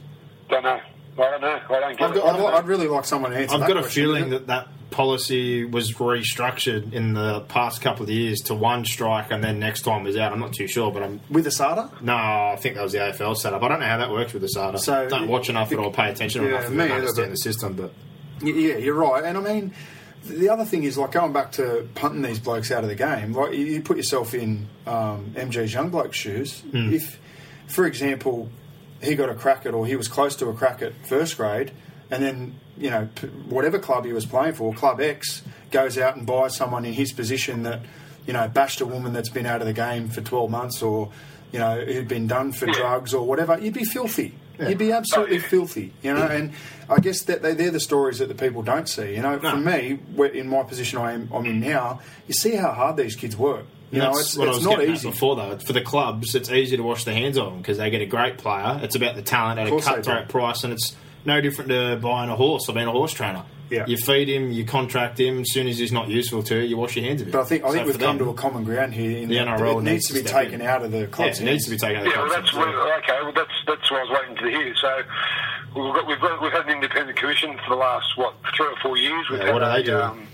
Don't 0.49 0.63
know. 0.63 0.79
I 1.17 1.31
don't 1.31 1.41
know. 1.41 1.59
I 1.69 1.79
don't 1.79 1.97
get 1.97 2.01
I've 2.09 2.15
got, 2.15 2.39
I'd, 2.39 2.53
I'd, 2.55 2.67
really 2.67 2.87
like 2.87 3.05
someone 3.05 3.31
to 3.31 3.37
answer. 3.37 3.55
I've 3.55 3.61
got 3.61 3.77
a 3.77 3.81
question, 3.81 4.03
feeling 4.03 4.29
that 4.29 4.47
that 4.47 4.67
policy 4.89 5.65
was 5.65 5.93
restructured 5.93 6.93
in 6.93 7.13
the 7.13 7.41
past 7.41 7.81
couple 7.81 8.03
of 8.03 8.09
years 8.09 8.39
to 8.41 8.55
one 8.55 8.85
strike 8.85 9.31
and 9.31 9.43
then 9.43 9.59
next 9.59 9.81
time 9.81 10.03
was 10.03 10.17
out. 10.17 10.31
I'm 10.31 10.39
not 10.39 10.53
too 10.53 10.67
sure, 10.67 10.91
but 10.91 11.03
I'm 11.03 11.21
with 11.29 11.45
ASADA. 11.45 12.01
No, 12.01 12.15
I 12.15 12.57
think 12.59 12.75
that 12.75 12.83
was 12.83 12.93
the 12.93 12.99
AFL 12.99 13.37
setup. 13.37 13.61
I 13.61 13.67
don't 13.67 13.79
know 13.79 13.85
how 13.85 13.97
that 13.97 14.11
works 14.11 14.33
with 14.33 14.43
ASADA. 14.43 14.79
So 14.79 15.07
don't 15.07 15.27
watch 15.27 15.49
enough 15.49 15.71
at 15.71 15.79
all, 15.79 15.91
pay 15.91 16.09
attention 16.09 16.43
yeah, 16.43 16.49
enough 16.49 16.71
to 16.71 16.93
understand 16.95 17.31
the 17.31 17.37
system. 17.37 17.73
But 17.73 17.93
yeah, 18.41 18.77
you're 18.77 18.95
right. 18.95 19.23
And 19.23 19.37
I 19.37 19.41
mean, 19.41 19.73
the 20.25 20.49
other 20.49 20.65
thing 20.65 20.83
is 20.83 20.97
like 20.97 21.11
going 21.11 21.33
back 21.33 21.51
to 21.53 21.87
punting 21.95 22.21
these 22.21 22.39
blokes 22.39 22.71
out 22.71 22.83
of 22.83 22.89
the 22.89 22.95
game. 22.95 23.33
Like 23.33 23.53
you 23.53 23.81
put 23.81 23.97
yourself 23.97 24.33
in 24.33 24.67
um, 24.85 25.33
MG's 25.35 25.73
young 25.73 25.89
bloke's 25.89 26.17
shoes. 26.17 26.61
Mm. 26.61 26.93
If, 26.93 27.19
for 27.67 27.85
example, 27.85 28.49
he 29.01 29.15
got 29.15 29.29
a 29.29 29.35
crack 29.35 29.65
at 29.65 29.73
or 29.73 29.85
he 29.85 29.95
was 29.95 30.07
close 30.07 30.35
to 30.37 30.47
a 30.47 30.53
crack 30.53 30.81
at 30.81 30.93
first 31.07 31.37
grade, 31.37 31.71
and 32.11 32.23
then 32.23 32.55
you 32.77 32.89
know 32.89 33.09
whatever 33.47 33.79
club 33.79 34.05
he 34.05 34.13
was 34.13 34.25
playing 34.25 34.53
for, 34.53 34.73
Club 34.73 34.99
X, 35.01 35.43
goes 35.71 35.97
out 35.97 36.15
and 36.15 36.25
buys 36.25 36.55
someone 36.55 36.85
in 36.85 36.93
his 36.93 37.11
position 37.11 37.63
that 37.63 37.81
you 38.25 38.33
know 38.33 38.47
bashed 38.47 38.81
a 38.81 38.85
woman 38.85 39.13
that's 39.13 39.29
been 39.29 39.45
out 39.45 39.61
of 39.61 39.67
the 39.67 39.73
game 39.73 40.09
for 40.09 40.21
12 40.21 40.49
months 40.49 40.81
or 40.81 41.11
you 41.51 41.59
know 41.59 41.79
who'd 41.79 42.07
been 42.07 42.27
done 42.27 42.51
for 42.51 42.65
drugs 42.67 43.13
or 43.13 43.25
whatever, 43.25 43.57
you'd 43.59 43.73
be 43.73 43.85
filthy. 43.85 44.35
Yeah. 44.59 44.69
You'd 44.69 44.77
be 44.77 44.91
absolutely 44.91 45.39
filthy, 45.39 45.93
you 46.03 46.13
know. 46.13 46.27
And 46.27 46.51
I 46.89 46.99
guess 46.99 47.21
that 47.23 47.41
they, 47.41 47.67
are 47.67 47.71
the 47.71 47.79
stories 47.79 48.19
that 48.19 48.27
the 48.27 48.35
people 48.35 48.61
don't 48.61 48.89
see. 48.89 49.15
You 49.15 49.21
know, 49.21 49.37
no. 49.37 49.51
for 49.51 49.57
me, 49.57 49.99
in 50.33 50.49
my 50.49 50.63
position 50.63 50.99
I 50.99 51.13
am, 51.13 51.29
I'm 51.33 51.45
in 51.45 51.61
now, 51.61 52.01
you 52.27 52.33
see 52.33 52.55
how 52.55 52.71
hard 52.73 52.97
these 52.97 53.15
kids 53.15 53.37
work. 53.37 53.65
You 53.91 53.99
know, 53.99 54.11
it's, 54.11 54.37
it's 54.37 54.63
not 54.63 54.83
easy. 54.83 55.09
Before 55.09 55.35
though, 55.35 55.57
for 55.57 55.73
the 55.73 55.81
clubs, 55.81 56.35
it's 56.35 56.51
easy 56.51 56.77
to 56.77 56.83
wash 56.83 57.05
their 57.05 57.15
hands 57.15 57.37
of 57.37 57.45
them 57.45 57.57
because 57.57 57.77
they 57.77 57.89
get 57.89 58.01
a 58.01 58.05
great 58.05 58.37
player. 58.37 58.79
It's 58.83 58.95
about 58.95 59.15
the 59.15 59.23
talent 59.23 59.59
at 59.59 59.67
a 59.67 59.79
cutthroat 59.79 60.29
price, 60.29 60.63
and 60.63 60.73
it's 60.73 60.95
no 61.25 61.41
different 61.41 61.69
to 61.69 61.97
buying 62.01 62.29
a 62.29 62.35
horse 62.35 62.69
or 62.69 62.73
being 62.73 62.87
a 62.87 62.91
horse 62.91 63.13
trainer. 63.13 63.45
Yeah. 63.69 63.85
You 63.85 63.97
feed 63.97 64.29
him, 64.29 64.51
you 64.51 64.65
contract 64.65 65.19
him. 65.19 65.41
As 65.41 65.51
soon 65.51 65.67
as 65.67 65.77
he's 65.77 65.91
not 65.91 66.07
useful 66.07 66.41
to 66.43 66.55
you, 66.55 66.69
you 66.69 66.77
wash 66.77 66.95
your 66.95 67.05
hands 67.05 67.21
of 67.21 67.27
him. 67.27 67.31
But 67.31 67.41
I 67.41 67.45
think 67.45 67.63
I 67.63 67.67
so 67.67 67.73
think 67.73 67.87
we've 67.87 67.99
come 67.99 68.17
them, 68.17 68.27
to 68.27 68.31
a 68.31 68.33
common 68.33 68.63
ground 68.63 68.93
here. 68.93 69.17
In 69.17 69.29
the 69.29 69.37
NRL 69.37 69.79
it 69.79 69.83
needs, 69.83 70.07
to 70.07 70.13
be 70.13 70.23
taken 70.23 70.61
in. 70.61 70.67
out 70.67 70.83
of 70.83 70.91
the 70.91 71.07
clubs. 71.07 71.39
Yeah, 71.39 71.47
it 71.47 71.51
needs 71.51 71.65
to 71.65 71.71
be 71.71 71.77
taken 71.77 71.97
out 71.97 72.07
of 72.07 72.13
the 72.13 72.19
yeah, 72.19 72.25
clubs. 72.27 72.53
Well, 72.53 72.65
that's 72.65 73.09
okay. 73.09 73.21
Well, 73.21 73.33
that's 73.33 73.51
that's 73.67 73.91
what 73.91 73.99
I 73.99 74.03
was 74.03 74.19
waiting 74.21 74.35
to 74.37 74.49
hear. 74.49 74.75
So 74.75 75.01
we've 75.75 75.93
got 75.93 76.07
we've 76.07 76.21
got 76.21 76.41
we've 76.41 76.51
had 76.51 76.65
an 76.65 76.71
independent 76.71 77.17
commission 77.17 77.57
for 77.65 77.75
the 77.75 77.79
last 77.79 78.17
what 78.17 78.35
three 78.55 78.67
or 78.67 78.75
four 78.81 78.97
years. 78.97 79.29
We've 79.29 79.39
yeah, 79.39 79.53
what 79.53 79.61
are 79.61 79.77
they 79.77 79.83
doing? 79.83 80.01
Um, 80.01 80.27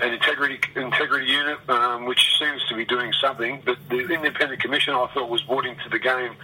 an 0.00 0.14
integrity 0.14 0.58
integrity 0.74 1.30
unit, 1.30 1.58
um, 1.68 2.06
which 2.06 2.38
seems 2.38 2.64
to 2.68 2.74
be 2.74 2.84
doing 2.86 3.12
something. 3.20 3.62
But 3.64 3.78
the 3.90 4.00
independent 4.00 4.60
commission, 4.60 4.94
I 4.94 5.06
thought, 5.12 5.28
was 5.28 5.42
brought 5.42 5.66
into 5.66 5.88
the 5.90 5.98
game 5.98 6.34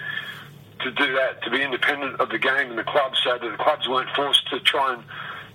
to 0.81 0.91
do 0.93 1.13
that, 1.15 1.43
to 1.43 1.51
be 1.51 1.63
independent 1.63 2.21
of 2.21 2.29
the 2.29 2.39
game 2.39 2.71
and 2.71 2.79
the 2.79 2.85
club, 2.85 3.13
so 3.25 3.39
that 3.39 3.51
the 3.51 3.57
clubs 3.57 3.89
weren't 3.89 4.11
forced 4.15 4.49
to 4.51 4.61
try 4.61 4.95
and 4.95 5.03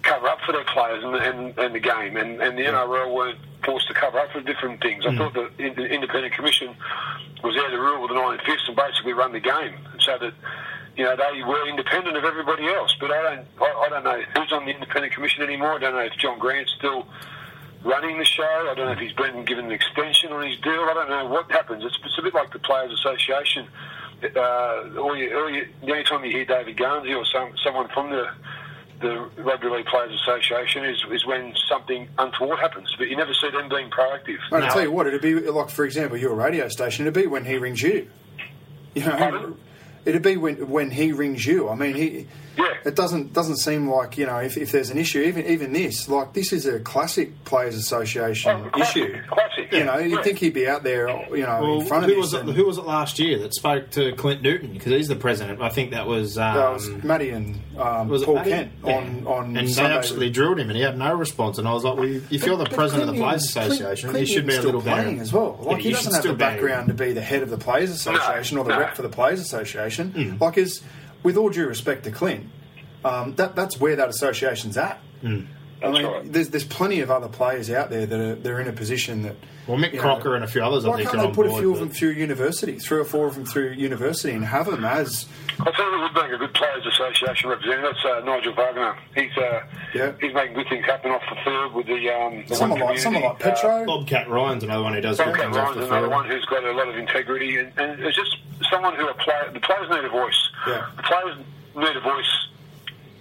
cover 0.03 0.27
up 0.27 0.39
for 0.45 0.51
their 0.51 0.65
players 0.65 1.03
and, 1.03 1.15
and, 1.15 1.57
and 1.57 1.75
the 1.75 1.79
game, 1.79 2.17
and, 2.17 2.41
and 2.41 2.57
the 2.57 2.63
NRL 2.63 3.13
weren't 3.13 3.39
forced 3.65 3.87
to 3.87 3.93
cover 3.93 4.19
up 4.19 4.31
for 4.31 4.41
different 4.41 4.81
things. 4.81 5.05
Mm. 5.05 5.13
I 5.13 5.17
thought 5.17 5.33
the, 5.33 5.49
the 5.57 5.85
independent 5.85 6.33
commission 6.33 6.75
was 7.43 7.55
there 7.55 7.69
to 7.69 7.77
rule 7.77 8.01
with 8.01 8.09
the 8.09 8.15
nine 8.15 8.39
fifths 8.45 8.63
and 8.67 8.75
basically 8.75 9.13
run 9.13 9.31
the 9.31 9.39
game, 9.39 9.75
so 9.99 10.17
that 10.19 10.33
you 10.95 11.03
know 11.03 11.15
they 11.15 11.43
were 11.43 11.67
independent 11.67 12.15
of 12.17 12.23
everybody 12.23 12.67
else. 12.67 12.95
But 12.99 13.11
I 13.11 13.21
don't, 13.35 13.47
I, 13.61 13.65
I 13.65 13.89
don't 13.89 14.03
know 14.03 14.21
who's 14.35 14.51
on 14.51 14.65
the 14.65 14.71
independent 14.71 15.13
commission 15.13 15.43
anymore. 15.43 15.73
I 15.73 15.79
don't 15.79 15.93
know 15.93 16.01
if 16.01 16.13
John 16.13 16.39
Grant's 16.39 16.73
still 16.77 17.07
running 17.83 18.17
the 18.17 18.25
show. 18.25 18.69
I 18.69 18.73
don't 18.75 18.85
know 18.85 18.93
if 18.93 18.99
he's 18.99 19.13
been 19.13 19.43
given 19.45 19.65
an 19.65 19.71
extension 19.71 20.31
on 20.31 20.47
his 20.47 20.59
deal. 20.59 20.87
I 20.89 20.93
don't 20.93 21.09
know 21.09 21.25
what 21.25 21.51
happens. 21.51 21.83
It's, 21.83 21.97
it's 22.03 22.17
a 22.17 22.21
bit 22.21 22.33
like 22.33 22.53
the 22.53 22.59
Players 22.59 22.93
Association 22.93 23.67
uh, 24.35 24.89
or 24.97 25.17
you, 25.17 25.35
or 25.37 25.49
you, 25.49 25.67
the 25.81 25.91
only 25.91 26.03
time 26.03 26.23
you 26.23 26.31
hear 26.31 26.45
David 26.45 26.77
Garnsey 26.77 27.15
or 27.15 27.25
some, 27.25 27.55
someone 27.63 27.89
from 27.89 28.09
the 28.09 28.27
the 29.03 29.43
Rugby 29.43 29.67
League 29.67 29.85
Players 29.85 30.13
Association 30.21 30.85
is, 30.85 31.03
is 31.11 31.25
when 31.25 31.53
something 31.69 32.07
untoward 32.17 32.59
happens, 32.59 32.95
but 32.97 33.09
you 33.09 33.15
never 33.15 33.33
see 33.33 33.49
them 33.51 33.69
being 33.69 33.89
proactive. 33.89 34.37
I'll 34.51 34.61
no. 34.61 34.69
tell 34.69 34.81
you 34.81 34.91
what, 34.91 35.05
it'd 35.05 35.21
be 35.21 35.35
like, 35.35 35.69
for 35.69 35.85
example, 35.85 36.17
your 36.17 36.33
radio 36.33 36.67
station, 36.69 37.05
it'd 37.05 37.13
be 37.13 37.27
when 37.27 37.45
he 37.45 37.57
rings 37.57 37.81
you. 37.81 38.09
You 38.95 39.05
know, 39.05 39.17
Pardon? 39.17 39.57
it'd 40.05 40.21
be 40.21 40.37
when 40.37 40.69
when 40.69 40.91
he 40.91 41.11
rings 41.11 41.45
you. 41.45 41.69
I 41.69 41.75
mean, 41.75 41.95
he 41.95 42.27
yeah. 42.57 42.73
It 42.85 42.95
doesn't 42.95 43.33
doesn't 43.33 43.57
seem 43.57 43.89
like 43.89 44.17
you 44.17 44.25
know 44.25 44.37
if, 44.37 44.57
if 44.57 44.71
there's 44.71 44.89
an 44.89 44.97
issue, 44.97 45.21
even 45.21 45.45
even 45.45 45.73
this 45.73 46.07
like 46.07 46.33
this 46.33 46.53
is 46.53 46.65
a 46.65 46.79
classic 46.79 47.43
players' 47.45 47.75
association 47.75 48.63
oh, 48.65 48.69
classic, 48.69 49.03
issue. 49.03 49.21
Classic, 49.27 49.71
you 49.71 49.83
know, 49.83 49.97
you'd 49.97 50.23
think 50.23 50.39
he'd 50.39 50.53
be 50.53 50.67
out 50.67 50.83
there, 50.83 51.07
you 51.35 51.43
know, 51.43 51.59
well, 51.61 51.81
in 51.81 51.87
front 51.87 52.05
who 52.05 52.13
of 52.13 52.17
was 52.17 52.33
it, 52.33 52.45
Who 52.45 52.65
was 52.65 52.77
it 52.77 52.85
last 52.85 53.19
year 53.19 53.39
that 53.39 53.53
spoke 53.53 53.89
to 53.91 54.13
Clint 54.13 54.41
Newton 54.41 54.73
because 54.73 54.91
he's 54.91 55.07
the 55.07 55.15
president? 55.15 55.61
I 55.61 55.69
think 55.69 55.91
that 55.91 56.07
was 56.07 56.37
um, 56.37 56.55
that 56.55 56.71
was 56.71 56.89
Matty 57.03 57.29
and 57.29 57.59
um, 57.77 58.09
was 58.09 58.23
Paul 58.23 58.43
Kent 58.43 58.71
yeah. 58.83 58.97
on 58.97 59.27
on 59.27 59.57
and 59.57 59.69
Sunday. 59.69 59.89
they 59.89 59.97
absolutely 59.97 60.29
drilled 60.29 60.59
him, 60.59 60.69
and 60.69 60.77
he 60.77 60.83
had 60.83 60.97
no 60.97 61.13
response. 61.13 61.57
And 61.57 61.67
I 61.67 61.73
was 61.73 61.83
like, 61.83 61.97
well, 61.97 62.05
if 62.05 62.45
you're 62.45 62.57
the 62.57 62.65
but 62.65 62.73
president 62.73 63.09
of 63.09 63.15
the 63.15 63.21
Players 63.21 63.45
Association, 63.45 64.09
Clint, 64.09 64.27
you 64.27 64.33
should 64.33 64.47
be 64.47 64.55
a 64.55 64.61
little 64.61 64.81
playing 64.81 65.19
as 65.19 65.33
well. 65.33 65.59
Like 65.61 65.77
yeah, 65.77 65.83
he 65.83 65.91
doesn't 65.91 66.13
have 66.13 66.23
the 66.23 66.33
background 66.33 66.87
to 66.89 66.93
be 66.93 67.13
the 67.13 67.21
head 67.21 67.43
of 67.43 67.49
the 67.49 67.57
Players 67.57 67.89
Association 67.89 68.55
no, 68.55 68.61
or 68.61 68.65
the 68.65 68.71
no. 68.71 68.79
rep 68.79 68.95
for 68.95 69.01
the 69.01 69.09
Players 69.09 69.39
Association. 69.39 70.11
Mm. 70.11 70.41
Like, 70.41 70.57
is 70.57 70.81
with 71.23 71.37
all 71.37 71.49
due 71.49 71.67
respect 71.67 72.03
to 72.03 72.11
Clint 72.11 72.49
um, 73.05 73.35
that 73.35 73.55
that's 73.55 73.79
where 73.79 73.95
that 73.95 74.09
association's 74.09 74.77
at. 74.77 74.99
Mm. 75.21 75.47
I 75.83 75.91
mean, 75.91 76.05
right. 76.05 76.31
there's 76.31 76.49
there's 76.49 76.65
plenty 76.65 77.01
of 77.01 77.11
other 77.11 77.27
players 77.27 77.69
out 77.69 77.89
there 77.89 78.05
that 78.05 78.19
are 78.19 78.35
they're 78.35 78.59
in 78.61 78.67
a 78.67 78.73
position 78.73 79.23
that. 79.23 79.35
Well, 79.67 79.77
Mick 79.77 79.97
Crocker 79.97 80.29
know, 80.29 80.35
and 80.35 80.43
a 80.43 80.47
few 80.47 80.61
others. 80.61 80.85
Why 80.85 80.95
I 80.95 81.03
can't 81.03 81.19
they 81.19 81.27
put 81.27 81.47
board, 81.47 81.51
a 81.51 81.57
few 81.57 81.71
of 81.71 81.79
them 81.79 81.89
through 81.89 82.09
university, 82.11 82.79
three 82.79 82.99
or 82.99 83.05
four 83.05 83.27
of 83.27 83.35
them 83.35 83.45
through 83.45 83.71
university, 83.71 84.33
and 84.33 84.43
have 84.43 84.65
them 84.65 84.83
as? 84.83 85.25
I 85.53 85.63
think 85.63 85.79
it 85.79 86.01
would 86.01 86.13
make 86.13 86.31
a 86.33 86.37
good 86.37 86.53
players' 86.53 86.85
association 86.85 87.49
representative. 87.49 87.93
That's 87.93 88.05
uh, 88.05 88.25
Nigel 88.25 88.53
Vagana. 88.53 88.97
He's 89.15 89.37
uh, 89.37 89.63
yeah. 89.93 90.11
he's 90.19 90.33
making 90.33 90.55
good 90.55 90.67
things 90.67 90.85
happen 90.85 91.11
off 91.11 91.21
the 91.29 91.37
field 91.45 91.73
with 91.73 91.87
the 91.87 92.09
um, 92.09 92.43
the 92.47 92.55
someone 92.55 92.79
like 92.79 92.97
someone 92.97 93.23
like 93.23 93.39
Petro. 93.39 93.69
Uh, 93.69 93.85
Bobcat 93.85 94.29
Ryan's 94.29 94.63
another 94.63 94.83
one 94.83 94.93
who 94.93 95.01
does. 95.01 95.17
Bobcat 95.17 95.53
Ryan's 95.53 95.85
another 95.85 96.09
one 96.09 96.27
who's 96.27 96.45
got 96.45 96.63
a 96.63 96.71
lot 96.71 96.89
of 96.89 96.97
integrity, 96.97 97.57
and, 97.57 97.71
and 97.77 98.01
it's 98.01 98.17
just 98.17 98.37
someone 98.69 98.95
who 98.95 99.07
a 99.07 99.13
player. 99.13 99.49
The 99.53 99.59
players 99.61 99.89
need 99.89 100.03
a 100.03 100.09
voice. 100.09 100.49
Yeah. 100.67 100.89
The 100.97 101.03
players 101.03 101.37
need 101.75 101.95
a 101.95 102.01
voice 102.01 102.47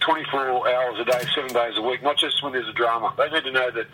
24 0.04 0.68
hours 0.68 0.98
a 1.00 1.04
day, 1.04 1.24
seven 1.34 1.52
days 1.52 1.74
a 1.76 1.82
week, 1.82 2.02
not 2.02 2.18
just 2.18 2.42
when 2.42 2.52
there's 2.52 2.68
a 2.68 2.72
drama. 2.72 3.14
They 3.16 3.30
need 3.30 3.44
to 3.44 3.52
know 3.52 3.70
that 3.70 3.86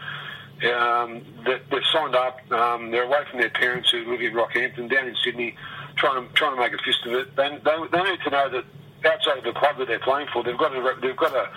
um, 0.58 1.22
that 1.44 1.62
they've 1.70 1.82
signed 1.92 2.16
up, 2.16 2.40
um, 2.50 2.90
they're 2.90 3.04
away 3.04 3.20
from 3.30 3.40
their 3.40 3.50
parents 3.50 3.90
who 3.90 4.10
live 4.10 4.20
in 4.20 4.32
Rockhampton, 4.32 4.90
down 4.90 5.06
in 5.06 5.14
Sydney, 5.22 5.54
trying 5.96 6.26
to 6.26 6.34
trying 6.34 6.56
to 6.56 6.60
make 6.60 6.72
a 6.72 6.82
fist 6.82 7.06
of 7.06 7.12
it. 7.12 7.36
They, 7.36 7.48
they, 7.62 7.76
they 7.92 8.10
need 8.10 8.20
to 8.24 8.30
know 8.30 8.50
that 8.50 8.64
outside 9.04 9.38
of 9.38 9.44
the 9.44 9.52
club 9.52 9.78
that 9.78 9.86
they're 9.86 10.00
playing 10.00 10.28
for, 10.32 10.42
they've 10.42 10.58
got 10.58 10.74
a, 10.74 11.00
they've 11.00 11.16
got 11.16 11.32
a, 11.34 11.48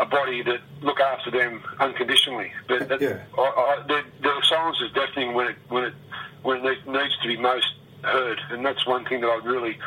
a 0.00 0.06
body 0.06 0.42
that 0.42 0.60
look 0.82 1.00
after 1.00 1.30
them 1.30 1.62
unconditionally. 1.80 2.52
But 2.68 2.88
that, 2.88 3.00
yeah. 3.00 3.20
I, 3.38 3.42
I, 3.42 3.84
their, 3.86 4.04
their 4.20 4.42
silence 4.42 4.78
is 4.82 4.92
deafening 4.92 5.32
when 5.34 5.48
it 5.48 5.56
when 5.68 5.84
it 5.84 5.94
when 6.42 6.66
it 6.66 6.86
needs 6.86 7.16
to 7.22 7.28
be 7.28 7.36
most 7.38 7.72
heard, 8.02 8.40
and 8.50 8.64
that's 8.64 8.86
one 8.86 9.04
thing 9.04 9.20
that 9.20 9.28
I'd 9.28 9.44
really 9.44 9.78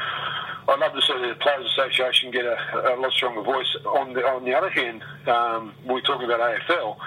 I'd 0.67 0.80
love 0.80 0.93
to 0.93 1.01
see 1.01 1.13
the 1.13 1.36
Players 1.39 1.65
Association 1.67 2.32
get 2.32 2.45
a, 2.45 2.95
a 2.95 2.99
lot 2.99 3.12
stronger 3.12 3.41
voice. 3.41 3.75
On 3.86 4.13
the 4.13 4.25
on 4.25 4.45
the 4.45 4.56
other 4.56 4.69
hand, 4.69 5.04
um, 5.28 5.73
we're 5.86 6.01
talking 6.01 6.25
about 6.25 6.39
AFL. 6.39 6.97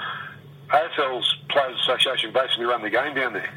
AFL's 0.69 1.37
Players 1.49 1.79
Association 1.81 2.33
basically 2.33 2.67
run 2.67 2.83
the 2.83 2.91
game 2.91 3.15
down 3.15 3.33
there. 3.33 3.51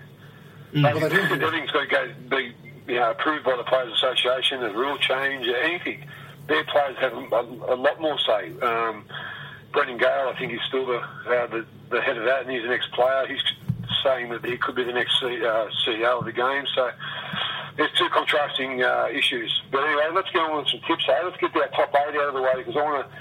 Mm. 0.74 0.84
Well, 0.84 1.04
everything's 1.04 1.72
got 1.72 1.82
to 1.82 1.88
go, 1.88 2.14
be 2.30 2.54
you 2.88 2.96
know, 2.96 3.12
approved 3.12 3.46
by 3.46 3.58
the 3.58 3.64
Players 3.64 3.94
Association, 3.94 4.64
a 4.64 4.74
rule 4.74 4.98
change, 4.98 5.48
anything, 5.48 6.06
their 6.48 6.64
players 6.66 6.98
have 6.98 7.14
a, 7.14 7.74
a 7.74 7.76
lot 7.76 8.00
more 8.02 8.18
say. 8.20 8.52
Um, 8.62 9.06
Brendan 9.72 9.98
Gale, 9.98 10.32
I 10.34 10.38
think, 10.38 10.54
is 10.54 10.60
still 10.68 10.86
the, 10.86 10.98
uh, 11.00 11.48
the, 11.48 11.66
the 11.90 12.02
head 12.02 12.18
of 12.18 12.26
that, 12.26 12.42
and 12.42 12.52
he's 12.52 12.64
the 12.64 12.70
next 12.70 12.92
player. 12.92 13.26
He's 13.28 13.42
saying 14.04 14.30
that 14.30 14.44
he 14.44 14.58
could 14.58 14.76
be 14.76 14.84
the 14.84 14.94
next 14.94 15.20
C, 15.20 15.46
uh, 15.46 15.68
CEO 15.86 16.20
of 16.20 16.26
the 16.26 16.32
game. 16.32 16.66
So 16.76 16.90
there's 17.78 17.92
two 17.98 18.10
contrasting 18.14 18.84
uh, 18.84 19.08
issues. 19.12 19.62
But 19.72 19.84
anyway, 19.84 20.10
let's 20.14 20.30
get 20.32 20.42
on 20.42 20.58
with 20.58 20.68
some 20.68 20.82
tips. 20.88 21.06
Hey, 21.06 21.20
let's 21.24 21.38
get 21.38 21.54
that 21.54 21.74
top 21.74 21.94
eight 21.96 22.16
out 22.16 22.30
of 22.30 22.34
the 22.34 22.42
way 22.42 22.54
because 22.58 22.76
I 22.76 22.84
want 22.84 23.08
to 23.08 23.18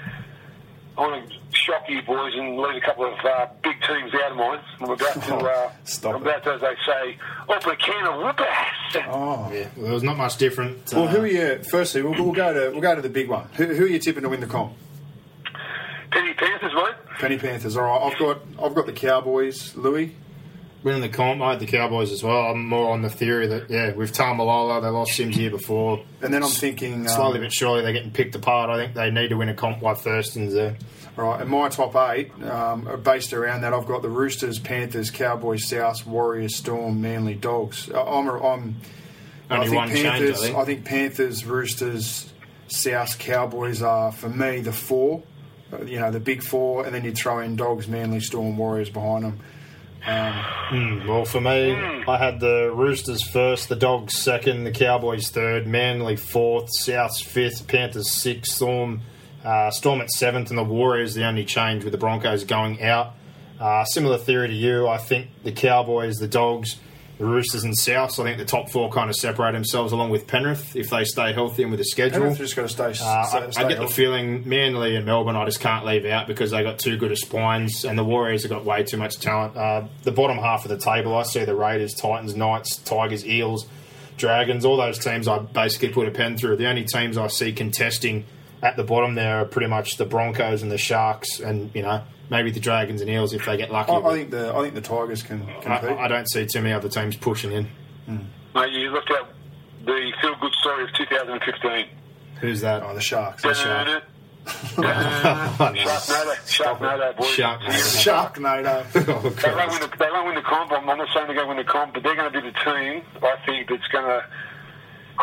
I 0.97 1.01
want 1.01 1.29
to 1.29 1.57
shock 1.57 1.89
you 1.89 2.01
boys 2.01 2.33
and 2.35 2.57
leave 2.57 2.75
a 2.75 2.85
couple 2.85 3.05
of 3.05 3.13
uh, 3.25 3.47
big 3.63 3.79
teams 3.81 4.13
out 4.13 4.31
of 4.31 4.37
mine. 4.37 4.59
I'm 4.79 4.89
about 4.89 5.23
to, 5.23 5.35
uh, 5.49 5.71
Stop 5.85 6.15
I'm 6.15 6.21
about 6.21 6.43
to, 6.43 6.53
as 6.53 6.61
they 6.61 6.75
say, 6.85 7.17
open 7.47 7.71
a 7.71 7.75
can 7.77 8.07
of 8.07 8.21
whoop 8.21 8.39
ass. 8.41 8.97
Oh, 9.07 9.49
yeah. 9.53 9.67
Well, 9.75 9.85
there 9.85 9.93
was 9.93 10.03
not 10.03 10.17
much 10.17 10.37
different. 10.37 10.91
Well, 10.93 11.07
who 11.07 11.21
are 11.21 11.27
you? 11.27 11.63
Firstly, 11.63 12.01
we'll, 12.01 12.13
we'll, 12.13 12.33
go 12.33 12.53
to 12.53 12.71
we'll 12.71 12.81
go 12.81 12.93
to 12.93 13.01
the 13.01 13.09
big 13.09 13.29
one. 13.29 13.47
Who, 13.55 13.67
who 13.67 13.85
are 13.85 13.87
you 13.87 13.99
tipping 13.99 14.23
to 14.23 14.29
win 14.29 14.41
the 14.41 14.47
comp? 14.47 14.73
Penny 16.11 16.33
Panthers, 16.33 16.73
mate. 16.73 16.95
Penny 17.19 17.37
Panthers. 17.37 17.77
All 17.77 17.83
right, 17.83 18.11
I've 18.11 18.19
got 18.19 18.41
I've 18.61 18.75
got 18.75 18.85
the 18.85 18.93
Cowboys. 18.93 19.75
Louis. 19.77 20.15
Winning 20.83 21.01
the 21.01 21.09
comp, 21.09 21.41
I 21.41 21.51
had 21.51 21.59
the 21.59 21.67
Cowboys 21.67 22.11
as 22.11 22.23
well. 22.23 22.51
I'm 22.51 22.65
more 22.65 22.91
on 22.91 23.03
the 23.03 23.09
theory 23.09 23.45
that 23.47 23.69
yeah, 23.69 23.93
with 23.93 24.13
Taumalolo, 24.13 24.81
they 24.81 24.87
lost 24.87 25.13
Sims 25.13 25.37
year 25.37 25.51
before, 25.51 26.03
and 26.21 26.33
then 26.33 26.41
I'm 26.43 26.49
thinking 26.49 27.07
slowly 27.07 27.37
um, 27.37 27.43
but 27.43 27.53
surely 27.53 27.83
they're 27.83 27.93
getting 27.93 28.11
picked 28.11 28.33
apart. 28.33 28.71
I 28.71 28.77
think 28.77 28.95
they 28.95 29.11
need 29.11 29.27
to 29.27 29.35
win 29.35 29.49
a 29.49 29.53
comp 29.53 29.83
like 29.83 29.97
Thurston's 29.97 30.53
there. 30.55 30.77
All 31.17 31.25
right, 31.25 31.41
and 31.41 31.49
my 31.49 31.69
top 31.69 31.95
eight 31.95 32.31
um, 32.43 32.87
are 32.87 32.97
based 32.97 33.33
around 33.33 33.61
that. 33.61 33.73
I've 33.73 33.85
got 33.85 34.01
the 34.01 34.09
Roosters, 34.09 34.57
Panthers, 34.57 35.11
Cowboys, 35.11 35.67
South, 35.67 36.07
Warriors, 36.07 36.55
Storm, 36.55 36.99
Manly, 36.99 37.35
Dogs. 37.35 37.91
Uh, 37.91 38.01
I'm, 38.03 38.27
I'm 38.29 38.41
only 38.41 38.75
I 39.49 39.59
think 39.65 39.75
one 39.75 39.89
Panthers, 39.89 40.03
change. 40.03 40.31
I 40.31 40.33
think. 40.33 40.57
I 40.57 40.65
think 40.65 40.85
Panthers, 40.85 41.45
Roosters, 41.45 42.33
South, 42.69 43.19
Cowboys 43.19 43.83
are 43.83 44.11
for 44.11 44.29
me 44.29 44.61
the 44.61 44.73
four. 44.73 45.21
Uh, 45.71 45.83
you 45.83 45.99
know, 45.99 46.09
the 46.09 46.19
big 46.19 46.41
four, 46.41 46.85
and 46.85 46.95
then 46.95 47.05
you 47.05 47.11
throw 47.11 47.39
in 47.39 47.55
Dogs, 47.55 47.87
Manly, 47.87 48.19
Storm, 48.19 48.57
Warriors 48.57 48.89
behind 48.89 49.25
them. 49.25 49.39
Um, 50.05 50.33
mm, 50.69 51.07
well, 51.07 51.25
for 51.25 51.39
me. 51.39 51.73
I 52.07 52.17
had 52.17 52.39
the 52.39 52.71
Roosters 52.73 53.23
first, 53.23 53.69
the 53.69 53.75
Dogs 53.75 54.17
second, 54.17 54.63
the 54.63 54.71
Cowboys 54.71 55.29
third, 55.29 55.67
Manly 55.67 56.15
fourth, 56.15 56.69
Souths 56.79 57.23
fifth, 57.23 57.67
Panthers 57.67 58.09
sixth, 58.09 58.53
Storm 58.53 59.01
uh, 59.43 59.71
Storm 59.71 60.01
at 60.01 60.09
seventh, 60.09 60.49
and 60.49 60.57
the 60.57 60.63
Warriors 60.63 61.13
the 61.13 61.25
only 61.25 61.45
change 61.45 61.83
with 61.83 61.91
the 61.91 61.97
Broncos 61.97 62.43
going 62.43 62.81
out. 62.81 63.13
Uh, 63.59 63.83
similar 63.85 64.17
theory 64.17 64.47
to 64.47 64.53
you, 64.53 64.87
I 64.87 64.97
think 64.97 65.27
the 65.43 65.51
Cowboys, 65.51 66.17
the 66.17 66.27
Dogs, 66.27 66.77
the 67.21 67.27
Roosters 67.27 67.63
and 67.63 67.73
Souths. 67.77 68.19
I 68.19 68.23
think 68.23 68.39
the 68.39 68.45
top 68.45 68.71
four 68.71 68.89
kind 68.89 69.07
of 69.07 69.15
separate 69.15 69.51
themselves 69.51 69.93
along 69.93 70.09
with 70.09 70.25
Penrith 70.25 70.75
if 70.75 70.89
they 70.89 71.05
stay 71.05 71.33
healthy 71.33 71.61
and 71.61 71.71
with 71.71 71.77
the 71.77 71.85
schedule. 71.85 72.19
Penrith 72.19 72.39
just 72.39 72.55
got 72.55 72.63
to 72.63 72.69
stay. 72.69 73.05
Uh, 73.05 73.23
stay, 73.25 73.51
stay 73.51 73.63
I, 73.63 73.67
get 73.67 73.77
healthy. 73.77 73.85
the 73.85 73.87
feeling 73.87 74.49
Manly 74.49 74.95
and 74.95 75.05
Melbourne 75.05 75.35
I 75.35 75.45
just 75.45 75.59
can't 75.59 75.85
leave 75.85 76.03
out 76.05 76.25
because 76.25 76.49
they 76.49 76.63
got 76.63 76.79
too 76.79 76.97
good 76.97 77.11
of 77.11 77.19
spines, 77.19 77.85
and 77.85 77.97
the 77.97 78.03
Warriors 78.03 78.41
have 78.41 78.49
got 78.49 78.65
way 78.65 78.83
too 78.83 78.97
much 78.97 79.19
talent. 79.19 79.55
Uh, 79.55 79.83
the 80.01 80.11
bottom 80.11 80.37
half 80.37 80.65
of 80.65 80.69
the 80.69 80.77
table, 80.77 81.15
I 81.15 81.21
see 81.21 81.45
the 81.45 81.55
Raiders, 81.55 81.93
Titans, 81.93 82.35
Knights, 82.35 82.77
Tigers, 82.77 83.23
Eels, 83.23 83.67
Dragons. 84.17 84.65
All 84.65 84.77
those 84.77 84.97
teams 84.97 85.27
I 85.27 85.37
basically 85.37 85.89
put 85.89 86.07
a 86.07 86.11
pen 86.11 86.37
through. 86.37 86.57
The 86.57 86.67
only 86.67 86.85
teams 86.85 87.19
I 87.19 87.27
see 87.27 87.53
contesting 87.53 88.25
at 88.61 88.75
the 88.75 88.83
bottom 88.83 89.15
there 89.15 89.41
are 89.41 89.45
pretty 89.45 89.67
much 89.67 89.97
the 89.97 90.05
Broncos 90.05 90.61
and 90.61 90.71
the 90.71 90.77
Sharks, 90.77 91.39
and 91.39 91.71
you 91.73 91.81
know 91.81 92.03
maybe 92.29 92.51
the 92.51 92.59
Dragons 92.59 93.01
and 93.01 93.09
Eels 93.09 93.33
if 93.33 93.45
they 93.45 93.57
get 93.57 93.71
lucky. 93.71 93.91
I, 93.91 93.97
I 93.97 94.13
think 94.13 94.31
the 94.31 94.53
I 94.53 94.61
think 94.61 94.75
the 94.75 94.81
Tigers 94.81 95.23
can 95.23 95.45
compete. 95.61 95.67
I, 95.67 96.05
I, 96.05 96.07
don't 96.07 96.29
see 96.29 96.45
too 96.45 96.61
many 96.61 96.73
other 96.73 96.89
teams 96.89 97.15
pushing 97.15 97.51
in. 97.51 97.67
Mm. 98.07 98.25
Mate, 98.55 98.71
you 98.71 98.89
looked 98.91 99.11
at 99.11 99.27
the 99.85 100.11
feel 100.21 100.35
good 100.39 100.53
story 100.53 100.83
of 100.83 100.93
2015. 100.93 101.85
Who's 102.39 102.61
that? 102.61 102.83
Oh, 102.83 102.93
the 102.93 103.01
Sharks. 103.01 103.43
The 103.43 103.53
Sharks. 103.53 104.05
Sharknado, 104.45 106.35
Sharknado, 106.47 107.15
boys. 107.15 107.27
Sharknado. 107.27 108.01
Sharknado. 108.01 108.85
oh, 108.95 109.29
they, 109.29 109.53
won't 109.53 109.71
win 109.71 109.81
the, 109.81 109.97
they 109.97 110.09
won't 110.11 110.25
win 110.25 110.35
the 110.35 110.41
comp. 110.41 110.71
I'm 110.71 110.85
not 110.85 111.07
saying 111.13 111.27
they're 111.27 111.35
going 111.35 111.47
to 111.49 111.55
win 111.55 111.57
the 111.57 111.63
comp, 111.63 111.93
but 111.93 112.01
they're 112.01 112.15
going 112.15 112.31
to 112.31 112.41
be 112.41 112.47
the 112.47 112.57
team, 112.63 113.03
I 113.21 113.35
think, 113.45 113.69
that's 113.69 113.87
going 113.89 114.05
to 114.05 114.25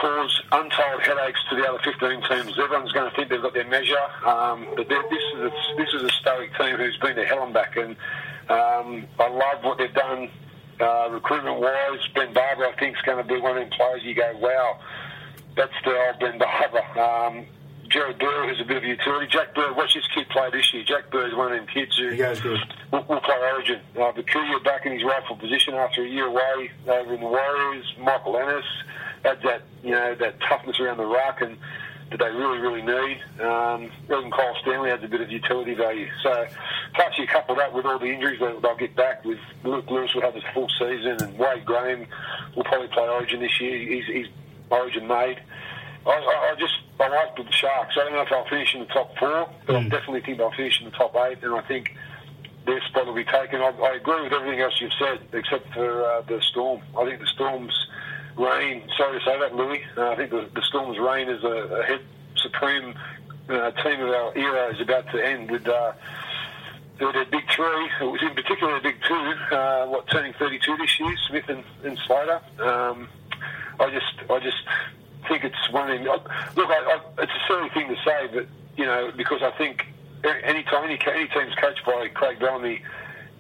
cause 0.00 0.42
untold 0.52 1.02
headaches 1.02 1.40
to 1.50 1.56
the 1.56 1.68
other 1.68 1.80
15 1.82 2.22
teams. 2.28 2.58
Everyone's 2.58 2.92
going 2.92 3.10
to 3.10 3.16
think 3.16 3.28
they've 3.28 3.42
got 3.42 3.54
their 3.54 3.68
measure, 3.68 4.06
um, 4.24 4.66
but 4.76 4.88
this 4.88 5.22
is 5.34 5.40
a, 5.40 5.50
this 5.76 5.88
is 5.94 6.02
a 6.02 6.10
stoic 6.20 6.56
team 6.56 6.76
who's 6.76 6.96
been 6.98 7.16
to 7.16 7.26
hell 7.26 7.42
and 7.42 7.52
back, 7.52 7.76
and 7.76 7.96
um, 8.48 9.06
I 9.18 9.28
love 9.28 9.64
what 9.64 9.78
they've 9.78 9.92
done 9.92 10.30
uh, 10.80 11.08
recruitment-wise. 11.10 12.00
Ben 12.14 12.32
Barba, 12.32 12.70
I 12.72 12.74
think, 12.78 12.96
is 12.96 13.02
going 13.02 13.18
to 13.18 13.24
be 13.24 13.40
one 13.40 13.58
of 13.58 13.62
them 13.68 13.70
players 13.70 14.02
you 14.04 14.14
go, 14.14 14.32
wow, 14.38 14.78
that's 15.56 15.72
the 15.84 15.90
old 15.90 16.20
Ben 16.20 16.38
Barba. 16.38 17.00
Um, 17.00 17.46
Jared 17.88 18.18
Burr, 18.18 18.48
who's 18.48 18.60
a 18.60 18.64
bit 18.64 18.76
of 18.76 18.84
a 18.84 18.86
utility. 18.86 19.26
Jack 19.30 19.54
Bird, 19.54 19.74
watch 19.74 19.94
this 19.94 20.06
kid 20.14 20.28
play 20.28 20.50
this 20.52 20.72
year. 20.74 20.84
Jack 20.84 21.10
Bird 21.10 21.30
is 21.30 21.34
one 21.34 21.52
of 21.52 21.58
them 21.58 21.66
kids 21.66 21.96
who 21.96 22.10
he 22.10 22.18
goes 22.18 22.38
good. 22.40 22.60
Will, 22.92 23.02
will 23.08 23.20
play 23.20 23.36
Origin. 23.36 23.80
Uh, 23.96 24.12
Bukuya 24.12 24.62
back 24.62 24.84
in 24.84 24.92
his 24.92 25.02
rightful 25.02 25.36
position 25.36 25.74
after 25.74 26.04
a 26.04 26.08
year 26.08 26.26
away 26.26 26.70
over 26.86 27.14
in 27.14 27.20
the 27.20 27.26
Warriors. 27.26 27.86
Michael 27.98 28.36
Ennis 28.36 28.64
adds 29.24 29.42
that 29.42 29.62
you 29.82 29.90
know 29.90 30.14
that 30.14 30.40
toughness 30.48 30.78
around 30.80 30.98
the 30.98 31.06
ruck 31.06 31.40
and 31.40 31.56
that 32.10 32.18
they 32.18 32.30
really 32.30 32.58
really 32.58 32.82
need. 32.82 33.20
Um, 33.40 33.90
even 34.04 34.30
Kyle 34.30 34.56
Stanley 34.62 34.90
adds 34.90 35.04
a 35.04 35.08
bit 35.08 35.20
of 35.20 35.30
utility 35.30 35.74
value. 35.74 36.08
So 36.22 36.46
plus 36.94 37.18
you 37.18 37.26
couple 37.26 37.54
that 37.56 37.72
with 37.72 37.84
all 37.84 37.98
the 37.98 38.06
injuries 38.06 38.40
that 38.40 38.62
they'll 38.62 38.76
get 38.76 38.96
back 38.96 39.24
with 39.24 39.38
Luke 39.64 39.90
Lewis 39.90 40.14
will 40.14 40.22
have 40.22 40.34
his 40.34 40.44
full 40.54 40.68
season 40.78 41.16
and 41.20 41.38
Wade 41.38 41.64
Graham 41.64 42.06
will 42.56 42.64
probably 42.64 42.88
play 42.88 43.08
Origin 43.08 43.40
this 43.40 43.60
year. 43.60 43.78
He's, 43.78 44.06
he's 44.06 44.26
Origin 44.70 45.06
made. 45.06 45.40
I, 46.06 46.10
I, 46.10 46.54
just 46.58 46.74
I 47.00 47.08
like 47.08 47.36
the 47.36 47.44
Sharks. 47.52 47.94
I 47.96 48.04
don't 48.04 48.12
know 48.14 48.22
if 48.22 48.32
I'll 48.32 48.48
finish 48.48 48.74
in 48.74 48.80
the 48.80 48.86
top 48.86 49.16
four, 49.18 49.48
but 49.66 49.74
mm. 49.74 49.86
I 49.86 49.88
definitely 49.88 50.22
think 50.22 50.38
they'll 50.38 50.52
finish 50.52 50.80
in 50.80 50.86
the 50.86 50.96
top 50.96 51.14
eight, 51.16 51.42
and 51.42 51.54
I 51.54 51.60
think 51.62 51.94
their 52.66 52.80
spot 52.82 53.06
will 53.06 53.14
be 53.14 53.24
taken. 53.24 53.60
I, 53.60 53.70
I 53.70 53.96
agree 53.96 54.22
with 54.22 54.32
everything 54.32 54.60
else 54.60 54.74
you've 54.80 54.92
said, 54.98 55.20
except 55.32 55.72
for 55.74 56.04
uh, 56.04 56.22
the 56.22 56.40
Storm. 56.50 56.80
I 56.96 57.04
think 57.04 57.20
the 57.20 57.26
Storm's 57.26 57.74
reign. 58.38 58.82
Sorry 58.96 59.18
to 59.18 59.24
say 59.24 59.38
that, 59.38 59.54
Louis. 59.54 59.82
Uh, 59.96 60.10
I 60.10 60.16
think 60.16 60.30
the, 60.30 60.48
the 60.54 60.62
Storm's 60.62 60.98
reign 60.98 61.28
as 61.28 61.42
a, 61.42 61.48
a 61.48 61.82
head 61.84 62.00
supreme 62.36 62.94
uh, 63.48 63.70
team 63.82 64.00
of 64.00 64.10
our 64.10 64.36
era 64.36 64.72
is 64.74 64.80
about 64.80 65.10
to 65.12 65.24
end 65.24 65.50
with. 65.50 65.66
Uh, 65.66 65.92
their 66.98 67.24
big 67.26 67.44
three, 67.54 67.88
it 68.00 68.04
was 68.04 68.20
in 68.22 68.34
particular 68.34 68.76
a 68.76 68.80
big 68.80 68.96
two, 69.06 69.14
uh, 69.14 69.86
what 69.86 70.08
turning 70.08 70.32
32 70.32 70.76
this 70.78 70.98
year, 70.98 71.14
Smith 71.28 71.48
and, 71.48 71.62
and 71.84 71.96
Slater. 72.06 72.40
Um, 72.58 73.08
I 73.78 73.88
just, 73.90 74.28
I 74.28 74.40
just 74.40 74.56
think 75.28 75.44
it's 75.44 75.70
one 75.70 75.90
of 75.90 76.00
Look, 76.00 76.28
I, 76.70 76.98
I, 77.16 77.22
it's 77.22 77.32
a 77.32 77.46
silly 77.46 77.68
thing 77.70 77.88
to 77.88 77.96
say, 78.04 78.28
but 78.32 78.46
you 78.76 78.84
know, 78.84 79.12
because 79.16 79.42
I 79.42 79.50
think 79.52 79.86
any 80.24 80.62
time 80.64 80.84
any, 80.84 80.98
any 81.06 81.28
team's 81.28 81.54
coached 81.54 81.84
by 81.86 82.08
Craig 82.08 82.40
Bellamy 82.40 82.82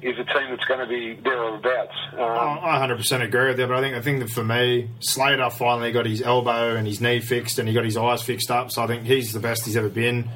is 0.02 0.18
a 0.18 0.24
team 0.24 0.50
that's 0.50 0.64
going 0.64 0.80
to 0.80 0.86
be 0.86 1.20
there 1.22 1.42
or 1.42 1.56
abouts. 1.56 1.94
Um, 2.12 2.20
oh, 2.20 2.58
I 2.62 2.86
100% 2.86 3.22
agree 3.22 3.48
with 3.48 3.56
that, 3.56 3.68
but 3.68 3.76
I 3.76 3.80
think 3.80 3.96
I 3.96 4.00
think 4.00 4.20
that 4.20 4.30
for 4.30 4.44
me, 4.44 4.90
Slater 5.00 5.50
finally 5.50 5.92
got 5.92 6.06
his 6.06 6.22
elbow 6.22 6.76
and 6.76 6.86
his 6.86 7.00
knee 7.00 7.20
fixed, 7.20 7.58
and 7.58 7.68
he 7.68 7.74
got 7.74 7.84
his 7.84 7.96
eyes 7.96 8.22
fixed 8.22 8.50
up. 8.50 8.70
So 8.70 8.82
I 8.82 8.86
think 8.86 9.04
he's 9.04 9.32
the 9.32 9.40
best 9.40 9.64
he's 9.64 9.76
ever 9.76 9.88
been. 9.88 10.28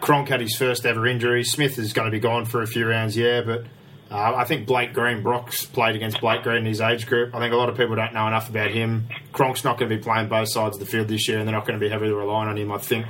Cronk 0.00 0.28
had 0.28 0.40
his 0.40 0.56
first 0.56 0.84
ever 0.84 1.06
injury. 1.06 1.44
Smith 1.44 1.78
is 1.78 1.92
going 1.92 2.06
to 2.06 2.10
be 2.10 2.18
gone 2.18 2.44
for 2.44 2.62
a 2.62 2.66
few 2.66 2.86
rounds, 2.86 3.16
yeah, 3.16 3.42
but 3.42 3.64
uh, 4.10 4.34
I 4.36 4.44
think 4.44 4.66
Blake 4.66 4.92
Green, 4.92 5.22
Brock's 5.22 5.64
played 5.64 5.94
against 5.94 6.20
Blake 6.20 6.42
Green 6.42 6.58
in 6.58 6.66
his 6.66 6.80
age 6.80 7.06
group. 7.06 7.34
I 7.34 7.38
think 7.38 7.54
a 7.54 7.56
lot 7.56 7.68
of 7.68 7.76
people 7.76 7.94
don't 7.94 8.12
know 8.12 8.26
enough 8.26 8.48
about 8.48 8.70
him. 8.70 9.08
Cronk's 9.32 9.64
not 9.64 9.78
going 9.78 9.90
to 9.90 9.96
be 9.96 10.02
playing 10.02 10.28
both 10.28 10.48
sides 10.48 10.76
of 10.76 10.80
the 10.80 10.86
field 10.86 11.08
this 11.08 11.28
year, 11.28 11.38
and 11.38 11.46
they're 11.46 11.54
not 11.54 11.66
going 11.66 11.78
to 11.78 11.84
be 11.84 11.88
heavily 11.88 12.12
relying 12.12 12.48
on 12.48 12.58
him. 12.58 12.72
I 12.72 12.78
think. 12.78 13.06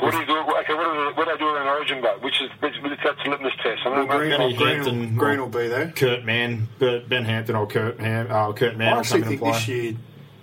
What 0.00 0.12
do 0.12 0.18
you 0.18 0.26
do? 0.26 0.38
Okay, 0.38 0.74
what 0.74 0.84
do, 0.84 1.12
what 1.16 1.24
do 1.26 1.30
I 1.30 1.36
do 1.36 1.56
in 1.56 1.66
Origin 1.66 2.00
vote? 2.02 2.22
Which 2.22 2.40
is 2.40 2.50
which, 2.60 2.74
that's 3.04 3.18
a 3.24 3.30
litmus 3.30 3.52
test. 3.62 3.80
I 3.84 3.90
well, 3.90 4.06
Green, 4.06 4.56
Green, 4.56 4.74
Hampton, 4.74 5.16
Green 5.16 5.40
will 5.40 5.48
be 5.48 5.68
there. 5.68 5.90
Kurt 5.90 6.24
Mann, 6.24 6.68
Ben 6.78 7.24
Hampton, 7.24 7.56
or 7.56 7.66
Kurt 7.66 8.00
Ham, 8.00 8.30
uh, 8.30 8.52
Kurt 8.52 8.76
Mann. 8.76 8.94
I 8.94 8.98
actually 8.98 9.22
think 9.22 9.42
this 9.42 9.68
year 9.68 9.94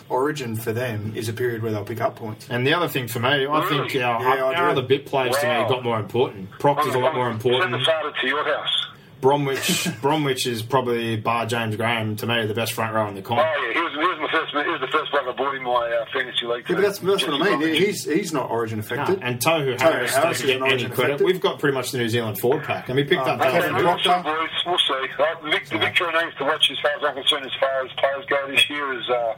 Origin 0.10 0.56
for 0.56 0.72
them 0.72 1.14
is 1.16 1.28
a 1.28 1.34
period 1.34 1.62
where 1.62 1.72
they'll 1.72 1.84
pick 1.84 2.00
up 2.00 2.16
points. 2.16 2.48
And 2.50 2.66
the 2.66 2.74
other 2.74 2.88
thing 2.88 3.08
for 3.08 3.20
me, 3.20 3.46
I 3.46 3.68
think 3.68 3.96
our, 3.96 4.22
yeah, 4.22 4.44
our 4.44 4.70
other 4.70 4.82
bit 4.82 5.06
players 5.06 5.36
wow. 5.44 5.58
to 5.58 5.64
me 5.64 5.70
got 5.70 5.84
more 5.84 6.00
important. 6.00 6.50
Proctor's 6.52 6.96
a 6.96 7.00
lot 7.00 7.14
more 7.14 7.30
important. 7.30 7.74
Send 7.74 7.74
the 7.74 8.14
to 8.22 8.28
your 8.28 8.44
house. 8.46 8.87
Bromwich, 9.22 9.90
Bromwich 10.02 10.46
is 10.46 10.62
probably 10.62 11.18
bar 11.18 11.46
James 11.46 11.76
Graham 11.76 12.16
to 12.18 12.28
me 12.28 12.46
the 12.46 12.54
best 12.54 12.74
front 12.74 12.94
row 12.94 13.08
in 13.08 13.16
the 13.16 13.22
comp. 13.22 13.42
Oh 13.42 13.44
yeah, 13.44 13.74
he 13.74 13.82
was, 13.82 13.92
he 13.94 13.98
was 13.98 14.18
my 14.20 14.32
first. 14.32 14.52
He 14.52 14.72
was 14.72 14.82
the 14.82 14.88
first 14.88 15.12
bloke 15.12 15.28
I 15.28 15.32
bought 15.32 15.56
in 15.56 15.64
my 15.64 15.72
uh, 15.72 16.06
fantasy 16.14 16.46
league. 16.46 16.70
Yeah, 16.70 16.76
but 16.76 16.82
that's, 16.82 17.00
that's 17.00 17.28
what 17.28 17.42
I 17.42 17.56
mean. 17.56 17.74
He's 17.74 18.06
he's 18.06 18.32
not 18.32 18.50
Origin 18.50 18.80
affected. 18.80 19.20
No, 19.20 19.26
and 19.26 19.40
Tohu 19.40 19.80
Harris, 19.80 20.14
Harris 20.14 20.42
doesn't 20.42 20.48
get 20.48 20.62
any 20.62 20.86
credit. 20.86 20.92
Affected. 20.92 21.26
We've 21.26 21.42
got 21.42 21.60
pretty 21.60 21.74
much 21.74 21.92
the 21.92 21.98
New 21.98 22.10
Zealand 22.10 22.40
forward 22.40 22.64
pack, 22.64 22.90
and 22.90 22.96
we 22.96 23.04
picked 23.04 23.22
uh, 23.22 23.32
up. 23.34 23.42
Okay, 23.42 23.70
Proctor. 23.70 24.22
Boys, 24.24 24.50
we'll 24.66 24.78
see. 24.78 24.94
Uh, 25.18 25.26
the, 25.44 25.50
Vic, 25.52 25.70
the 25.70 25.78
Victoria 25.80 26.22
names 26.22 26.34
to 26.38 26.46
watch 26.46 26.70
as 26.72 26.78
far 26.80 26.92
as 26.92 27.04
I'm 27.04 27.16
concerned, 27.16 27.46
as 27.46 27.60
far 27.60 27.86
as 27.86 27.92
players 27.94 28.26
go 28.30 28.48
this 28.52 28.70
year, 28.70 29.00
is. 29.00 29.10
Uh, 29.10 29.36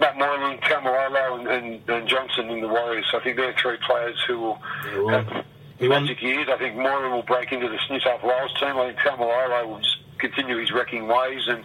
Matt 0.00 0.18
Moylan, 0.18 0.58
Taumalolo, 0.58 1.38
and, 1.38 1.48
and, 1.48 1.88
and, 1.88 2.08
Johnson 2.08 2.50
in 2.50 2.60
the 2.60 2.66
Warriors. 2.66 3.06
So 3.12 3.20
I 3.20 3.22
think 3.22 3.36
they're 3.36 3.54
three 3.62 3.76
players 3.86 4.20
who 4.26 4.40
will 4.40 4.58
yeah, 5.06 5.22
have 5.22 5.44
he 5.82 5.88
magic 5.88 6.22
years. 6.22 6.48
I 6.50 6.56
think 6.58 6.76
Moylan 6.76 7.10
will 7.12 7.22
break 7.22 7.52
into 7.52 7.68
the 7.68 7.78
New 7.90 8.00
South 8.00 8.22
Wales 8.22 8.52
team. 8.58 8.76
I 8.76 8.88
think 8.88 8.98
Taumalolo 8.98 9.68
will 9.68 9.78
just 9.78 9.98
continue 10.18 10.58
his 10.58 10.72
wrecking 10.72 11.08
ways, 11.08 11.42
and 11.48 11.64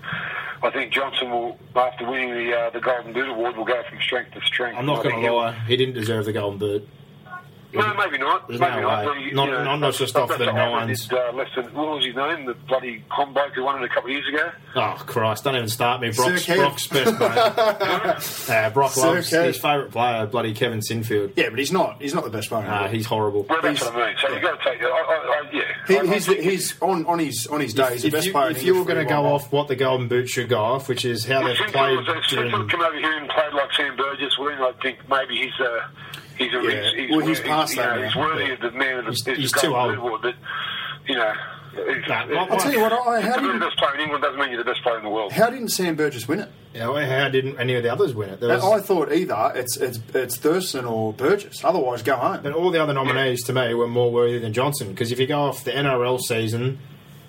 I 0.64 0.72
think 0.72 0.92
Johnson 0.92 1.30
will, 1.30 1.58
after 1.76 2.10
winning 2.10 2.32
the 2.34 2.56
uh, 2.56 2.70
the 2.72 2.80
Golden 2.80 3.14
Boot 3.14 3.30
award, 3.30 3.56
will 3.56 3.66
go 3.66 3.82
from 3.90 4.00
strength 4.02 4.34
to 4.34 4.42
strength. 4.42 4.78
I'm 4.78 4.86
not 4.86 5.04
going 5.04 5.24
to 5.24 5.32
lie, 5.32 5.54
he 5.68 5.78
didn't 5.78 5.96
deserve 5.96 6.26
the 6.26 6.34
Golden 6.34 6.60
Boot. 6.60 6.88
No, 7.74 7.94
maybe 7.96 8.18
not. 8.18 8.48
There's 8.48 8.60
maybe 8.62 8.76
no 8.78 8.82
not. 8.84 9.00
way. 9.00 9.06
But, 9.06 9.20
you 9.22 9.34
Not- 9.34 9.50
know, 9.50 9.64
not- 9.64 9.80
not 9.80 9.94
just 9.94 10.16
off 10.16 10.32
I 10.32 10.38
the 10.38 10.46
bet 10.46 10.56
nines. 10.56 11.08
Did, 11.08 11.18
uh, 11.18 11.32
less 11.34 11.50
than 11.56 11.66
what 11.74 11.88
was 11.98 12.06
his 12.06 12.16
name? 12.16 12.46
The 12.46 12.54
bloody 12.54 13.04
combo 13.10 13.50
who 13.50 13.64
won 13.64 13.84
it 13.84 13.86
a 13.86 13.94
couple 13.94 14.10
of 14.10 14.16
years 14.16 14.28
ago. 14.30 14.52
Oh 14.76 14.96
Christ! 15.06 15.44
Don't 15.44 15.56
even 15.56 15.68
start 15.68 16.00
me. 16.02 16.12
Brock's, 16.12 16.46
Sir 16.46 16.56
Brock's 16.56 16.88
best 16.88 17.20
mate. 17.20 17.22
uh, 18.56 18.70
Brock 18.70 18.92
Sir 18.92 19.08
loves 19.16 19.30
Kev. 19.30 19.46
his 19.48 19.58
favourite 19.58 19.92
player, 19.92 20.26
bloody 20.28 20.54
Kevin 20.54 20.80
Sinfield. 20.80 21.34
Yeah, 21.36 21.50
but 21.50 21.60
he's 21.60 21.72
not. 21.72 22.02
He's 22.02 22.14
not 22.14 22.24
the 22.24 22.30
best 22.30 22.50
player. 22.50 22.64
in 22.64 22.68
the 22.70 22.74
Uh, 22.76 22.88
he's 22.88 23.06
horrible. 23.06 23.44
Well, 23.44 23.62
that's 23.62 23.80
He's- 23.80 23.92
what 23.94 24.02
I 24.02 24.08
mean. 24.08 24.16
So 24.22 24.32
you've 24.34 24.42
got 24.42 24.60
to 24.62 24.64
take 24.72 24.82
it. 24.82 24.86
I, 24.86 24.90
I, 24.90 25.42
I, 25.44 25.50
yeah. 25.52 25.62
He, 25.88 25.98
I- 25.98 26.02
I 26.02 26.14
he's, 26.16 26.26
he's 26.28 26.82
on, 26.82 27.06
on 27.06 27.20
his 27.20 27.48
on 27.48 27.60
his 27.60 27.74
day. 27.74 27.92
He's 27.94 28.02
the 28.04 28.08
if 28.08 28.14
best 28.14 28.26
you, 28.28 28.32
player. 28.32 28.50
if 28.52 28.64
you 28.64 28.76
were 28.76 28.86
going 28.86 28.98
to 29.06 29.06
go 29.06 29.26
off 29.26 29.52
what 29.52 29.68
the 29.68 29.76
Golden 29.76 30.08
Boot 30.08 30.30
should 30.30 30.48
go 30.50 30.60
off, 30.60 30.88
which 30.88 31.04
is 31.06 31.26
how 31.26 31.40
Well, 31.40 31.50
they've 31.50 31.58
Sinfield 31.58 32.06
played 32.06 32.18
if 32.18 32.28
during. 32.30 32.52
Sinfield 32.52 32.70
come 32.72 32.82
over 32.82 32.98
here 32.98 33.18
and 33.18 33.30
played 33.30 33.54
like 33.54 33.74
Sam 33.74 33.96
Burgess, 33.98 34.38
well, 34.40 34.50
then 34.50 34.62
I 34.62 34.72
think 34.82 35.00
maybe 35.10 35.36
he's 35.38 35.60
a 35.60 35.90
he's 36.38 36.54
a 36.54 36.62
Yeah. 36.64 36.82
he's, 36.84 36.94
he's, 36.94 37.12
Well, 37.12 37.20
he's 37.28 37.38
worthy- 37.40 37.50
past 37.50 37.76
you 37.76 37.82
that 37.82 37.96
know, 37.96 38.02
now. 38.02 38.08
He's 38.08 38.16
worthy 38.16 38.52
of 38.54 38.60
the 38.62 38.72
man 38.72 38.98
of 39.00 39.06
the 39.06 39.12
He's- 39.12 39.28
of 39.28 39.38
he's 39.38 39.52
too 39.52 39.70
Golden 39.70 40.00
old. 40.00 40.02
Boot 40.02 40.08
award, 40.08 40.22
but 40.24 40.36
you 41.08 41.16
know. 41.16 41.34
If, 41.80 42.08
Nah, 42.08 42.24
if, 42.24 42.30
well, 42.32 42.48
I'll 42.50 42.58
tell 42.58 42.72
you 42.72 42.82
what. 42.82 42.92
I, 42.92 43.22
how 43.22 43.36
to 43.36 43.42
be 43.42 43.54
the 43.54 43.60
best 43.60 43.78
player 43.78 43.94
in 43.94 44.00
England 44.02 44.24
doesn't 44.24 44.40
mean 44.40 44.50
you're 44.50 44.64
the 44.64 44.70
best 44.72 44.82
player 44.82 44.98
in 44.98 45.04
the 45.04 45.10
world. 45.12 45.32
how 45.32 45.52
didn't 45.52 45.68
Sam 45.70 45.96
Burgess 45.96 46.28
win 46.28 46.40
it? 46.40 46.50
Yeah, 46.74 46.88
well, 46.90 47.08
how 47.08 47.30
didn't 47.30 47.60
any 47.60 47.76
of 47.76 47.84
the 47.84 47.92
others 47.92 48.16
win 48.16 48.30
it? 48.30 48.42
Was, 48.42 48.64
I 48.64 48.80
thought 48.80 49.12
either 49.14 49.52
it's 49.54 49.78
it's 49.78 50.00
it's 50.16 50.38
Thurston 50.38 50.86
or 50.86 51.14
Burgess. 51.14 51.64
Otherwise, 51.64 52.02
go 52.02 52.16
home. 52.16 52.40
but 52.42 52.54
all 52.54 52.72
the 52.72 52.82
other 52.82 52.94
nominees 52.94 53.44
to 53.44 53.54
me 53.54 53.76
were 53.76 53.88
more 53.88 54.12
worthy 54.12 54.40
than 54.40 54.54
Johnson 54.54 54.88
because 54.90 55.12
if 55.12 55.20
you 55.20 55.28
go 55.28 55.40
off 55.42 55.64
the 55.66 55.72
NRL 55.72 56.20
season, 56.20 56.80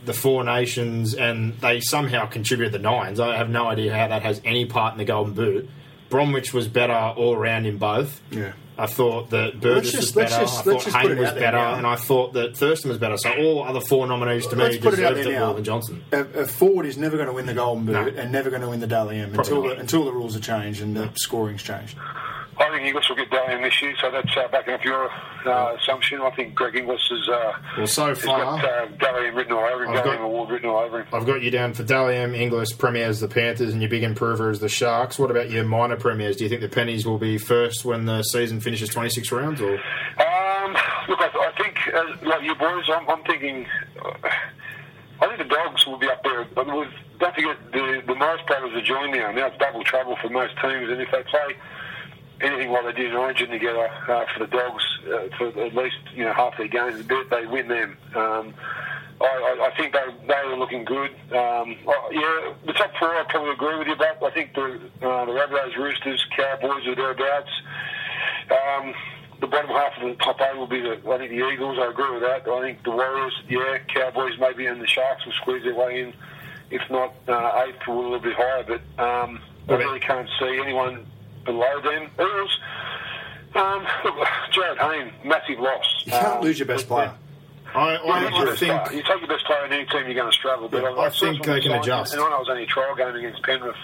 the 0.07 0.15
Four 0.15 0.45
Nations, 0.45 1.15
and 1.15 1.53
they 1.61 1.81
somehow 1.81 2.25
contribute 2.25 2.71
the 2.73 2.79
nines, 2.79 3.21
I 3.21 3.37
have 3.37 3.51
no 3.51 3.67
idea 3.67 3.95
how 3.95 4.09
that 4.09 4.23
has 4.23 4.41
any 4.47 4.65
part 4.65 4.93
in 4.95 4.99
the 4.99 5.05
Golden 5.05 5.35
Boot. 5.35 5.69
Bromwich 6.11 6.53
was 6.55 6.69
better 6.69 6.93
all 6.93 7.35
around 7.35 7.67
in 7.67 7.77
both. 7.79 8.21
Yeah. 8.31 8.53
I 8.81 8.87
thought 8.87 9.31
that 9.31 9.61
Burgess 9.61 9.91
just- 9.91 10.15
was 10.15 10.31
better. 10.31 10.41
just- 10.43 10.61
I 10.61 10.63
thought 10.73 10.85
Hayne 11.03 11.19
was 11.19 11.33
better, 11.33 11.57
now. 11.57 11.75
and 11.75 11.85
I 11.87 11.97
thought 11.97 12.35
that 12.35 12.57
Thurston 12.57 12.91
was 12.91 12.99
better. 12.99 13.17
So 13.17 13.31
all 13.33 13.65
other 13.65 13.81
four 13.81 14.07
nominees 14.07 14.47
to 14.47 14.57
me 14.57 14.63
Let's 14.65 14.77
put 14.77 14.91
deserved 14.93 15.17
there 15.19 15.33
it 15.33 15.39
more 15.41 15.55
than 15.55 15.65
Johnson. 15.65 16.05
A, 16.13 16.21
a 16.21 16.47
forward 16.47 16.87
is 16.87 16.97
never 16.97 17.17
going 17.17 17.27
to 17.27 17.33
win 17.35 17.47
the 17.47 17.55
Golden 17.55 17.87
Boot 17.87 17.93
No. 18.15 18.23
and 18.23 18.31
never 18.31 18.51
going 18.51 18.63
to 18.63 18.69
win 18.69 18.79
the 18.79 18.87
Dally 18.87 19.19
M 19.19 19.35
until 19.35 19.63
the, 19.63 19.77
until 19.77 20.05
the 20.05 20.13
rules 20.13 20.37
are 20.37 20.41
changed 20.41 20.81
and 20.81 20.97
the 20.97 21.11
scoring's 21.17 21.63
changed. 21.65 21.97
I 22.61 22.71
think 22.71 22.83
Inglis 22.89 23.09
will 23.09 23.17
get 23.17 23.31
Dally 23.31 23.53
M 23.55 23.63
this 23.63 23.81
year, 23.81 23.95
so 24.01 24.11
that's 24.11 24.37
uh, 24.37 24.49
backing 24.49 24.75
up 24.75 24.85
your 24.85 25.09
uh, 25.47 25.77
assumption. 25.81 26.21
I 26.21 26.31
think 26.31 26.55
Greg 26.55 26.75
Inglis 26.77 27.09
is. 27.11 27.29
Uh, 27.29 27.53
Well, 27.77 27.87
so 27.87 28.15
far- 28.15 28.61
got 28.61 28.65
uh, 28.65 28.87
Dally 28.99 29.29
M 29.29 29.35
written 29.37 29.53
all 29.53 29.65
over 29.65 29.85
him, 29.85 29.91
I've 29.91 30.03
Dally 30.05 30.17
M 30.17 30.23
got- 30.23 30.25
Award 30.27 30.51
written 30.51 30.69
all 30.71 30.79
over 30.79 31.01
him. 31.03 31.07
I've 31.13 31.27
got 31.27 31.43
you 31.43 31.51
down 31.51 31.73
for 31.75 31.85
Dally 31.85 32.17
M, 32.17 32.35
Inglis, 32.35 32.73
Premiers, 32.73 33.21
the 33.21 33.29
Panthers, 33.29 33.73
and 33.73 33.81
your 33.81 33.89
big 33.91 34.03
improver 34.03 34.51
is 34.51 34.59
the 34.61 34.69
Sharks. 34.69 35.19
What 35.19 35.31
about 35.31 35.51
your 35.51 35.65
minor 35.65 35.97
Premiers? 35.97 36.37
Do 36.37 36.45
you 36.45 36.51
think 36.51 36.61
the 36.63 36.69
Pennies 36.69 37.07
will 37.07 37.19
be 37.19 37.39
first 37.39 37.85
when 37.85 38.07
the 38.07 38.23
season 38.23 38.61
finishes 38.61 38.89
26 38.91 39.31
rounds? 39.31 39.61
Or 39.61 39.75
Um, 39.75 40.73
look, 41.09 41.21
I, 41.21 41.31
I 41.33 41.53
think, 41.63 41.77
uh, 41.95 42.29
like 42.29 42.43
you 42.43 42.55
boys, 42.57 42.85
I'm, 42.93 43.09
I'm 43.09 43.23
thinking. 43.25 43.67
Uh, 44.05 44.13
I 45.21 45.27
think 45.27 45.39
the 45.39 45.45
Dogs 45.55 45.87
will 45.87 45.99
be 45.99 46.09
up 46.09 46.23
there. 46.23 46.45
But 46.55 46.67
with, 46.67 46.89
don't 47.19 47.35
forget, 47.35 47.57
the, 47.73 48.03
the 48.07 48.15
Morris 48.15 48.41
brothers 48.47 48.73
are 48.75 48.83
joined 48.83 49.13
now. 49.13 49.33
Now 49.33 49.47
it's 49.47 49.59
double 49.59 49.83
trouble 49.83 50.17
for 50.23 50.29
most 50.29 50.55
teams, 50.63 50.89
and 50.91 51.01
if 51.01 51.11
they 51.11 51.23
play 51.25 51.57
anything 52.41 52.71
like 52.71 52.85
they 52.85 53.03
did 53.03 53.11
in 53.11 53.17
Origin 53.17 53.51
together 53.51 53.89
uh, 54.09 54.25
for 54.33 54.41
the 54.41 54.47
Dogs 54.47 54.85
uh, 55.07 55.29
for 55.37 55.49
at 55.49 55.75
least 55.75 55.97
you 56.15 56.25
know 56.25 56.33
half 56.33 56.57
their 56.57 56.69
games, 56.69 57.07
they, 57.07 57.23
they 57.31 57.47
win 57.47 57.69
them. 57.69 57.97
Um, 58.15 58.55
I, 59.21 59.25
I, 59.25 59.67
I 59.67 59.77
think 59.77 59.93
they 59.93 60.05
they 60.27 60.49
were 60.49 60.57
looking 60.57 60.85
good. 60.85 61.11
Um, 61.33 61.77
oh, 61.87 62.09
yeah, 62.13 62.55
the 62.67 62.73
top 62.73 62.93
four 62.99 63.15
I 63.15 63.25
probably 63.29 63.53
agree 63.53 63.79
with 63.79 63.89
you 63.89 63.95
about. 63.95 64.23
I 64.23 64.31
think 64.31 64.55
the 64.55 64.81
uh, 65.03 65.25
the 65.25 65.33
Rabbitohs, 65.33 65.77
Roosters, 65.77 66.25
Cowboys 66.37 66.87
are 66.87 66.95
thereabouts. 66.95 67.51
Um, 68.51 68.95
the 69.41 69.47
bottom 69.47 69.71
half 69.71 69.97
of 70.01 70.09
the 70.09 70.15
top 70.17 70.41
eight 70.41 70.57
will 70.57 70.67
be 70.67 70.81
the 70.81 71.01
I 71.11 71.19
think 71.19 71.31
the 71.31 71.49
Eagles. 71.49 71.79
I 71.81 71.91
agree 71.91 72.13
with 72.13 72.23
that. 72.23 72.49
I 72.49 72.61
think 72.61 72.83
the 72.85 72.91
Warriors, 72.91 73.35
yeah, 73.49 73.79
Cowboys 73.93 74.39
maybe, 74.39 74.67
and 74.67 74.81
the 74.81 74.87
Sharks 74.87 75.25
will 75.25 75.33
squeeze 75.33 75.65
their 75.65 75.75
way 75.75 76.03
in. 76.03 76.15
If 76.71 76.83
not 76.91 77.15
uh, 77.27 77.65
eighth, 77.67 77.87
a 77.89 77.93
little 77.93 78.19
bit 78.19 78.37
higher. 78.37 78.63
But 78.63 79.03
um, 79.03 79.41
I 79.69 79.75
really 79.75 80.01
can't 80.01 80.29
see 80.39 80.61
anyone 80.63 81.07
below 81.49 81.81
them. 81.81 82.11
Eagles. 82.15 82.59
Um, 83.55 83.87
look, 84.05 84.15
Jarryd 84.53 84.79
Hayne, 84.79 85.13
massive 85.25 85.59
loss. 85.59 86.03
You 86.05 86.13
can't 86.13 86.27
Um, 86.37 86.43
lose 86.43 86.59
your 86.59 86.69
best 86.69 86.87
player. 86.87 87.13
I, 87.75 87.93
yeah, 87.93 87.99
I, 88.13 88.21
you, 88.21 88.27
I 88.37 88.45
best 88.45 88.59
player. 88.63 88.79
think 88.85 88.93
you 88.97 89.03
take 89.03 89.21
your 89.21 89.29
best 89.29 89.45
player 89.47 89.65
in 89.67 89.73
any 89.73 89.85
team, 89.87 90.05
you're 90.07 90.15
going 90.15 90.31
to 90.31 90.37
struggle. 90.37 90.69
But 90.69 90.83
Yeah, 90.83 90.89
I, 90.91 91.07
I 91.07 91.09
saw 91.11 91.27
think 91.27 91.45
some 91.45 91.53
they 91.55 91.61
can 91.61 91.71
signs, 91.73 91.87
adjust. 91.87 92.13
And 92.15 92.23
I 92.23 92.29
know 92.31 92.37
it 92.37 92.41
was 92.41 92.49
only 92.51 92.63
a 92.65 92.67
trial 92.67 92.95
game 92.95 93.15
against 93.17 93.43
Penrith 93.43 93.77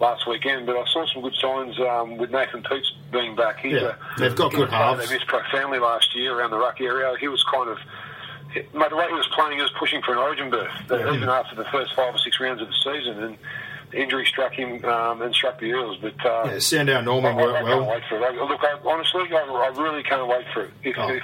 last 0.00 0.26
weekend, 0.26 0.66
but 0.66 0.76
I 0.76 0.84
saw 0.92 1.06
some 1.12 1.22
good 1.22 1.34
signs 1.36 1.78
um, 1.80 2.16
with 2.16 2.30
Nathan 2.30 2.62
Peats 2.62 2.92
being 3.12 3.36
back. 3.36 3.60
He's 3.60 3.72
Yeah, 3.74 3.94
a, 4.16 4.20
they've 4.20 4.34
got 4.34 4.50
he 4.52 4.56
good 4.58 4.68
was 4.68 4.74
halves. 4.74 5.08
They 5.08 5.14
missed 5.14 5.26
pro 5.28 5.40
family 5.52 5.78
last 5.78 6.14
year 6.16 6.34
around 6.36 6.50
the 6.50 6.58
ruck 6.58 6.80
area. 6.80 7.14
He 7.20 7.28
was 7.28 7.42
kind 7.44 7.68
of. 7.70 7.78
Mate, 8.54 8.90
the 8.90 8.96
way 8.96 9.06
he 9.08 9.14
was 9.14 9.26
playing, 9.34 9.56
he 9.56 9.62
was 9.62 9.72
pushing 9.78 10.02
for 10.02 10.12
an 10.12 10.18
origin 10.18 10.50
berth, 10.50 10.68
uh, 10.90 10.98
Yeah. 10.98 11.14
even 11.14 11.28
after 11.30 11.54
the 11.56 11.64
first 11.72 11.94
five 11.94 12.14
or 12.14 12.18
six 12.18 12.38
rounds 12.38 12.60
of 12.60 12.68
the 12.68 12.74
season. 12.84 13.22
And 13.22 13.34
the 13.34 13.38
injury 13.94 14.26
struck 14.26 14.52
him 14.52 14.84
um, 14.84 15.22
and 15.22 15.34
struck 15.34 15.58
the 15.60 15.66
Eels. 15.66 15.98
But 16.00 16.14
uh, 16.24 16.42
yeah, 16.46 16.58
Sandow 16.58 16.96
and 16.96 17.06
Norman 17.06 17.36
I, 17.36 17.40
I, 17.40 17.44
I 17.44 17.46
worked 17.52 17.64
well. 17.64 17.86
wait 17.90 18.02
for 18.08 18.16
it. 18.16 18.22
I, 18.22 18.30
look, 18.44 18.60
I, 18.62 18.78
honestly, 18.88 19.22
I, 19.32 19.70
I 19.74 19.80
really 19.82 20.02
can't 20.02 20.26
wait 20.28 20.46
for 20.52 20.62
it. 20.62 20.70
If, 20.82 20.96
Oh. 20.98 21.08
if 21.08 21.22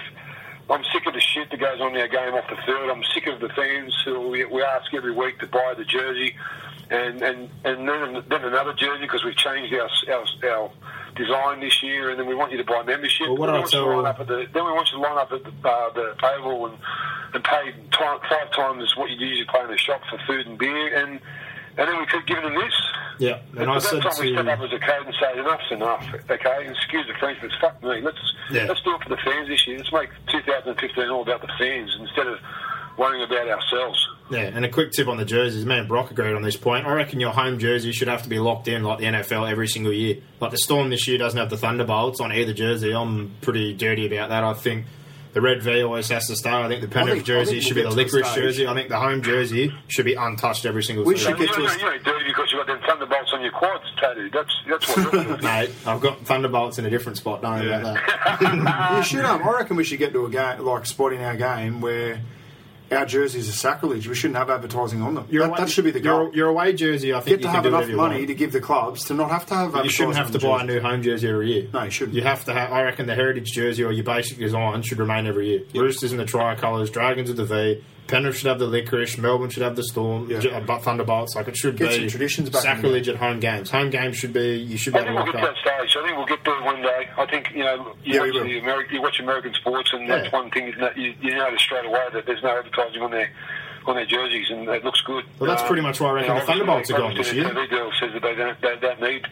I'm 0.70 0.84
sick 0.92 1.06
of 1.06 1.14
the 1.14 1.20
shit 1.20 1.50
that 1.50 1.58
goes 1.60 1.80
on 1.80 1.94
in 1.94 2.00
our 2.00 2.08
game 2.08 2.34
off 2.34 2.44
the 2.50 2.56
field. 2.66 2.90
I'm 2.90 3.02
sick 3.14 3.26
of 3.26 3.40
the 3.40 3.48
fans 3.50 3.94
who 4.04 4.28
we, 4.28 4.44
we 4.44 4.62
ask 4.62 4.92
every 4.92 5.12
week 5.12 5.38
to 5.40 5.46
buy 5.46 5.72
the 5.76 5.84
jersey, 5.84 6.36
and 6.90 7.22
and 7.22 7.48
and 7.64 7.88
then, 7.88 8.22
then 8.28 8.44
another 8.44 8.74
jersey 8.74 9.00
because 9.02 9.24
we've 9.24 9.36
changed 9.36 9.72
our, 9.74 9.88
our 10.12 10.26
our 10.50 10.70
design 11.16 11.60
this 11.60 11.82
year, 11.82 12.10
and 12.10 12.20
then 12.20 12.26
we 12.26 12.34
want 12.34 12.52
you 12.52 12.58
to 12.58 12.64
buy 12.64 12.82
membership. 12.82 13.28
Well, 13.28 13.38
what 13.38 13.46
then, 13.46 13.54
we 13.54 13.58
I 13.58 13.60
want 13.62 13.72
you 13.72 13.80
to 13.80 13.86
line 13.96 14.06
up 14.06 14.20
at 14.20 14.26
the, 14.26 14.46
then 14.52 14.64
we 14.66 14.72
want 14.72 14.88
you 14.92 14.98
to 14.98 15.02
line 15.02 15.18
up 15.18 15.32
at 15.32 15.42
the, 15.44 15.68
uh, 15.68 15.92
the 15.94 16.14
table 16.20 16.66
and 16.66 16.78
and 17.34 17.44
pay 17.44 17.72
time, 17.92 18.20
five 18.28 18.50
times 18.52 18.94
what 18.96 19.08
you 19.10 19.16
usually 19.16 19.46
pay 19.50 19.62
in 19.62 19.68
the 19.70 19.76
shop 19.78 20.00
for 20.10 20.18
food 20.26 20.46
and 20.46 20.58
beer, 20.58 20.94
and 20.96 21.20
and 21.79 21.89
then 21.89 21.99
we 21.99 22.07
could 22.07 22.26
give 22.26 22.43
them 22.43 22.55
this. 22.55 22.74
Yeah, 23.18 23.39
and 23.57 23.66
But 23.66 23.68
I 23.68 23.79
said 23.79 24.03
time 24.03 24.12
we 24.20 24.33
step 24.33 24.47
up 24.47 24.59
to 24.59 24.64
as 24.66 24.72
a 24.72 24.79
code 24.79 25.07
and 25.07 25.14
say 25.20 25.39
enough's 25.41 25.72
enough. 25.72 26.07
Okay, 26.31 26.68
excuse 26.68 27.07
the 27.09 27.14
French, 27.18 27.39
but 27.41 27.51
fuck 27.61 27.83
me. 27.83 28.01
Let's 28.01 28.18
Yeah. 28.51 28.66
let's 28.68 28.81
do 28.83 28.95
it 28.95 29.03
for 29.03 29.09
the 29.09 29.16
fans 29.16 29.49
this 29.49 29.66
year. 29.66 29.79
Let's 29.79 29.93
make 29.93 30.11
2015 30.31 31.09
all 31.11 31.22
about 31.22 31.41
the 31.41 31.49
fans 31.59 31.97
instead 31.99 32.26
of 32.29 32.39
worrying 32.97 33.22
about 33.24 33.49
ourselves. 33.49 34.09
yeah, 34.31 34.41
and 34.41 34.64
a 34.64 34.68
quick 34.68 34.93
tip 34.93 35.09
on 35.09 35.16
the 35.16 35.24
jerseys. 35.24 35.64
Man, 35.64 35.87
Brock 35.89 36.11
agreed 36.11 36.35
on 36.35 36.43
this 36.43 36.57
point. 36.57 36.87
I 36.87 36.93
reckon 36.93 37.18
your 37.20 37.31
home 37.33 37.59
jersey 37.59 37.93
should 37.93 38.09
have 38.09 38.22
to 38.24 38.29
be 38.29 38.39
locked 38.39 38.68
in 38.68 38.83
like 38.85 38.99
the 38.99 39.07
NFL 39.07 39.49
every 39.51 39.68
single 39.68 39.93
year. 39.93 40.16
Like 40.41 40.51
the 40.51 40.59
Storm 40.59 40.91
this 40.91 41.07
year 41.09 41.16
doesn't 41.18 41.39
have 41.39 41.49
the 41.51 41.57
Thunderbolts 41.57 42.20
on 42.20 42.33
either 42.33 42.53
jersey. 42.53 42.93
I'm 42.93 43.33
pretty 43.41 43.72
dirty 43.74 44.07
about 44.07 44.29
that. 44.31 44.45
I 44.45 44.53
think. 44.55 44.87
The 45.39 45.43
red 45.43 45.62
V 45.62 45.82
always 45.84 46.09
has 46.09 46.26
to 46.26 46.34
stay. 46.34 46.51
I 46.51 46.66
think 46.66 46.80
the 46.80 46.89
Penrith 46.89 47.14
think- 47.14 47.26
jersey 47.26 47.61
should 47.61 47.76
we'll 47.76 47.91
be 47.95 47.95
the 47.95 48.03
get 48.03 48.11
the 48.11 48.18
licorice 48.18 48.34
jersey. 48.34 48.66
I 48.66 48.74
think 48.74 48.89
the 48.89 48.99
home 48.99 49.22
jersey 49.22 49.72
should 49.86 50.05
be 50.05 50.14
untouched 50.14 50.66
every 50.66 50.82
single 50.82 51.05
We 51.05 51.14
season. 51.16 51.36
should 51.36 51.47
get 51.47 51.57
you, 51.57 51.68
to 51.68 51.72
a- 51.72 51.78
you 51.78 51.91
ain't 51.93 52.03
dirty 52.03 52.24
because 52.26 52.51
you've 52.51 52.66
got 52.66 52.74
them 52.74 52.80
thunderbolts 52.84 53.30
on 53.32 53.43
your 53.43 53.53
quads 53.53 53.84
tattooed. 54.01 54.32
That's 54.32 54.53
that's 54.68 54.97
what. 54.97 55.12
you're. 55.12 55.36
Mate, 55.43 55.70
I've 55.86 56.01
got 56.01 56.26
Thunderbolts 56.26 56.80
in 56.80 56.86
a 56.86 56.91
different 56.91 57.18
spot. 57.18 57.41
Don't 57.43 57.53
worry 57.61 57.68
about 57.72 57.95
that. 58.41 58.95
you 58.97 59.03
should. 59.05 59.24
Um, 59.24 59.45
I 59.45 59.53
reckon 59.59 59.76
we 59.76 59.84
should 59.84 60.01
get 60.01 60.12
to 60.12 60.26
a 60.26 60.28
game 60.28 60.59
like 60.64 60.86
spot 60.86 61.12
in 61.12 61.20
our 61.20 61.36
game 61.36 61.80
where 61.80 62.20
our 62.91 63.05
jerseys 63.07 63.49
are 63.49 63.53
sacrilege. 63.53 64.09
We 64.09 64.14
shouldn't 64.14 64.36
have 64.39 64.51
advertising 64.51 65.03
on 65.03 65.14
them. 65.14 65.26
Your 65.30 65.43
that, 65.45 65.49
away- 65.51 65.59
that 65.59 65.70
should 65.70 65.84
be 65.84 65.91
the 65.91 66.01
your, 66.01 66.24
goal. 66.24 66.34
your 66.34 66.49
away 66.49 66.72
jersey. 66.72 67.12
I 67.12 67.20
think 67.20 67.26
Get 67.26 67.41
you 67.41 67.43
to 67.45 67.51
have 67.51 67.66
enough 67.66 67.89
money 67.89 68.26
to 68.26 68.34
give 68.34 68.53
the 68.53 68.61
clubs 68.61 69.05
to 69.07 69.14
not 69.14 69.30
have 69.30 69.47
to 69.47 69.55
have. 69.55 69.74
You 69.84 69.91
shouldn't 69.91 70.16
have 70.16 70.30
to 70.32 70.39
buy 70.39 70.62
a 70.62 70.64
new 70.64 70.80
home 70.80 71.03
jersey 71.03 71.28
every 71.28 71.53
year. 71.53 71.68
No, 71.72 71.82
you 71.84 71.91
shouldn't. 71.91 72.14
You 72.16 72.22
have 72.22 72.45
to 72.47 72.55
have. 72.55 72.72
I 72.72 72.82
reckon 72.82 73.07
the 73.07 73.14
heritage 73.14 73.53
jersey 73.53 73.84
or 73.84 73.93
your 73.93 74.05
basic 74.05 74.39
design 74.39 74.82
should 74.82 74.99
remain 74.99 75.26
every 75.26 75.49
year. 75.49 75.62
Roosters 75.74 76.12
in 76.12 76.18
the 76.18 76.24
tricolours, 76.24 76.91
Dragons 76.91 77.30
of 77.30 77.36
the 77.36 77.45
V. 77.45 77.84
Penrith 78.09 78.36
should 78.36 78.48
have 78.48 78.59
the 78.59 78.66
licorice. 78.66 79.18
Melbourne 79.18 79.50
should 79.50 79.62
have 79.62 79.76
the 79.76 79.84
Storm. 79.84 80.28
Yeah. 80.30 80.38
Uh, 80.38 80.78
Thunderbolts. 80.78 81.36
Like 81.36 81.46
it 81.48 81.56
should 81.56 81.76
Get 81.76 81.90
be 81.90 82.09
traditions 82.09 82.50
back 82.50 82.62
sacrilege 82.62 83.09
at 83.09 83.16
home 83.16 83.38
games. 83.38 83.70
Home 83.70 83.90
games 83.90 84.16
should 84.16 84.32
be. 84.32 84.56
You 84.56 84.76
should 84.76 84.94
be 84.94 84.98
I 84.98 85.02
able 85.02 85.22
think 85.22 85.26
to 85.32 85.32
we'll 85.36 85.42
lock 85.44 85.54
get 85.54 85.62
to 85.62 85.70
that 85.70 85.80
stage. 85.84 85.96
I 85.96 86.06
think 86.06 86.16
we'll 86.16 86.26
get 86.26 86.44
there 86.44 86.62
one 86.62 86.82
day. 86.82 87.09
I 87.16 87.26
think 87.26 87.50
you 87.52 87.64
know 87.64 87.94
you 88.02 88.14
Yeah, 88.14 88.20
watch 88.20 88.32
the 88.42 88.59
American, 88.59 88.94
you 88.94 89.02
watch 89.02 89.20
American 89.20 89.54
sports, 89.54 89.90
and 89.92 90.09
Yeah. 90.09 90.16
that's 90.18 90.32
one 90.32 90.50
thing 90.50 90.74
that 90.80 90.96
you, 90.96 91.14
you 91.20 91.36
notice 91.36 91.61
straight 91.62 91.84
away 91.84 92.04
that 92.12 92.26
there's 92.26 92.42
no 92.42 92.59
advertising 92.59 93.02
on 93.02 93.11
their 93.11 93.30
on 93.86 93.96
their 93.96 94.06
jerseys, 94.06 94.50
and 94.50 94.68
it 94.68 94.84
looks 94.84 95.00
good. 95.02 95.24
Well, 95.38 95.48
that's 95.48 95.62
pretty 95.66 95.82
much 95.82 96.00
why 96.00 96.09
I 96.11 96.12
reckon 96.12 96.34
the 96.36 96.40
Thunderbolts 96.42 96.90
are 96.90 96.98
gone 96.98 97.14
this 97.14 97.32
year. 97.32 97.44
The 97.44 97.66
deal 97.68 97.90
says 98.00 98.12
that 98.14 98.22
they 98.22 98.34
don't 98.34 98.61
they 98.61 98.76
don't 98.80 99.00
need 99.00 99.26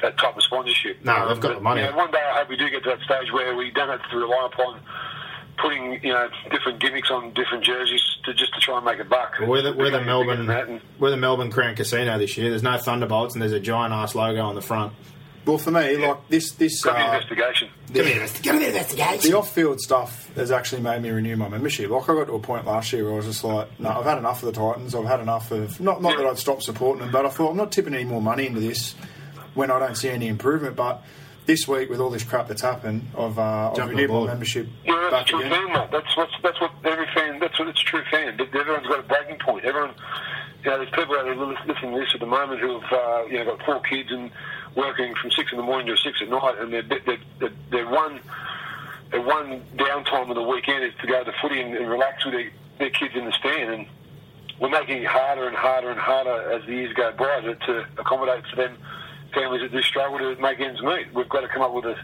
that 0.00 0.18
type 0.18 0.36
of 0.36 0.42
sponsorship. 0.42 1.04
No, 1.04 1.28
they've 1.28 1.40
got 1.40 1.48
but, 1.48 1.54
the 1.56 1.60
money. 1.60 1.82
You 1.82 1.90
know, 1.90 1.96
one 1.96 2.10
day 2.10 2.18
I 2.18 2.38
hope 2.38 2.48
we 2.48 2.56
do 2.56 2.68
get 2.70 2.82
to 2.84 2.90
that 2.90 3.00
stage 3.02 3.30
where 3.32 3.54
we 3.54 3.70
don't 3.70 3.88
have 3.88 4.02
to 4.10 4.16
rely 4.16 4.48
upon 4.52 4.80
putting 5.58 6.02
you 6.02 6.12
know 6.12 6.28
different 6.50 6.80
gimmicks 6.80 7.10
on 7.10 7.32
different 7.34 7.64
jerseys 7.64 8.02
to 8.24 8.34
just 8.34 8.54
to 8.54 8.60
try 8.60 8.76
and 8.76 8.84
make 8.84 8.98
a 8.98 9.04
buck. 9.04 9.34
Well, 9.38 9.48
we're 9.48 9.62
the, 9.62 9.72
we're 9.72 9.90
the 9.90 10.00
Melbourne 10.00 10.48
and- 10.48 10.80
we're 10.98 11.10
the 11.10 11.16
Melbourne 11.16 11.50
Crown 11.50 11.74
Casino 11.74 12.18
this 12.18 12.36
year. 12.36 12.50
There's 12.50 12.62
no 12.62 12.78
Thunderbolts 12.78 13.34
and 13.34 13.42
there's 13.42 13.52
a 13.52 13.60
giant 13.60 13.92
ass 13.92 14.14
logo 14.14 14.40
on 14.40 14.54
the 14.54 14.62
front. 14.62 14.92
Well, 15.44 15.58
for 15.58 15.72
me, 15.72 15.98
yeah. 15.98 16.08
like 16.08 16.28
this, 16.28 16.52
this 16.52 16.86
uh, 16.86 16.90
investigation. 16.90 17.68
The, 17.88 17.92
Give 18.42 18.54
me 18.54 18.66
investigation. 18.66 19.30
The 19.30 19.36
off-field 19.36 19.80
stuff 19.80 20.32
has 20.36 20.52
actually 20.52 20.82
made 20.82 21.02
me 21.02 21.10
renew 21.10 21.36
my 21.36 21.48
membership. 21.48 21.90
Like 21.90 22.08
I 22.08 22.14
got 22.14 22.28
to 22.28 22.34
a 22.34 22.38
point 22.38 22.64
last 22.64 22.92
year 22.92 23.04
where 23.04 23.14
I 23.14 23.16
was 23.16 23.26
just 23.26 23.42
like, 23.42 23.80
no, 23.80 23.90
I've 23.90 24.04
had 24.04 24.18
enough 24.18 24.42
of 24.44 24.54
the 24.54 24.60
Titans. 24.60 24.94
I've 24.94 25.04
had 25.04 25.18
enough 25.18 25.50
of 25.50 25.80
not 25.80 26.00
not 26.00 26.10
yeah. 26.10 26.18
that 26.18 26.26
I'd 26.30 26.38
stop 26.38 26.62
supporting 26.62 27.02
them, 27.02 27.10
but 27.10 27.26
I 27.26 27.28
thought 27.30 27.50
I'm 27.50 27.56
not 27.56 27.72
tipping 27.72 27.92
any 27.92 28.04
more 28.04 28.22
money 28.22 28.46
into 28.46 28.60
this 28.60 28.94
when 29.54 29.70
I 29.72 29.80
don't 29.80 29.96
see 29.96 30.10
any 30.10 30.28
improvement. 30.28 30.76
But 30.76 31.02
this 31.46 31.66
week, 31.66 31.90
with 31.90 32.00
all 32.00 32.10
this 32.10 32.24
crap 32.24 32.48
that's 32.48 32.62
happened, 32.62 33.08
I've, 33.18 33.38
uh, 33.38 33.72
I've 33.72 33.88
renewed 33.88 34.10
my 34.10 34.26
membership. 34.26 34.68
Yeah, 34.84 35.08
that's 35.10 35.28
true 35.28 35.40
again. 35.40 35.50
fan, 35.50 35.72
mate. 35.72 35.88
That's 35.90 36.16
what 36.16 36.28
that's 36.42 36.60
what 36.60 36.72
every 36.84 37.06
fan. 37.14 37.40
That's 37.40 37.58
what 37.58 37.68
it's 37.68 37.80
true 37.80 38.02
fan. 38.10 38.40
Everyone's 38.40 38.86
got 38.86 39.00
a 39.00 39.02
breaking 39.02 39.38
point. 39.38 39.64
Everyone, 39.64 39.94
you 40.64 40.70
know, 40.70 40.78
there's 40.78 40.90
people 40.90 41.16
out 41.16 41.24
there 41.24 41.34
listening 41.34 41.94
to 41.94 42.00
this 42.00 42.14
at 42.14 42.20
the 42.20 42.26
moment 42.26 42.60
who 42.60 42.80
have 42.80 42.92
uh, 42.92 43.24
you 43.26 43.38
know 43.38 43.56
got 43.56 43.64
four 43.64 43.80
kids 43.80 44.10
and 44.10 44.30
working 44.76 45.14
from 45.20 45.30
six 45.30 45.50
in 45.52 45.58
the 45.58 45.64
morning 45.64 45.86
to 45.88 45.96
six 45.96 46.20
at 46.22 46.28
night, 46.28 46.54
and 46.58 46.72
their 46.72 46.82
their, 46.82 47.18
their, 47.40 47.50
their 47.70 47.88
one 47.88 48.20
their 49.10 49.22
one 49.22 49.62
downtime 49.76 50.30
of 50.30 50.36
the 50.36 50.42
weekend 50.42 50.84
is 50.84 50.92
to 51.00 51.06
go 51.06 51.18
to 51.24 51.30
the 51.30 51.36
footy 51.42 51.60
and, 51.60 51.76
and 51.76 51.90
relax 51.90 52.24
with 52.24 52.34
their, 52.34 52.50
their 52.78 52.90
kids 52.90 53.14
in 53.14 53.24
the 53.24 53.32
stand, 53.32 53.70
and 53.70 53.86
we're 54.60 54.70
making 54.70 55.02
it 55.02 55.06
harder 55.06 55.48
and 55.48 55.56
harder 55.56 55.90
and 55.90 55.98
harder 55.98 56.52
as 56.52 56.64
the 56.66 56.72
years 56.72 56.92
go 56.94 57.12
by 57.12 57.40
to, 57.40 57.54
to 57.56 57.86
accommodate 57.98 58.44
for 58.48 58.56
them 58.56 58.78
families 59.32 59.62
that 59.62 59.72
do 59.72 59.82
struggle 59.82 60.18
to 60.18 60.40
make 60.40 60.60
ends 60.60 60.82
meet. 60.82 61.12
We've 61.14 61.28
got 61.28 61.40
to 61.40 61.48
come 61.48 61.62
up 61.62 61.72
with 61.72 61.86
a 61.86 61.96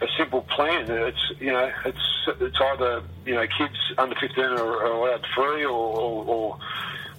a 0.00 0.06
simple 0.18 0.42
plan. 0.42 0.90
It's 0.90 1.32
you 1.40 1.52
know 1.52 1.70
it's 1.84 2.28
it's 2.40 2.60
either 2.60 3.02
you 3.24 3.34
know 3.34 3.46
kids 3.46 3.76
under 3.98 4.14
fifteen 4.16 4.44
are, 4.44 4.58
are 4.58 4.92
allowed 4.92 5.26
free 5.34 5.64
or, 5.64 5.70
or, 5.70 6.24
or 6.24 6.58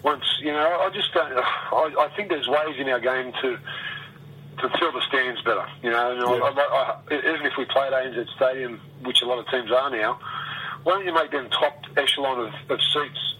once 0.03 0.23
you 0.39 0.51
know 0.51 0.79
I 0.81 0.89
just 0.93 1.13
don't. 1.13 1.31
I, 1.33 1.93
I 1.99 2.09
think 2.15 2.29
there's 2.29 2.47
ways 2.47 2.75
in 2.77 2.89
our 2.89 2.99
game 2.99 3.33
to 3.41 3.57
to 4.59 4.69
fill 4.79 4.91
the 4.91 5.01
stands 5.07 5.41
better. 5.41 5.65
You 5.81 5.91
know, 5.91 6.11
and 6.11 6.21
yeah. 6.21 6.61
I, 6.61 6.97
I, 7.11 7.17
even 7.17 7.45
if 7.45 7.53
we 7.57 7.65
play 7.65 7.87
at 7.87 7.93
ANZ 7.93 8.27
Stadium, 8.35 8.81
which 9.03 9.21
a 9.21 9.25
lot 9.25 9.39
of 9.39 9.47
teams 9.49 9.71
are 9.71 9.89
now, 9.89 10.19
why 10.83 10.93
don't 10.93 11.05
you 11.05 11.13
make 11.13 11.31
them 11.31 11.49
top 11.49 11.83
echelon 11.95 12.47
of, 12.47 12.71
of 12.71 12.79
seats, 12.81 13.35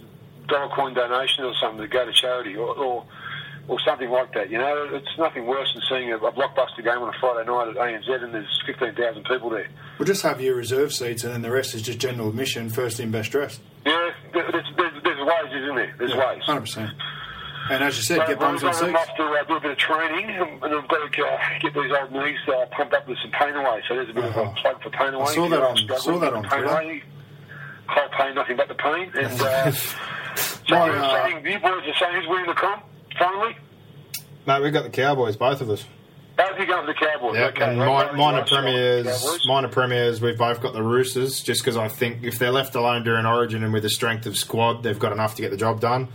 dollar 0.48 0.74
coin 0.76 0.94
donations 0.94 1.46
or 1.46 1.54
something 1.56 1.82
to 1.82 1.88
go 1.88 2.06
to 2.06 2.14
charity 2.14 2.56
or, 2.56 2.76
or 2.76 3.06
or 3.68 3.80
something 3.82 4.10
like 4.10 4.34
that. 4.34 4.50
You 4.50 4.58
know, 4.58 4.90
it's 4.92 5.18
nothing 5.18 5.46
worse 5.46 5.72
than 5.74 5.84
seeing 5.90 6.12
a, 6.14 6.18
blockbuster 6.18 6.84
game 6.84 7.02
on 7.02 7.14
a 7.14 7.20
Friday 7.20 7.48
night 7.48 7.70
at 7.70 7.76
ANZ 7.76 8.24
and 8.24 8.34
there's 8.34 8.64
15,000 8.66 9.24
people 9.26 9.50
there. 9.50 9.68
We'll 9.98 10.06
just 10.06 10.24
have 10.24 10.42
your 10.42 10.56
reserve 10.56 10.94
seats 10.94 11.24
and 11.24 11.34
then 11.34 11.42
the 11.42 11.52
rest 11.52 11.76
is 11.76 11.82
just 11.82 12.00
general 12.00 12.30
admission, 12.30 12.70
first 12.70 13.00
in, 13.00 13.12
best 13.12 13.32
dressed. 13.32 13.62
Yeah, 13.86 14.12
there's, 14.34 14.54
there's, 14.54 15.04
there's 15.04 15.20
ways, 15.20 15.64
isn't 15.64 15.76
there? 15.76 15.96
There's 15.98 16.12
yeah, 16.12 16.34
ways. 16.34 16.44
100%. 16.44 16.94
And 17.70 17.84
as 17.84 17.98
you 17.98 18.04
said, 18.04 18.20
so 18.20 18.28
get 18.28 18.40
bums 18.40 18.64
on 18.64 18.74
seats. 18.74 18.96
I've 18.96 19.16
to 19.18 19.24
uh, 19.24 19.44
do 19.44 19.56
a 19.56 19.60
bit 19.60 19.72
of 19.72 19.78
training, 19.78 20.30
and 20.30 20.64
I've 20.64 20.88
got 20.88 21.12
to 21.12 21.26
uh, 21.26 21.38
get 21.60 21.74
these 21.74 21.92
old 21.92 22.14
knees 22.14 22.38
uh, 22.48 22.66
pumped 22.72 22.94
up 22.94 23.06
with 23.08 23.18
some 23.22 23.32
pain 23.32 23.56
away. 23.56 23.82
So 23.90 23.96
there's 23.96 24.10
a 24.10 24.14
bit 24.14 24.24
uh-huh. 24.24 24.42
of 24.42 24.48
a 24.48 24.52
plug 24.54 24.84
for 24.84 24.90
pain 24.90 25.14
away. 25.14 25.26
I 25.26 25.36
saw 25.36 25.50
that 25.50 25.62
on, 25.62 25.78
saw 26.00 26.20
that 26.20 26.34
on 26.34 26.44
Twitter. 26.44 26.66
Away. 26.66 27.04
Whole 27.90 28.10
pain, 28.18 28.36
nothing 28.36 28.56
but 28.56 28.70
the 28.70 28.76
pain. 28.76 29.12
And 29.16 29.42
uh, 29.42 29.72
so 29.72 29.96
My, 30.70 30.90
uh, 30.90 31.24
saying, 31.24 31.46
you 31.46 31.60
boys 31.60 31.84
are 31.88 31.96
saying 32.00 32.16
who's 32.16 32.28
winning 32.28 32.48
the 32.48 32.54
comp 32.54 32.84
finally? 33.18 33.58
Mate, 34.46 34.64
we've 34.64 34.74
got 34.74 34.84
the 34.84 34.90
Cowboys, 34.90 35.36
both 35.36 35.62
of 35.62 35.70
us. 35.70 35.86
Both 36.38 36.60
you 36.60 36.68
got 36.68 36.86
the 36.86 36.94
Cowboys. 36.94 37.36
Yep. 37.36 37.56
Okay. 37.56 37.66
And 37.66 37.80
my, 37.80 38.12
minor 38.12 38.46
premiers, 38.46 39.40
minor 39.48 39.68
premiers, 39.68 40.22
we've 40.22 40.38
both 40.38 40.62
got 40.62 40.74
the 40.74 40.84
Roosters. 40.84 41.42
Just 41.42 41.62
because 41.62 41.76
I 41.76 41.88
think 41.88 42.24
if 42.24 42.38
they're 42.38 42.52
left 42.52 42.76
alone 42.76 43.04
during 43.04 43.26
Origin 43.26 43.64
and 43.64 43.74
with 43.74 43.84
the 43.84 43.90
strength 43.90 44.28
of 44.28 44.38
squad, 44.38 44.84
they've 44.84 45.00
got 45.00 45.12
enough 45.12 45.36
to 45.36 45.42
get 45.42 45.50
the 45.50 45.58
job 45.58 45.80
done. 45.82 46.10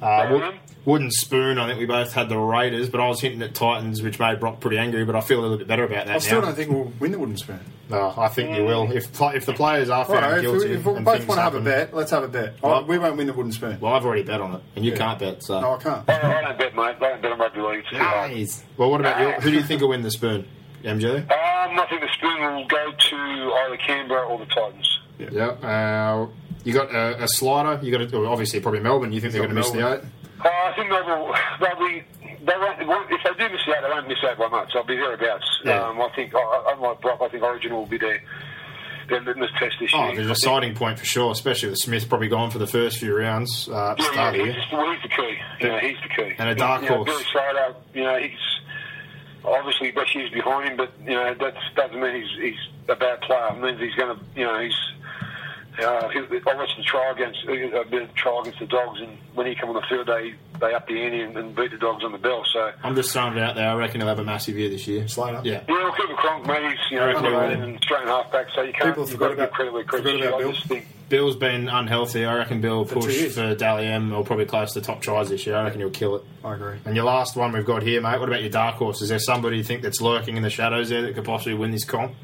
Uh, 0.00 0.52
Wooden 0.84 1.10
Spoon, 1.10 1.58
I 1.58 1.66
think 1.66 1.78
we 1.78 1.86
both 1.86 2.12
had 2.12 2.28
the 2.28 2.36
Raiders, 2.36 2.90
but 2.90 3.00
I 3.00 3.08
was 3.08 3.20
hinting 3.20 3.40
at 3.42 3.54
Titans, 3.54 4.02
which 4.02 4.18
made 4.18 4.38
Brock 4.38 4.60
pretty 4.60 4.76
angry. 4.76 5.04
But 5.04 5.16
I 5.16 5.22
feel 5.22 5.40
a 5.40 5.42
little 5.42 5.56
bit 5.56 5.66
better 5.66 5.84
about 5.84 6.06
that. 6.06 6.16
I 6.16 6.18
still 6.18 6.40
now. 6.40 6.48
don't 6.48 6.56
think 6.56 6.70
we'll 6.70 6.92
win 7.00 7.12
the 7.12 7.18
Wooden 7.18 7.38
Spoon. 7.38 7.60
No, 7.88 8.12
I 8.16 8.28
think 8.28 8.56
you 8.56 8.64
will. 8.64 8.90
If 8.92 9.20
if 9.20 9.46
the 9.46 9.54
players 9.54 9.88
are 9.88 10.04
found 10.04 10.20
right, 10.20 10.40
guilty, 10.42 10.72
if 10.72 10.84
we, 10.84 10.92
if 10.92 10.98
we 10.98 11.04
both 11.04 11.26
want 11.26 11.38
to 11.38 11.42
have 11.42 11.54
a 11.54 11.60
bet, 11.60 11.94
let's 11.94 12.10
have 12.10 12.22
a 12.22 12.28
bet. 12.28 12.62
Well, 12.62 12.84
we 12.84 12.98
won't 12.98 13.16
win 13.16 13.26
the 13.26 13.32
Wooden 13.32 13.52
Spoon. 13.52 13.78
Well, 13.80 13.94
I've 13.94 14.04
already 14.04 14.22
bet 14.22 14.40
on 14.40 14.54
it, 14.56 14.62
and 14.76 14.84
you 14.84 14.92
yeah. 14.92 14.98
can't 14.98 15.18
bet. 15.18 15.42
So 15.42 15.60
no, 15.60 15.74
I 15.74 15.78
can't. 15.78 16.08
I, 16.08 16.38
I 16.38 16.42
don't 16.42 16.58
bet, 16.58 16.74
mate. 16.74 16.82
I 16.82 16.92
don't 16.92 17.22
bet 17.22 17.32
on 17.32 17.38
rugby 17.38 17.60
league. 17.60 17.84
Nice. 17.92 18.62
Well, 18.76 18.90
what 18.90 19.00
about 19.00 19.20
you? 19.20 19.40
Who 19.40 19.50
do 19.50 19.56
you 19.56 19.62
think 19.62 19.80
will 19.80 19.88
win 19.88 20.02
the 20.02 20.10
Spoon? 20.10 20.46
MJ? 20.82 21.16
Um, 21.16 21.80
I 21.80 21.86
think 21.88 22.02
the 22.02 22.08
Spoon 22.12 22.40
will 22.42 22.66
go 22.66 22.92
to 22.92 23.16
either 23.16 23.76
Canberra 23.78 24.26
or 24.26 24.38
the 24.38 24.46
Titans. 24.46 24.98
Yeah. 25.18 25.28
yeah. 25.32 25.46
Uh, 25.46 26.28
you 26.62 26.72
got 26.72 26.94
a, 26.94 27.24
a, 27.24 27.28
slider. 27.28 27.82
You 27.84 27.90
got 27.90 28.12
a, 28.12 28.26
obviously 28.26 28.60
probably 28.60 28.80
Melbourne. 28.80 29.12
You 29.12 29.20
think 29.20 29.32
they're 29.32 29.42
going 29.42 29.50
to 29.50 29.54
miss 29.54 29.70
the 29.70 29.94
eight? 29.94 30.00
Uh, 30.44 30.48
I 30.48 30.72
think 30.76 30.90
they'll, 30.90 31.34
they'll 31.60 31.88
be. 31.88 32.02
They 32.44 32.84
won't, 32.84 33.10
if 33.10 33.20
they 33.24 33.48
do 33.48 33.52
miss 33.52 33.62
out, 33.68 33.82
they 33.82 33.88
won't 33.88 34.08
miss 34.08 34.18
out 34.22 34.36
by 34.36 34.48
much. 34.48 34.72
They'll 34.74 34.84
be 34.84 34.96
thereabouts. 34.96 35.60
Yeah. 35.64 35.82
Um, 35.82 36.00
I 36.00 36.10
think, 36.14 36.34
unlike 36.34 37.00
Brock, 37.00 37.20
I 37.22 37.28
think 37.28 37.42
Origin 37.42 37.72
will 37.72 37.86
be 37.86 37.96
there 37.96 38.20
their 39.08 39.20
litmus 39.20 39.50
test 39.58 39.76
this 39.80 39.90
oh, 39.94 40.06
year. 40.06 40.16
there's 40.16 40.30
a 40.30 40.34
deciding 40.34 40.74
point 40.74 40.98
for 40.98 41.04
sure, 41.04 41.30
especially 41.30 41.70
with 41.70 41.78
Smith 41.78 42.08
probably 42.08 42.28
gone 42.28 42.50
for 42.50 42.58
the 42.58 42.66
first 42.66 42.98
few 42.98 43.16
rounds. 43.16 43.68
Uh, 43.68 43.94
yeah, 43.98 44.32
yeah 44.32 44.52
he's, 44.52 44.72
well, 44.72 44.92
he's 44.92 45.02
the 45.02 45.08
key. 45.08 45.36
Yeah, 45.60 45.80
he's 45.80 45.96
the 46.02 46.08
key. 46.08 46.34
And 46.38 46.48
a 46.48 46.54
dark 46.54 46.82
he, 46.82 46.86
horse. 46.88 47.06
You 47.08 47.12
know, 47.12 47.18
Billy 47.18 47.24
Slater, 47.32 47.74
you 47.94 48.02
know, 48.02 48.18
he's 48.18 48.54
obviously 49.44 49.90
best 49.90 50.14
years 50.14 50.30
behind 50.30 50.70
him, 50.70 50.76
but 50.76 50.92
you 51.04 51.14
know 51.14 51.34
that 51.34 51.54
doesn't 51.76 52.00
mean 52.00 52.22
he's 52.22 52.40
he's 52.40 52.68
a 52.88 52.96
bad 52.96 53.20
player. 53.22 53.48
It 53.52 53.60
means 53.60 53.80
he's 53.80 53.94
going 53.94 54.16
to, 54.16 54.24
you 54.34 54.44
know, 54.46 54.58
he's 54.60 54.78
uh, 55.78 56.08
I 56.08 56.54
watched 56.54 56.76
the 56.76 56.82
trial 56.84 57.12
against 57.12 57.40
uh, 57.48 57.52
a 57.52 57.84
bit 57.84 58.02
of 58.02 58.14
trial 58.14 58.40
against 58.40 58.60
the 58.60 58.66
Dogs, 58.66 59.00
and 59.00 59.16
when 59.34 59.46
he 59.46 59.54
came 59.54 59.68
on 59.68 59.74
the 59.74 59.82
field, 59.88 60.06
they 60.06 60.34
they 60.60 60.72
upped 60.72 60.88
the 60.88 61.00
ante 61.02 61.20
and, 61.20 61.36
and 61.36 61.54
beat 61.54 61.70
the 61.70 61.78
Dogs 61.78 62.04
on 62.04 62.12
the 62.12 62.18
bell. 62.18 62.44
So 62.52 62.72
I'm 62.82 62.94
just 62.94 63.12
throwing 63.12 63.36
it 63.36 63.42
out 63.42 63.56
there. 63.56 63.68
I 63.68 63.74
reckon 63.74 64.00
he'll 64.00 64.08
have 64.08 64.18
a 64.18 64.24
massive 64.24 64.56
year 64.56 64.70
this 64.70 64.86
year. 64.86 65.08
Slater. 65.08 65.40
Yeah. 65.44 65.62
Yeah, 65.68 65.74
well, 65.74 65.92
Cooper 65.92 66.14
Cronk, 66.14 66.46
maybe 66.46 66.68
he's 66.68 66.90
you 66.90 66.98
know 66.98 67.16
underrated 67.16 67.60
and 67.60 67.80
straight 67.82 68.06
halfback, 68.06 68.46
so 68.54 68.62
you 68.62 68.72
can't. 68.72 68.90
People 68.90 69.06
forgot 69.06 69.32
about, 69.32 69.52
credit 69.52 69.72
where 69.72 69.84
credit's 69.84 70.20
due. 70.20 70.38
Bill. 70.38 70.52
Think, 70.66 70.86
Bill's 71.08 71.36
been 71.36 71.68
unhealthy. 71.68 72.24
I 72.24 72.36
reckon 72.36 72.60
Bill 72.60 72.78
will 72.78 72.86
push 72.86 73.28
for 73.32 73.54
Dally 73.54 73.86
M 73.86 74.12
or 74.12 74.24
probably 74.24 74.46
close 74.46 74.72
to 74.72 74.80
top 74.80 75.02
tries 75.02 75.28
this 75.28 75.46
year. 75.46 75.56
I 75.56 75.64
reckon 75.64 75.80
he'll 75.80 75.90
kill 75.90 76.16
it. 76.16 76.24
I 76.42 76.54
agree. 76.54 76.78
And 76.84 76.96
your 76.96 77.04
last 77.04 77.36
one 77.36 77.52
we've 77.52 77.64
got 77.64 77.82
here, 77.82 78.00
mate. 78.00 78.18
What 78.18 78.28
about 78.28 78.40
your 78.40 78.50
dark 78.50 78.76
horse? 78.76 79.02
Is 79.02 79.10
there 79.10 79.18
somebody 79.18 79.58
you 79.58 79.64
think 79.64 79.82
that's 79.82 80.00
lurking 80.00 80.36
in 80.36 80.42
the 80.42 80.50
shadows 80.50 80.88
there 80.88 81.02
that 81.02 81.14
could 81.14 81.24
possibly 81.24 81.54
win 81.54 81.72
this 81.72 81.84
comp? 81.84 82.14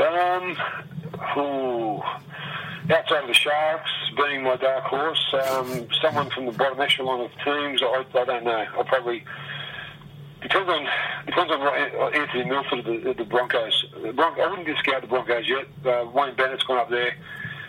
Um, 0.00 0.56
ooh 1.36 2.02
outside 2.92 3.22
of 3.22 3.28
the 3.28 3.34
Sharks 3.34 3.90
being 4.16 4.42
my 4.42 4.56
dark 4.56 4.84
horse, 4.84 5.34
um, 5.48 5.86
someone 6.02 6.30
from 6.30 6.46
the 6.46 6.52
bottom 6.52 6.80
echelon 6.80 7.20
of 7.20 7.30
teams, 7.44 7.82
I, 7.82 8.04
I 8.14 8.24
don't 8.24 8.44
know. 8.44 8.66
I'll 8.74 8.84
probably 8.84 9.24
depends 10.42 10.68
on 10.68 10.88
depends 11.26 11.52
on 11.52 12.14
Anthony 12.14 12.44
Milford 12.44 12.78
of 12.80 12.84
the, 13.04 13.14
the 13.14 13.24
Broncos. 13.24 13.86
The 14.02 14.12
Bron- 14.12 14.40
I 14.40 14.48
wouldn't 14.48 14.66
discount 14.66 15.02
the 15.02 15.08
Broncos 15.08 15.48
yet. 15.48 15.66
Uh, 15.84 16.06
Wayne 16.10 16.34
Bennett's 16.34 16.62
gone 16.64 16.78
up 16.78 16.90
there. 16.90 17.14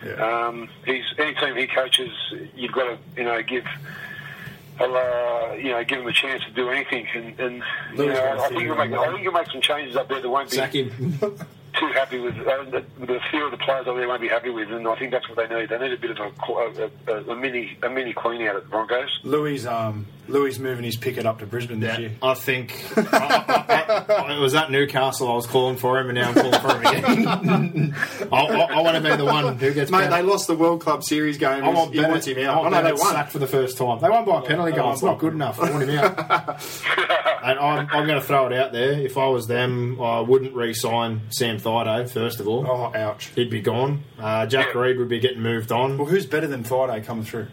Yeah. 0.04 0.46
Um, 0.46 0.68
he's 0.84 1.04
any 1.18 1.34
team 1.34 1.56
he 1.56 1.66
coaches, 1.66 2.10
you've 2.56 2.72
got 2.72 2.84
to 2.84 2.98
you 3.16 3.24
know 3.24 3.42
give. 3.42 3.64
Uh, 4.80 5.54
you 5.58 5.68
know, 5.70 5.84
give 5.84 6.00
him 6.00 6.06
a 6.06 6.12
chance 6.12 6.42
to 6.44 6.50
do 6.50 6.70
anything, 6.70 7.06
and, 7.14 7.38
and 7.38 7.62
you 7.94 8.06
know, 8.06 8.38
I 8.40 8.48
think 8.48 8.62
you'll 8.62 8.74
make. 8.74 8.90
I 8.90 9.12
think 9.12 9.22
you'll 9.22 9.32
make 9.32 9.46
some 9.52 9.60
changes 9.60 9.94
up 9.96 10.08
there 10.08 10.20
that 10.20 10.28
won't 10.28 10.50
be. 10.50 10.56
Too 11.78 11.86
happy 11.94 12.18
with 12.18 12.36
uh, 12.38 12.64
the, 12.70 12.84
the 13.00 13.20
few 13.30 13.44
of 13.46 13.50
the 13.50 13.56
players 13.56 13.86
that 13.86 13.94
they 13.94 14.06
won't 14.06 14.20
be 14.20 14.28
happy 14.28 14.50
with, 14.50 14.70
and 14.70 14.86
I 14.86 14.94
think 14.96 15.10
that's 15.10 15.28
what 15.28 15.36
they 15.38 15.54
need. 15.54 15.70
They 15.70 15.78
need 15.78 15.92
a 15.92 15.96
bit 15.96 16.10
of 16.10 16.18
a, 16.18 16.90
a, 17.10 17.32
a 17.32 17.36
mini 17.36 17.78
a 17.82 17.88
mini 17.88 18.12
clean 18.12 18.42
out 18.42 18.56
at 18.56 18.64
the 18.64 18.68
Broncos. 18.68 19.20
Louis 19.24 19.66
um 19.66 20.06
Louis 20.28 20.58
moving 20.58 20.84
his 20.84 20.96
picket 20.96 21.26
up 21.26 21.40
to 21.40 21.46
Brisbane 21.46 21.80
this 21.80 21.98
year. 21.98 22.12
I 22.22 22.34
think 22.34 22.84
I, 22.96 24.04
I, 24.08 24.14
I, 24.14 24.36
it 24.36 24.40
was 24.40 24.54
at 24.54 24.70
Newcastle. 24.70 25.30
I 25.30 25.34
was 25.34 25.46
calling 25.46 25.76
for 25.76 25.98
him, 25.98 26.10
and 26.10 26.14
now 26.16 26.28
I'm 26.28 26.34
calling 26.34 26.60
for 26.60 26.76
him 26.76 26.86
again. 26.86 27.94
I, 28.32 28.80
want 28.80 28.96
to 28.96 29.10
be 29.10 29.16
the 29.16 29.24
one 29.24 29.56
who 29.56 29.74
gets. 29.74 29.90
Mate, 29.90 30.10
they 30.10 30.22
lost 30.22 30.46
the 30.46 30.54
World 30.54 30.80
Club 30.80 31.02
Series 31.02 31.38
game. 31.38 31.64
I 31.64 31.68
want 31.68 31.92
Bennett, 31.92 32.26
him 32.26 32.46
out. 32.46 32.54
I 32.54 32.60
want 32.60 32.74
oh, 32.74 32.80
no, 32.80 32.84
they 32.84 32.92
won. 32.92 33.12
sacked 33.12 33.32
for 33.32 33.40
the 33.40 33.46
first 33.48 33.76
time. 33.76 34.00
They 34.00 34.08
won 34.08 34.24
by 34.24 34.38
a 34.38 34.42
penalty 34.42 34.72
goal. 34.72 34.92
It's 34.92 35.02
not 35.02 35.18
good 35.18 35.32
enough. 35.32 35.60
I 35.60 35.70
want 35.70 35.88
him 35.88 35.98
out. 35.98 36.18
and 37.44 37.58
I'm, 37.58 37.88
I'm 37.90 38.06
going 38.06 38.20
to 38.20 38.26
throw 38.26 38.46
it 38.46 38.52
out 38.52 38.72
there. 38.72 38.92
If 38.92 39.18
I 39.18 39.26
was 39.26 39.46
them, 39.48 40.00
I 40.00 40.20
wouldn't 40.20 40.54
re-sign 40.54 41.22
Sam 41.30 41.58
Thaiday. 41.58 42.08
First 42.08 42.40
of 42.40 42.46
all, 42.46 42.66
oh 42.66 42.92
ouch, 42.94 43.30
he'd 43.34 43.50
be 43.50 43.60
gone. 43.60 44.04
Uh, 44.18 44.46
Jack 44.46 44.74
Reed 44.74 44.98
would 44.98 45.08
be 45.08 45.18
getting 45.18 45.42
moved 45.42 45.72
on. 45.72 45.98
Well, 45.98 46.06
who's 46.06 46.26
better 46.26 46.46
than 46.46 46.62
Thaiday 46.62 47.04
coming 47.04 47.24
through? 47.24 47.48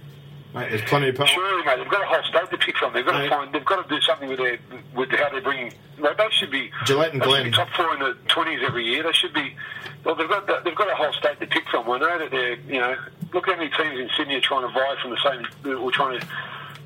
Mate, 0.60 0.70
there's 0.70 0.90
plenty 0.90 1.10
of 1.10 1.16
people. 1.16 1.28
Sure, 1.28 1.64
mate. 1.66 1.78
They've 1.78 1.90
got 1.90 2.02
a 2.02 2.06
whole 2.06 2.24
state 2.24 2.50
to 2.52 2.58
pick 2.58 2.78
from. 2.78 2.94
They've 2.94 3.06
got 3.06 3.16
mate. 3.16 3.24
to 3.24 3.30
find. 3.30 3.54
They've 3.54 3.66
got 3.66 3.88
to 3.88 3.96
do 3.96 4.02
something 4.02 4.30
with 4.30 4.40
their 4.40 4.60
with 4.96 5.10
how 5.12 5.30
they're 5.30 5.42
bringing. 5.42 5.74
Like, 5.98 6.18
they 6.18 6.28
should 6.32 6.52
be. 6.52 6.72
Gillett 6.86 7.14
and 7.14 7.22
Glenn. 7.22 7.52
Top 7.52 7.70
four 7.76 7.94
in 7.94 8.00
the 8.00 8.18
twenties 8.28 8.60
every 8.66 8.86
year. 8.86 9.04
They 9.04 9.14
should 9.14 9.34
be. 9.34 9.56
Well, 10.04 10.16
they've 10.16 10.30
got 10.30 10.48
they've 10.64 10.76
got 10.76 10.90
a 10.90 10.96
whole 10.96 11.14
state 11.14 11.40
to 11.40 11.48
pick 11.48 11.68
from. 11.70 11.90
I 11.90 11.98
know 12.00 12.20
that 12.20 12.32
they're 12.32 12.56
you 12.60 12.80
know 12.80 12.96
look 13.34 13.46
how 13.46 13.56
many 13.56 13.70
teams 13.70 14.00
in 14.00 14.10
Sydney 14.18 14.36
are 14.36 14.42
trying 14.42 14.68
to 14.68 14.74
vie 14.74 14.96
from 15.02 15.12
the 15.12 15.18
same 15.24 15.78
or 15.78 15.92
trying 15.92 16.20
to 16.20 16.28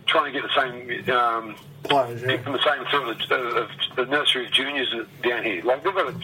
trying 0.06 0.34
to 0.34 0.40
get 0.40 0.48
the 0.48 0.62
same 0.62 1.16
um, 1.16 1.56
players 1.84 2.22
yeah. 2.22 2.42
from 2.42 2.54
the 2.54 2.64
same 2.64 2.86
field 2.92 3.10
of, 3.10 3.58
of, 3.58 3.70
the 3.96 4.06
nursery 4.06 4.46
of 4.46 4.52
juniors 4.52 4.94
down 5.22 5.44
here. 5.44 5.64
Like 5.64 5.84
they've 5.84 5.94
got 5.94 6.14
a, 6.14 6.20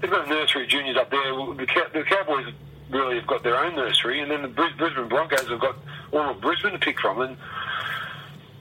they've 0.00 0.10
got 0.10 0.26
a 0.26 0.30
nursery 0.30 0.64
of 0.64 0.68
juniors 0.68 0.96
up 0.96 1.10
there. 1.10 1.32
The, 1.32 1.86
the 1.92 2.04
Cowboys 2.04 2.52
really 2.90 3.16
have 3.16 3.26
got 3.26 3.42
their 3.42 3.56
own 3.56 3.74
nursery, 3.76 4.20
and 4.20 4.30
then 4.30 4.42
the 4.42 4.48
Brisbane 4.48 5.08
Broncos 5.08 5.48
have 5.48 5.60
got 5.60 5.76
all 6.12 6.30
of 6.30 6.40
Brisbane 6.40 6.72
to 6.72 6.78
pick 6.78 7.00
from. 7.00 7.20
And 7.20 7.36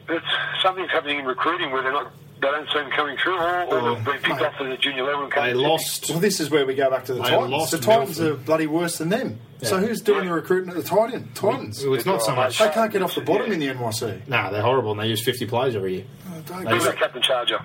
it's 0.10 0.26
something's 0.62 0.92
happening 0.92 1.20
in 1.20 1.26
recruiting 1.26 1.72
where 1.72 1.84
they're 1.84 1.92
not 1.92 2.12
they 2.42 2.48
don't 2.48 2.70
seem 2.72 2.90
coming 2.92 3.18
through, 3.18 3.38
or, 3.38 3.64
or 3.64 3.80
oh, 3.80 3.96
they've 3.96 4.06
been 4.06 4.22
picked 4.22 4.42
off 4.42 4.54
at 4.62 4.70
the 4.70 4.78
junior 4.78 5.04
level 5.04 5.24
and 5.24 5.32
They 5.32 5.54
lost. 5.54 6.10
Well, 6.10 6.20
this 6.20 6.40
is 6.40 6.50
where 6.50 6.66
we 6.66 6.74
go 6.74 6.90
back 6.90 7.06
to 7.06 7.14
the 7.14 7.22
they 7.22 7.30
Titans. 7.30 7.72
The 7.72 7.78
Titans 7.80 8.20
Milford. 8.20 8.40
are 8.40 8.44
bloody 8.44 8.68
worse 8.68 8.98
than 8.98 9.10
them. 9.10 9.40
Yeah. 9.60 9.68
So 9.68 9.78
who's 9.80 10.02
doing 10.02 10.24
yeah. 10.24 10.30
the 10.30 10.36
recruiting 10.36 10.70
at 10.70 10.78
the 10.78 10.84
Titan? 10.84 11.32
Titans. 11.34 11.84
Well, 11.84 11.96
it's 11.96 12.06
not 12.06 12.22
so 12.22 12.34
much. 12.36 12.58
They 12.58 12.70
can't 12.70 12.92
get 12.92 13.02
off 13.02 13.16
the 13.16 13.22
bottom 13.22 13.48
yeah. 13.48 13.54
in 13.54 13.60
the 13.60 13.68
NYC. 13.68 14.28
No, 14.28 14.38
nah, 14.38 14.50
they're 14.52 14.62
horrible, 14.62 14.92
and 14.92 15.02
they 15.02 15.08
use 15.08 15.24
50 15.24 15.48
players 15.48 15.76
every 15.76 15.96
year. 15.96 16.06
Oh, 16.30 16.42
don't 16.46 16.64
they 16.64 16.92
Captain 16.94 17.22
Charger. 17.22 17.60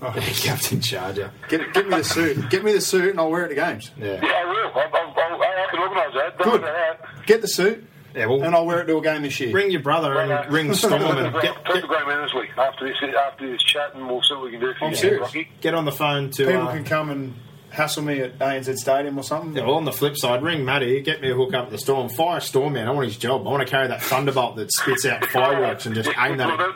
Oh. 0.00 0.12
Captain 0.16 0.80
Charger. 0.80 1.32
Get, 1.48 1.72
get 1.74 1.88
me 1.88 1.96
the 1.96 2.04
suit. 2.04 2.48
Get 2.48 2.64
me 2.64 2.72
the 2.72 2.80
suit, 2.80 3.10
and 3.10 3.18
I'll 3.18 3.30
wear 3.30 3.46
it 3.46 3.48
to 3.48 3.54
games. 3.56 3.90
Yeah, 3.96 4.20
yeah 4.22 4.28
I 4.28 4.44
will. 4.44 4.72
I, 4.74 4.88
I, 4.94 5.66
I 5.66 5.70
can 5.70 5.80
organise 5.80 6.14
that. 6.14 6.38
Don't 6.38 6.60
Good. 6.60 7.26
Get 7.26 7.40
the 7.40 7.48
suit. 7.48 7.88
Yeah, 8.14 8.26
well, 8.26 8.42
and 8.42 8.54
I'll 8.54 8.66
wear 8.66 8.82
it 8.82 8.86
to 8.86 8.98
a 8.98 9.02
game 9.02 9.22
this 9.22 9.38
year. 9.40 9.52
Ring 9.52 9.70
your 9.70 9.80
brother 9.80 10.10
well, 10.14 10.20
and 10.20 10.32
uh, 10.32 10.44
ring 10.50 10.74
Storm 10.74 11.02
and 11.02 11.32
get, 11.40 11.64
get, 11.64 11.82
Graham 11.84 12.08
Annesley 12.08 12.48
after 12.56 12.86
this 12.86 12.96
after 13.16 13.50
this 13.50 13.62
chat, 13.62 13.94
and 13.94 14.06
we'll 14.06 14.22
see 14.22 14.34
what 14.34 14.44
we 14.44 14.50
can 14.50 14.60
do 14.60 14.72
for 14.78 14.84
I'm 14.86 14.90
you. 14.90 14.96
Serious. 14.96 15.20
Rocky. 15.22 15.48
Get 15.60 15.74
on 15.74 15.84
the 15.84 15.92
phone 15.92 16.30
to 16.32 16.46
people 16.46 16.62
uh, 16.68 16.72
can 16.72 16.84
come 16.84 17.10
and 17.10 17.34
hassle 17.70 18.02
me 18.02 18.20
at 18.20 18.38
ANZ 18.38 18.76
Stadium 18.78 19.18
or 19.18 19.22
something. 19.22 19.56
Yeah, 19.56 19.64
well, 19.64 19.76
on 19.76 19.84
the 19.84 19.92
flip 19.92 20.16
side, 20.16 20.42
ring 20.42 20.64
Matty, 20.64 21.00
get 21.00 21.20
me 21.22 21.30
a 21.30 21.34
hook 21.34 21.54
up 21.54 21.66
at 21.66 21.70
the 21.70 21.78
Storm, 21.78 22.08
fire 22.08 22.40
Storm 22.40 22.74
man. 22.74 22.86
I 22.86 22.90
want 22.90 23.06
his 23.06 23.16
job. 23.16 23.46
I 23.46 23.50
want 23.50 23.66
to 23.66 23.70
carry 23.70 23.88
that 23.88 24.02
thunderbolt 24.02 24.56
that 24.56 24.70
spits 24.72 25.06
out 25.06 25.24
fireworks 25.30 25.86
and 25.86 25.94
just 25.94 26.10
aim 26.18 26.36
that. 26.36 26.58
Well, 26.58 26.74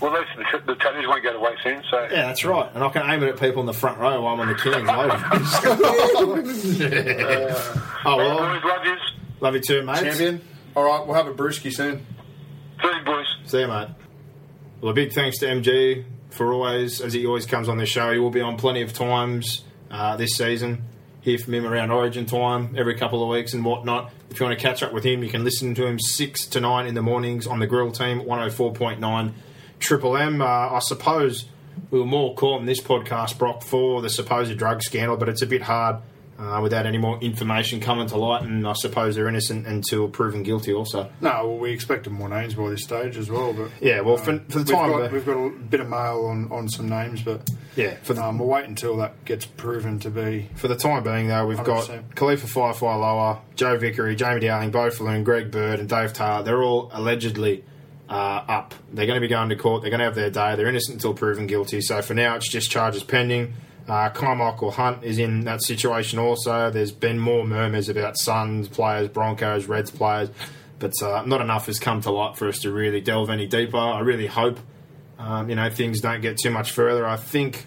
well, 0.00 0.14
at 0.16 0.20
least 0.20 0.50
the, 0.52 0.74
the 0.74 0.78
tattoos 0.78 1.06
won't 1.06 1.22
go 1.22 1.32
to 1.32 1.40
waste 1.40 1.62
then. 1.64 1.82
So 1.90 2.02
yeah, 2.02 2.26
that's 2.26 2.44
right. 2.44 2.70
And 2.74 2.84
I 2.84 2.88
can 2.90 3.10
aim 3.10 3.22
it 3.22 3.28
at 3.28 3.40
people 3.40 3.60
in 3.60 3.66
the 3.66 3.72
front 3.72 3.98
row 3.98 4.22
while 4.22 4.34
I'm 4.34 4.40
on 4.40 4.48
the 4.48 4.54
Kings. 4.54 4.88
uh, 6.80 7.82
oh 8.04 8.16
well, 8.16 8.36
love 8.36 8.84
you. 8.84 8.96
Love 9.40 9.54
you 9.54 9.60
too, 9.60 9.82
mate. 9.82 10.00
Champion. 10.00 10.42
All 10.76 10.84
right, 10.84 11.06
we'll 11.06 11.16
have 11.16 11.26
a 11.26 11.32
brewski 11.32 11.72
soon. 11.72 12.04
See 12.82 12.86
you, 12.86 13.04
boys. 13.06 13.24
See 13.46 13.60
you, 13.60 13.66
mate. 13.66 13.88
Well, 14.82 14.90
a 14.90 14.94
big 14.94 15.14
thanks 15.14 15.38
to 15.38 15.46
MG 15.46 16.04
for 16.28 16.52
always, 16.52 17.00
as 17.00 17.14
he 17.14 17.24
always 17.24 17.46
comes 17.46 17.70
on 17.70 17.78
this 17.78 17.88
show. 17.88 18.12
He 18.12 18.18
will 18.18 18.28
be 18.30 18.42
on 18.42 18.58
plenty 18.58 18.82
of 18.82 18.92
times 18.92 19.64
uh, 19.90 20.18
this 20.18 20.36
season. 20.36 20.82
Hear 21.22 21.38
from 21.38 21.54
him 21.54 21.64
around 21.66 21.92
Origin 21.92 22.26
time 22.26 22.74
every 22.76 22.94
couple 22.94 23.22
of 23.22 23.30
weeks 23.30 23.54
and 23.54 23.64
whatnot. 23.64 24.12
If 24.28 24.38
you 24.38 24.44
want 24.44 24.58
to 24.58 24.62
catch 24.62 24.82
up 24.82 24.92
with 24.92 25.02
him, 25.02 25.22
you 25.22 25.30
can 25.30 25.44
listen 25.44 25.74
to 25.76 25.86
him 25.86 25.98
six 25.98 26.44
to 26.48 26.60
nine 26.60 26.86
in 26.86 26.94
the 26.94 27.00
mornings 27.00 27.46
on 27.46 27.58
the 27.58 27.66
Grill 27.66 27.90
Team, 27.90 28.22
one 28.26 28.38
hundred 28.38 28.52
oh 28.52 28.54
four 28.54 28.72
point 28.74 29.00
nine 29.00 29.34
Triple 29.78 30.14
M. 30.14 30.42
Uh, 30.42 30.44
I 30.44 30.80
suppose 30.80 31.46
we 31.90 31.98
were 31.98 32.04
more 32.04 32.34
caught 32.34 32.60
in 32.60 32.66
this 32.66 32.82
podcast, 32.82 33.38
Brock, 33.38 33.62
for 33.62 34.02
the 34.02 34.10
supposed 34.10 34.56
drug 34.58 34.82
scandal, 34.82 35.16
but 35.16 35.30
it's 35.30 35.40
a 35.40 35.46
bit 35.46 35.62
hard 35.62 36.02
uh, 36.38 36.60
without 36.62 36.86
any 36.86 36.98
more 36.98 37.18
information 37.20 37.80
coming 37.80 38.06
to 38.08 38.16
light, 38.16 38.42
and 38.42 38.66
I 38.66 38.74
suppose 38.74 39.14
they're 39.14 39.28
innocent 39.28 39.66
until 39.66 40.08
proven 40.08 40.42
guilty. 40.42 40.72
Also, 40.72 41.10
no, 41.20 41.30
well, 41.48 41.58
we 41.58 41.72
expect 41.72 42.08
more 42.08 42.28
names 42.28 42.54
by 42.54 42.70
this 42.70 42.82
stage 42.82 43.16
as 43.16 43.30
well. 43.30 43.52
But 43.52 43.70
yeah, 43.80 44.00
well, 44.00 44.16
for, 44.16 44.38
for 44.48 44.58
the 44.58 44.64
we've 44.64 44.68
time 44.68 44.90
got, 44.90 45.12
we've 45.12 45.26
got 45.26 45.36
a 45.36 45.50
bit 45.50 45.80
of 45.80 45.88
mail 45.88 46.26
on, 46.26 46.50
on 46.52 46.68
some 46.68 46.88
names, 46.88 47.22
but 47.22 47.48
yeah, 47.74 47.96
for 48.02 48.14
the, 48.14 48.22
um, 48.22 48.38
we'll 48.38 48.48
wait 48.48 48.66
until 48.66 48.96
that 48.98 49.24
gets 49.24 49.46
proven 49.46 49.98
to 50.00 50.10
be. 50.10 50.48
For 50.56 50.68
the 50.68 50.76
time 50.76 51.02
being, 51.02 51.28
though, 51.28 51.46
we've 51.46 51.58
100%. 51.58 51.64
got 51.64 51.88
Kalifa 52.14 52.46
Faifai 52.46 52.82
Loa, 52.82 53.40
Joe 53.54 53.78
Vickery, 53.78 54.14
Jamie 54.14 54.40
Dowling, 54.40 54.70
Beau 54.70 54.90
Falloon, 54.90 55.24
Greg 55.24 55.50
Bird, 55.50 55.80
and 55.80 55.88
Dave 55.88 56.12
Taylor. 56.12 56.42
They're 56.42 56.62
all 56.62 56.90
allegedly. 56.92 57.64
Uh, 58.08 58.44
up. 58.46 58.72
They're 58.92 59.06
going 59.06 59.16
to 59.16 59.20
be 59.20 59.26
going 59.26 59.48
to 59.48 59.56
court. 59.56 59.82
They're 59.82 59.90
going 59.90 59.98
to 59.98 60.04
have 60.04 60.14
their 60.14 60.30
day. 60.30 60.54
They're 60.54 60.68
innocent 60.68 60.94
until 60.94 61.12
proven 61.12 61.48
guilty. 61.48 61.80
So 61.80 62.02
for 62.02 62.14
now, 62.14 62.36
it's 62.36 62.48
just 62.48 62.70
charges 62.70 63.02
pending. 63.02 63.54
Uh, 63.88 64.10
Karmichael 64.10 64.72
Hunt 64.72 65.04
is 65.04 65.18
in 65.18 65.40
that 65.44 65.62
situation 65.62 66.18
also. 66.18 66.70
There's 66.70 66.90
been 66.90 67.18
more 67.18 67.46
murmurs 67.46 67.88
about 67.88 68.18
Suns 68.18 68.68
players, 68.68 69.08
Broncos, 69.08 69.66
Reds 69.66 69.92
players, 69.92 70.30
but 70.78 70.92
uh, 71.02 71.22
not 71.24 71.40
enough 71.40 71.66
has 71.66 71.78
come 71.78 72.00
to 72.00 72.10
light 72.10 72.36
for 72.36 72.48
us 72.48 72.58
to 72.60 72.72
really 72.72 73.00
delve 73.00 73.30
any 73.30 73.46
deeper. 73.46 73.76
I 73.76 74.00
really 74.00 74.26
hope 74.26 74.58
um, 75.18 75.48
you 75.48 75.56
know 75.56 75.70
things 75.70 76.00
don't 76.00 76.20
get 76.20 76.38
too 76.38 76.50
much 76.50 76.72
further. 76.72 77.06
I 77.06 77.16
think 77.16 77.66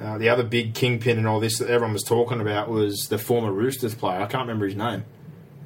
uh, 0.00 0.18
the 0.18 0.28
other 0.28 0.44
big 0.44 0.74
kingpin 0.74 1.18
in 1.18 1.26
all 1.26 1.40
this 1.40 1.58
that 1.58 1.68
everyone 1.68 1.92
was 1.92 2.04
talking 2.04 2.40
about 2.40 2.68
was 2.70 3.08
the 3.08 3.18
former 3.18 3.52
Roosters 3.52 3.94
player. 3.94 4.20
I 4.20 4.26
can't 4.26 4.42
remember 4.42 4.66
his 4.66 4.76
name. 4.76 5.04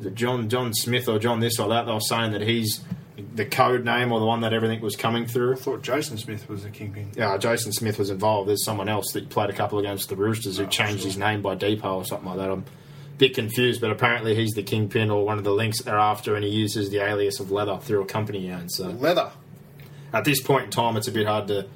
Is 0.00 0.06
it 0.06 0.14
John 0.14 0.48
John 0.48 0.72
Smith 0.74 1.08
or 1.08 1.18
John 1.18 1.40
this 1.40 1.58
or 1.60 1.68
that? 1.68 1.86
They 1.86 1.92
were 1.92 2.00
saying 2.00 2.32
that 2.32 2.40
he's 2.40 2.80
the 3.16 3.44
code 3.44 3.84
name 3.84 4.10
or 4.12 4.18
the 4.18 4.26
one 4.26 4.40
that 4.40 4.52
everything 4.52 4.80
was 4.80 4.96
coming 4.96 5.26
through. 5.26 5.52
I 5.52 5.56
thought 5.56 5.82
Jason 5.82 6.18
Smith 6.18 6.48
was 6.48 6.64
the 6.64 6.70
kingpin. 6.70 7.12
Yeah, 7.16 7.36
Jason 7.38 7.72
Smith 7.72 7.98
was 7.98 8.10
involved. 8.10 8.48
There's 8.48 8.64
someone 8.64 8.88
else 8.88 9.12
that 9.12 9.28
played 9.28 9.50
a 9.50 9.52
couple 9.52 9.78
of 9.78 9.84
games 9.84 10.04
against 10.04 10.08
the 10.08 10.16
Roosters 10.16 10.58
who 10.58 10.64
oh, 10.64 10.68
changed 10.68 11.00
sure. 11.00 11.06
his 11.06 11.18
name 11.18 11.40
by 11.42 11.54
Depot 11.54 11.96
or 11.96 12.04
something 12.04 12.28
like 12.28 12.38
that. 12.38 12.50
I'm 12.50 12.60
a 12.60 13.16
bit 13.18 13.34
confused, 13.34 13.80
but 13.80 13.90
apparently 13.90 14.34
he's 14.34 14.52
the 14.52 14.62
kingpin 14.62 15.10
or 15.10 15.24
one 15.24 15.38
of 15.38 15.44
the 15.44 15.52
links 15.52 15.82
they're 15.82 15.98
after, 15.98 16.34
and 16.34 16.44
he 16.44 16.50
uses 16.50 16.90
the 16.90 16.98
alias 16.98 17.38
of 17.38 17.50
Leather 17.50 17.78
through 17.78 18.02
a 18.02 18.06
company 18.06 18.40
he 18.40 18.50
owns. 18.50 18.76
So 18.76 18.88
Leather. 18.88 19.30
At 20.12 20.24
this 20.24 20.40
point 20.40 20.66
in 20.66 20.70
time, 20.70 20.96
it's 20.96 21.08
a 21.08 21.12
bit 21.12 21.26
hard 21.26 21.48
to 21.48 21.66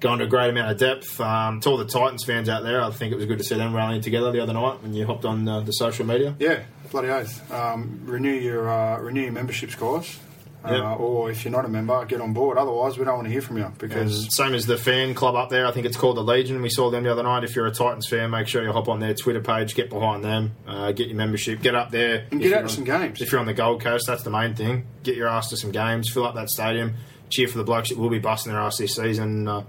go 0.00 0.12
into 0.12 0.24
a 0.24 0.28
great 0.28 0.50
amount 0.50 0.70
of 0.70 0.78
depth. 0.78 1.20
Um, 1.20 1.60
to 1.60 1.70
all 1.70 1.76
the 1.76 1.84
Titans 1.84 2.24
fans 2.24 2.48
out 2.48 2.62
there, 2.62 2.82
I 2.82 2.90
think 2.90 3.12
it 3.12 3.16
was 3.16 3.26
good 3.26 3.38
to 3.38 3.44
see 3.44 3.56
them 3.56 3.74
rallying 3.74 4.00
together 4.00 4.30
the 4.30 4.40
other 4.40 4.52
night 4.52 4.82
when 4.82 4.94
you 4.94 5.06
hopped 5.06 5.24
on 5.24 5.46
uh, 5.48 5.60
the 5.60 5.72
social 5.72 6.06
media. 6.06 6.34
Yeah, 6.38 6.62
bloody 6.90 7.08
oath. 7.08 7.52
Um, 7.52 8.02
renew 8.04 8.32
your 8.32 8.68
uh, 8.68 8.98
renew 8.98 9.22
your 9.22 9.32
memberships, 9.32 9.74
guys. 9.74 10.18
Yep. 10.64 10.72
Uh, 10.82 10.94
or 10.96 11.30
if 11.30 11.44
you're 11.44 11.52
not 11.52 11.64
a 11.64 11.68
member, 11.68 12.04
get 12.04 12.20
on 12.20 12.32
board. 12.32 12.58
Otherwise, 12.58 12.98
we 12.98 13.04
don't 13.04 13.14
want 13.14 13.26
to 13.26 13.32
hear 13.32 13.40
from 13.40 13.58
you 13.58 13.72
because 13.78 14.24
and 14.24 14.32
same 14.32 14.54
as 14.54 14.66
the 14.66 14.76
fan 14.76 15.14
club 15.14 15.36
up 15.36 15.50
there. 15.50 15.66
I 15.66 15.70
think 15.70 15.86
it's 15.86 15.96
called 15.96 16.16
the 16.16 16.22
Legion. 16.22 16.60
We 16.60 16.68
saw 16.68 16.90
them 16.90 17.04
the 17.04 17.12
other 17.12 17.22
night. 17.22 17.44
If 17.44 17.54
you're 17.54 17.66
a 17.66 17.70
Titans 17.70 18.08
fan, 18.08 18.30
make 18.30 18.48
sure 18.48 18.62
you 18.64 18.72
hop 18.72 18.88
on 18.88 18.98
their 18.98 19.14
Twitter 19.14 19.40
page, 19.40 19.74
get 19.76 19.88
behind 19.88 20.24
them, 20.24 20.56
uh, 20.66 20.90
get 20.92 21.06
your 21.06 21.16
membership, 21.16 21.62
get 21.62 21.76
up 21.76 21.90
there, 21.90 22.26
and 22.32 22.40
get 22.40 22.52
out 22.52 22.68
to 22.68 22.74
some 22.74 22.84
games. 22.84 23.22
If 23.22 23.30
you're 23.30 23.40
on 23.40 23.46
the 23.46 23.54
Gold 23.54 23.82
Coast, 23.82 24.06
that's 24.08 24.24
the 24.24 24.30
main 24.30 24.54
thing. 24.54 24.86
Get 25.04 25.14
your 25.16 25.28
ass 25.28 25.48
to 25.50 25.56
some 25.56 25.70
games, 25.70 26.10
fill 26.10 26.24
up 26.26 26.34
that 26.34 26.50
stadium, 26.50 26.94
cheer 27.30 27.46
for 27.46 27.58
the 27.58 27.64
blokes 27.64 27.90
that 27.90 27.98
will 27.98 28.10
be 28.10 28.18
busting 28.18 28.52
their 28.52 28.60
ass 28.60 28.78
this 28.78 28.96
season. 28.96 29.46
Uh, 29.46 29.62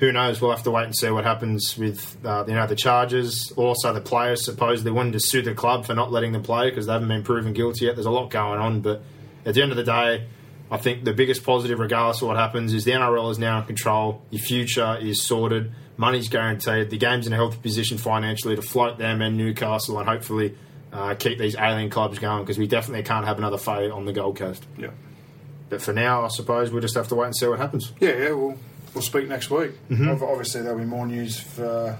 who 0.00 0.12
knows? 0.12 0.40
We'll 0.40 0.50
have 0.50 0.64
to 0.64 0.70
wait 0.70 0.84
and 0.84 0.94
see 0.94 1.08
what 1.08 1.24
happens 1.24 1.78
with 1.78 2.18
uh, 2.24 2.44
you 2.48 2.54
know 2.54 2.66
the 2.66 2.76
charges. 2.76 3.52
Also, 3.56 3.92
the 3.92 4.00
players 4.00 4.44
supposedly 4.44 4.90
wanted 4.90 5.12
to 5.12 5.20
sue 5.20 5.40
the 5.40 5.54
club 5.54 5.86
for 5.86 5.94
not 5.94 6.10
letting 6.12 6.32
them 6.32 6.42
play 6.42 6.68
because 6.68 6.86
they 6.86 6.92
haven't 6.92 7.08
been 7.08 7.22
proven 7.22 7.52
guilty 7.52 7.86
yet. 7.86 7.94
There's 7.94 8.06
a 8.06 8.10
lot 8.10 8.28
going 8.28 8.60
on, 8.60 8.80
but 8.80 9.02
at 9.46 9.54
the 9.54 9.62
end 9.62 9.70
of 9.70 9.76
the 9.76 9.84
day 9.84 10.26
I 10.70 10.78
think 10.78 11.04
the 11.04 11.12
biggest 11.12 11.44
positive, 11.44 11.78
regardless 11.78 12.22
of 12.22 12.28
what 12.28 12.36
happens, 12.36 12.74
is 12.74 12.84
the 12.84 12.90
NRL 12.92 13.30
is 13.30 13.38
now 13.38 13.60
in 13.60 13.66
control. 13.66 14.22
Your 14.30 14.42
future 14.42 14.98
is 15.00 15.22
sorted. 15.22 15.72
Money's 15.96 16.28
guaranteed. 16.28 16.90
The 16.90 16.98
game's 16.98 17.26
in 17.26 17.32
a 17.32 17.36
healthy 17.36 17.58
position 17.58 17.98
financially 17.98 18.56
to 18.56 18.62
float 18.62 18.98
them 18.98 19.22
and 19.22 19.36
Newcastle 19.36 19.98
and 19.98 20.08
hopefully 20.08 20.56
uh, 20.92 21.14
keep 21.14 21.38
these 21.38 21.56
alien 21.56 21.88
clubs 21.88 22.18
going 22.18 22.42
because 22.42 22.58
we 22.58 22.66
definitely 22.66 23.04
can't 23.04 23.24
have 23.26 23.38
another 23.38 23.58
failure 23.58 23.92
on 23.92 24.04
the 24.04 24.12
Gold 24.12 24.36
Coast. 24.36 24.66
Yeah. 24.76 24.90
But 25.68 25.82
for 25.82 25.92
now, 25.92 26.24
I 26.24 26.28
suppose 26.28 26.70
we'll 26.70 26.82
just 26.82 26.96
have 26.96 27.08
to 27.08 27.14
wait 27.14 27.26
and 27.26 27.36
see 27.36 27.46
what 27.46 27.58
happens. 27.58 27.92
Yeah, 28.00 28.10
yeah. 28.10 28.32
We'll, 28.32 28.58
we'll 28.92 29.02
speak 29.02 29.28
next 29.28 29.50
week. 29.50 29.72
Mm-hmm. 29.88 30.22
Obviously, 30.22 30.62
there'll 30.62 30.78
be 30.78 30.84
more 30.84 31.06
news 31.06 31.38
for 31.38 31.98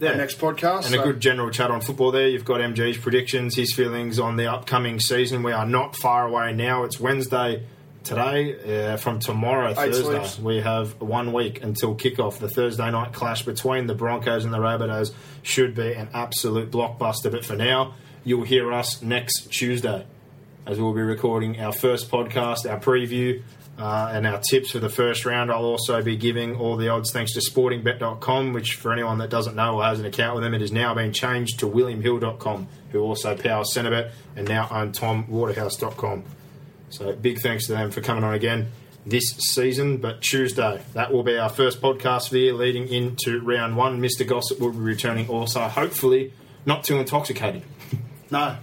yeah. 0.00 0.14
next 0.14 0.38
podcast. 0.38 0.86
And 0.86 0.94
so. 0.94 1.00
a 1.00 1.04
good 1.04 1.20
general 1.20 1.50
chat 1.50 1.70
on 1.70 1.80
football 1.80 2.10
there. 2.10 2.28
You've 2.28 2.44
got 2.44 2.60
MG's 2.60 2.98
predictions, 2.98 3.56
his 3.56 3.72
feelings 3.72 4.18
on 4.18 4.36
the 4.36 4.50
upcoming 4.50 5.00
season. 5.00 5.42
We 5.42 5.52
are 5.52 5.66
not 5.66 5.96
far 5.96 6.26
away 6.26 6.52
now. 6.52 6.84
It's 6.84 7.00
Wednesday 7.00 7.66
today, 8.04 8.92
uh, 8.92 8.96
from 8.96 9.18
tomorrow, 9.18 9.70
Eight 9.70 9.76
Thursday, 9.76 10.02
sleeps. 10.02 10.38
we 10.38 10.60
have 10.60 11.00
one 11.00 11.32
week 11.32 11.62
until 11.62 11.94
kickoff. 11.94 12.38
The 12.38 12.48
Thursday 12.48 12.90
night 12.90 13.12
clash 13.12 13.42
between 13.42 13.86
the 13.86 13.94
Broncos 13.94 14.44
and 14.44 14.52
the 14.52 14.58
Rabbitohs 14.58 15.12
should 15.42 15.74
be 15.74 15.92
an 15.92 16.08
absolute 16.14 16.70
blockbuster. 16.70 17.30
But 17.30 17.44
for 17.44 17.56
now, 17.56 17.94
you'll 18.24 18.44
hear 18.44 18.72
us 18.72 19.02
next 19.02 19.50
Tuesday 19.52 20.06
as 20.68 20.78
we'll 20.78 20.92
be 20.92 21.00
recording 21.00 21.58
our 21.60 21.72
first 21.72 22.10
podcast, 22.10 22.70
our 22.70 22.78
preview, 22.78 23.42
uh, 23.78 24.10
and 24.12 24.26
our 24.26 24.40
tips 24.40 24.72
for 24.72 24.78
the 24.78 24.88
first 24.88 25.24
round. 25.24 25.50
I'll 25.50 25.64
also 25.64 26.02
be 26.02 26.16
giving 26.16 26.56
all 26.56 26.76
the 26.76 26.88
odds 26.88 27.12
thanks 27.12 27.32
to 27.34 27.40
sportingbet.com, 27.40 28.52
which 28.52 28.74
for 28.74 28.92
anyone 28.92 29.18
that 29.18 29.30
doesn't 29.30 29.54
know 29.54 29.76
or 29.76 29.84
has 29.84 30.00
an 30.00 30.06
account 30.06 30.34
with 30.34 30.44
them, 30.44 30.54
it 30.54 30.60
has 30.60 30.72
now 30.72 30.94
been 30.94 31.12
changed 31.12 31.60
to 31.60 31.66
williamhill.com, 31.66 32.68
who 32.90 33.00
also 33.00 33.36
powers 33.36 33.72
Centrebet 33.74 34.10
and 34.36 34.48
now 34.48 34.68
own 34.70 34.92
tomwaterhouse.com. 34.92 36.24
So 36.90 37.12
big 37.12 37.40
thanks 37.40 37.66
to 37.66 37.72
them 37.72 37.90
for 37.90 38.00
coming 38.00 38.24
on 38.24 38.34
again 38.34 38.68
this 39.06 39.30
season. 39.38 39.98
But 39.98 40.22
Tuesday, 40.22 40.82
that 40.94 41.12
will 41.12 41.22
be 41.22 41.36
our 41.36 41.48
first 41.48 41.80
podcast 41.80 42.28
for 42.28 42.34
the 42.34 42.40
year 42.40 42.54
leading 42.54 42.88
into 42.88 43.40
round 43.40 43.76
one. 43.76 44.00
Mr. 44.00 44.26
Gossip 44.26 44.58
will 44.58 44.72
be 44.72 44.78
returning 44.78 45.28
also, 45.28 45.60
hopefully 45.62 46.32
not 46.66 46.84
too 46.84 46.98
intoxicated. 46.98 47.62
No. 48.30 48.56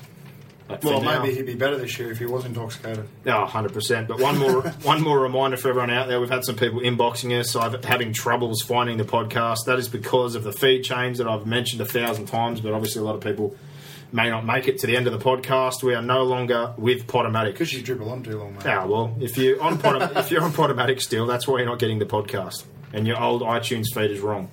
Well, 0.82 1.02
maybe 1.02 1.36
he'd 1.36 1.46
be 1.46 1.54
better 1.56 1.78
this 1.78 1.98
year 2.00 2.12
if 2.12 2.18
he 2.18 2.26
was 2.26 2.44
intoxicated. 2.44 3.08
Oh, 3.28 3.46
100%. 3.48 4.08
But 4.08 4.20
one 4.20 4.38
more 4.38 4.62
one 4.84 5.02
more 5.02 5.20
reminder 5.20 5.58
for 5.58 5.70
everyone 5.70 5.92
out 5.92 6.08
there. 6.08 6.20
We've 6.20 6.30
had 6.30 6.44
some 6.44 6.56
people 6.56 6.80
inboxing 6.80 7.40
us. 7.40 7.56
I'm 7.56 7.82
having 7.84 8.14
troubles 8.14 8.62
finding 8.64 8.98
the 8.98 9.04
podcast. 9.04 9.66
That 9.68 9.78
is 9.78 9.88
because 9.88 10.34
of 10.36 10.44
the 10.44 10.52
feed 10.52 10.84
change 10.84 11.20
that 11.20 11.28
I've 11.28 11.46
mentioned 11.46 11.82
a 11.82 11.86
thousand 11.86 12.26
times, 12.26 12.62
but 12.62 12.74
obviously 12.74 13.02
a 13.02 13.06
lot 13.06 13.16
of 13.16 13.22
people 13.22 13.56
may 14.12 14.30
not 14.30 14.46
make 14.46 14.68
it 14.68 14.80
to 14.80 14.88
the 14.88 14.96
end 14.98 15.06
of 15.08 15.14
the 15.14 15.20
podcast. 15.24 15.84
We 15.84 15.94
are 15.94 16.02
no 16.02 16.24
longer 16.24 16.74
with 16.78 17.06
Podomatic 17.06 17.52
because 17.54 17.72
you 17.72 17.84
dribble 17.84 18.10
on 18.10 18.24
too 18.24 18.40
long. 18.40 18.54
Mate. 18.56 18.66
Ah, 18.66 18.88
well, 18.88 19.16
if 19.20 19.38
you 19.38 19.60
on 19.62 19.78
Podom- 19.78 20.16
if 20.18 20.32
you're 20.32 20.44
on 20.44 20.52
Podomatic 20.52 21.00
still, 21.00 21.28
that's 21.28 21.48
why 21.48 21.58
you're 21.60 21.68
not 21.68 21.80
getting 21.80 22.00
the 22.00 22.06
podcast, 22.06 22.64
and 22.92 23.06
your 23.06 23.22
old 23.22 23.44
iTunes 23.44 23.86
feed 23.94 24.10
is 24.10 24.20
wrong. 24.20 24.50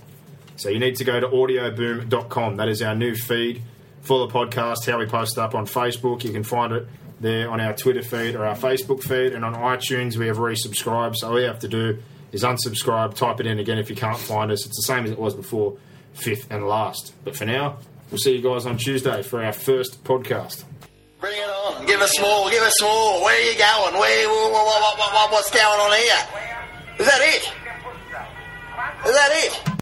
So 0.56 0.68
you 0.68 0.78
need 0.78 0.96
to 0.96 1.04
go 1.04 1.18
to 1.20 1.26
audioboom.com. 1.26 2.56
That 2.56 2.68
is 2.68 2.82
our 2.82 2.94
new 2.94 3.14
feed 3.14 3.62
for 4.03 4.26
the 4.26 4.32
podcast. 4.32 4.86
How 4.86 4.98
we 4.98 5.07
post 5.07 5.38
up 5.38 5.55
on 5.55 5.66
Facebook. 5.66 6.24
You 6.24 6.32
can 6.32 6.44
find 6.44 6.72
it 6.72 6.86
there 7.20 7.50
on 7.50 7.61
our 7.61 7.72
Twitter 7.72 8.03
feed 8.03 8.34
or 8.34 8.44
our 8.44 8.57
Facebook 8.57 9.03
feed, 9.03 9.32
and 9.32 9.44
on 9.44 9.55
iTunes 9.55 10.16
we 10.16 10.26
have 10.26 10.38
resubscribed. 10.38 11.16
So 11.16 11.30
all 11.30 11.40
you 11.40 11.46
have 11.46 11.61
to 11.61 11.68
do 11.68 11.98
is 12.32 12.42
unsubscribe. 12.42 13.14
Type 13.14 13.40
it 13.40 13.46
in 13.46 13.59
again 13.59 13.78
if 13.78 13.88
you 13.88 13.96
can't 13.96 14.18
find 14.18 14.50
us. 14.50 14.66
It's 14.66 14.76
the 14.76 14.82
same 14.82 15.05
as 15.05 15.11
it 15.11 15.18
was 15.18 15.34
before, 15.34 15.78
fifth 16.12 16.50
and 16.50 16.66
last. 16.66 17.14
But 17.24 17.36
for 17.36 17.46
now, 17.46 17.78
we'll 18.11 18.18
see 18.18 18.36
you 18.36 18.42
guys 18.42 18.66
on 18.66 18.76
Tuesday 18.76 19.22
for 19.22 19.42
our 19.42 19.53
first 19.53 20.05
podcast. 20.05 20.64
Bring 21.20 21.38
it 21.38 21.48
on. 21.48 21.86
Give 21.86 22.00
us 22.00 22.20
more. 22.20 22.50
Give 22.50 22.62
us 22.62 22.82
more. 22.82 23.22
Where 23.22 23.36
are 23.36 23.53
you 23.53 23.57
going? 23.57 24.00
Where? 24.00 24.28
What, 24.28 24.53
what, 24.53 24.98
what, 24.98 25.32
what's 25.32 25.50
going 25.50 25.80
on 25.80 25.96
here? 25.96 26.42
Is 26.98 27.07
that 27.07 27.20
it? 27.20 27.53
Is 29.07 29.14
that 29.14 29.30
it? 29.32 29.82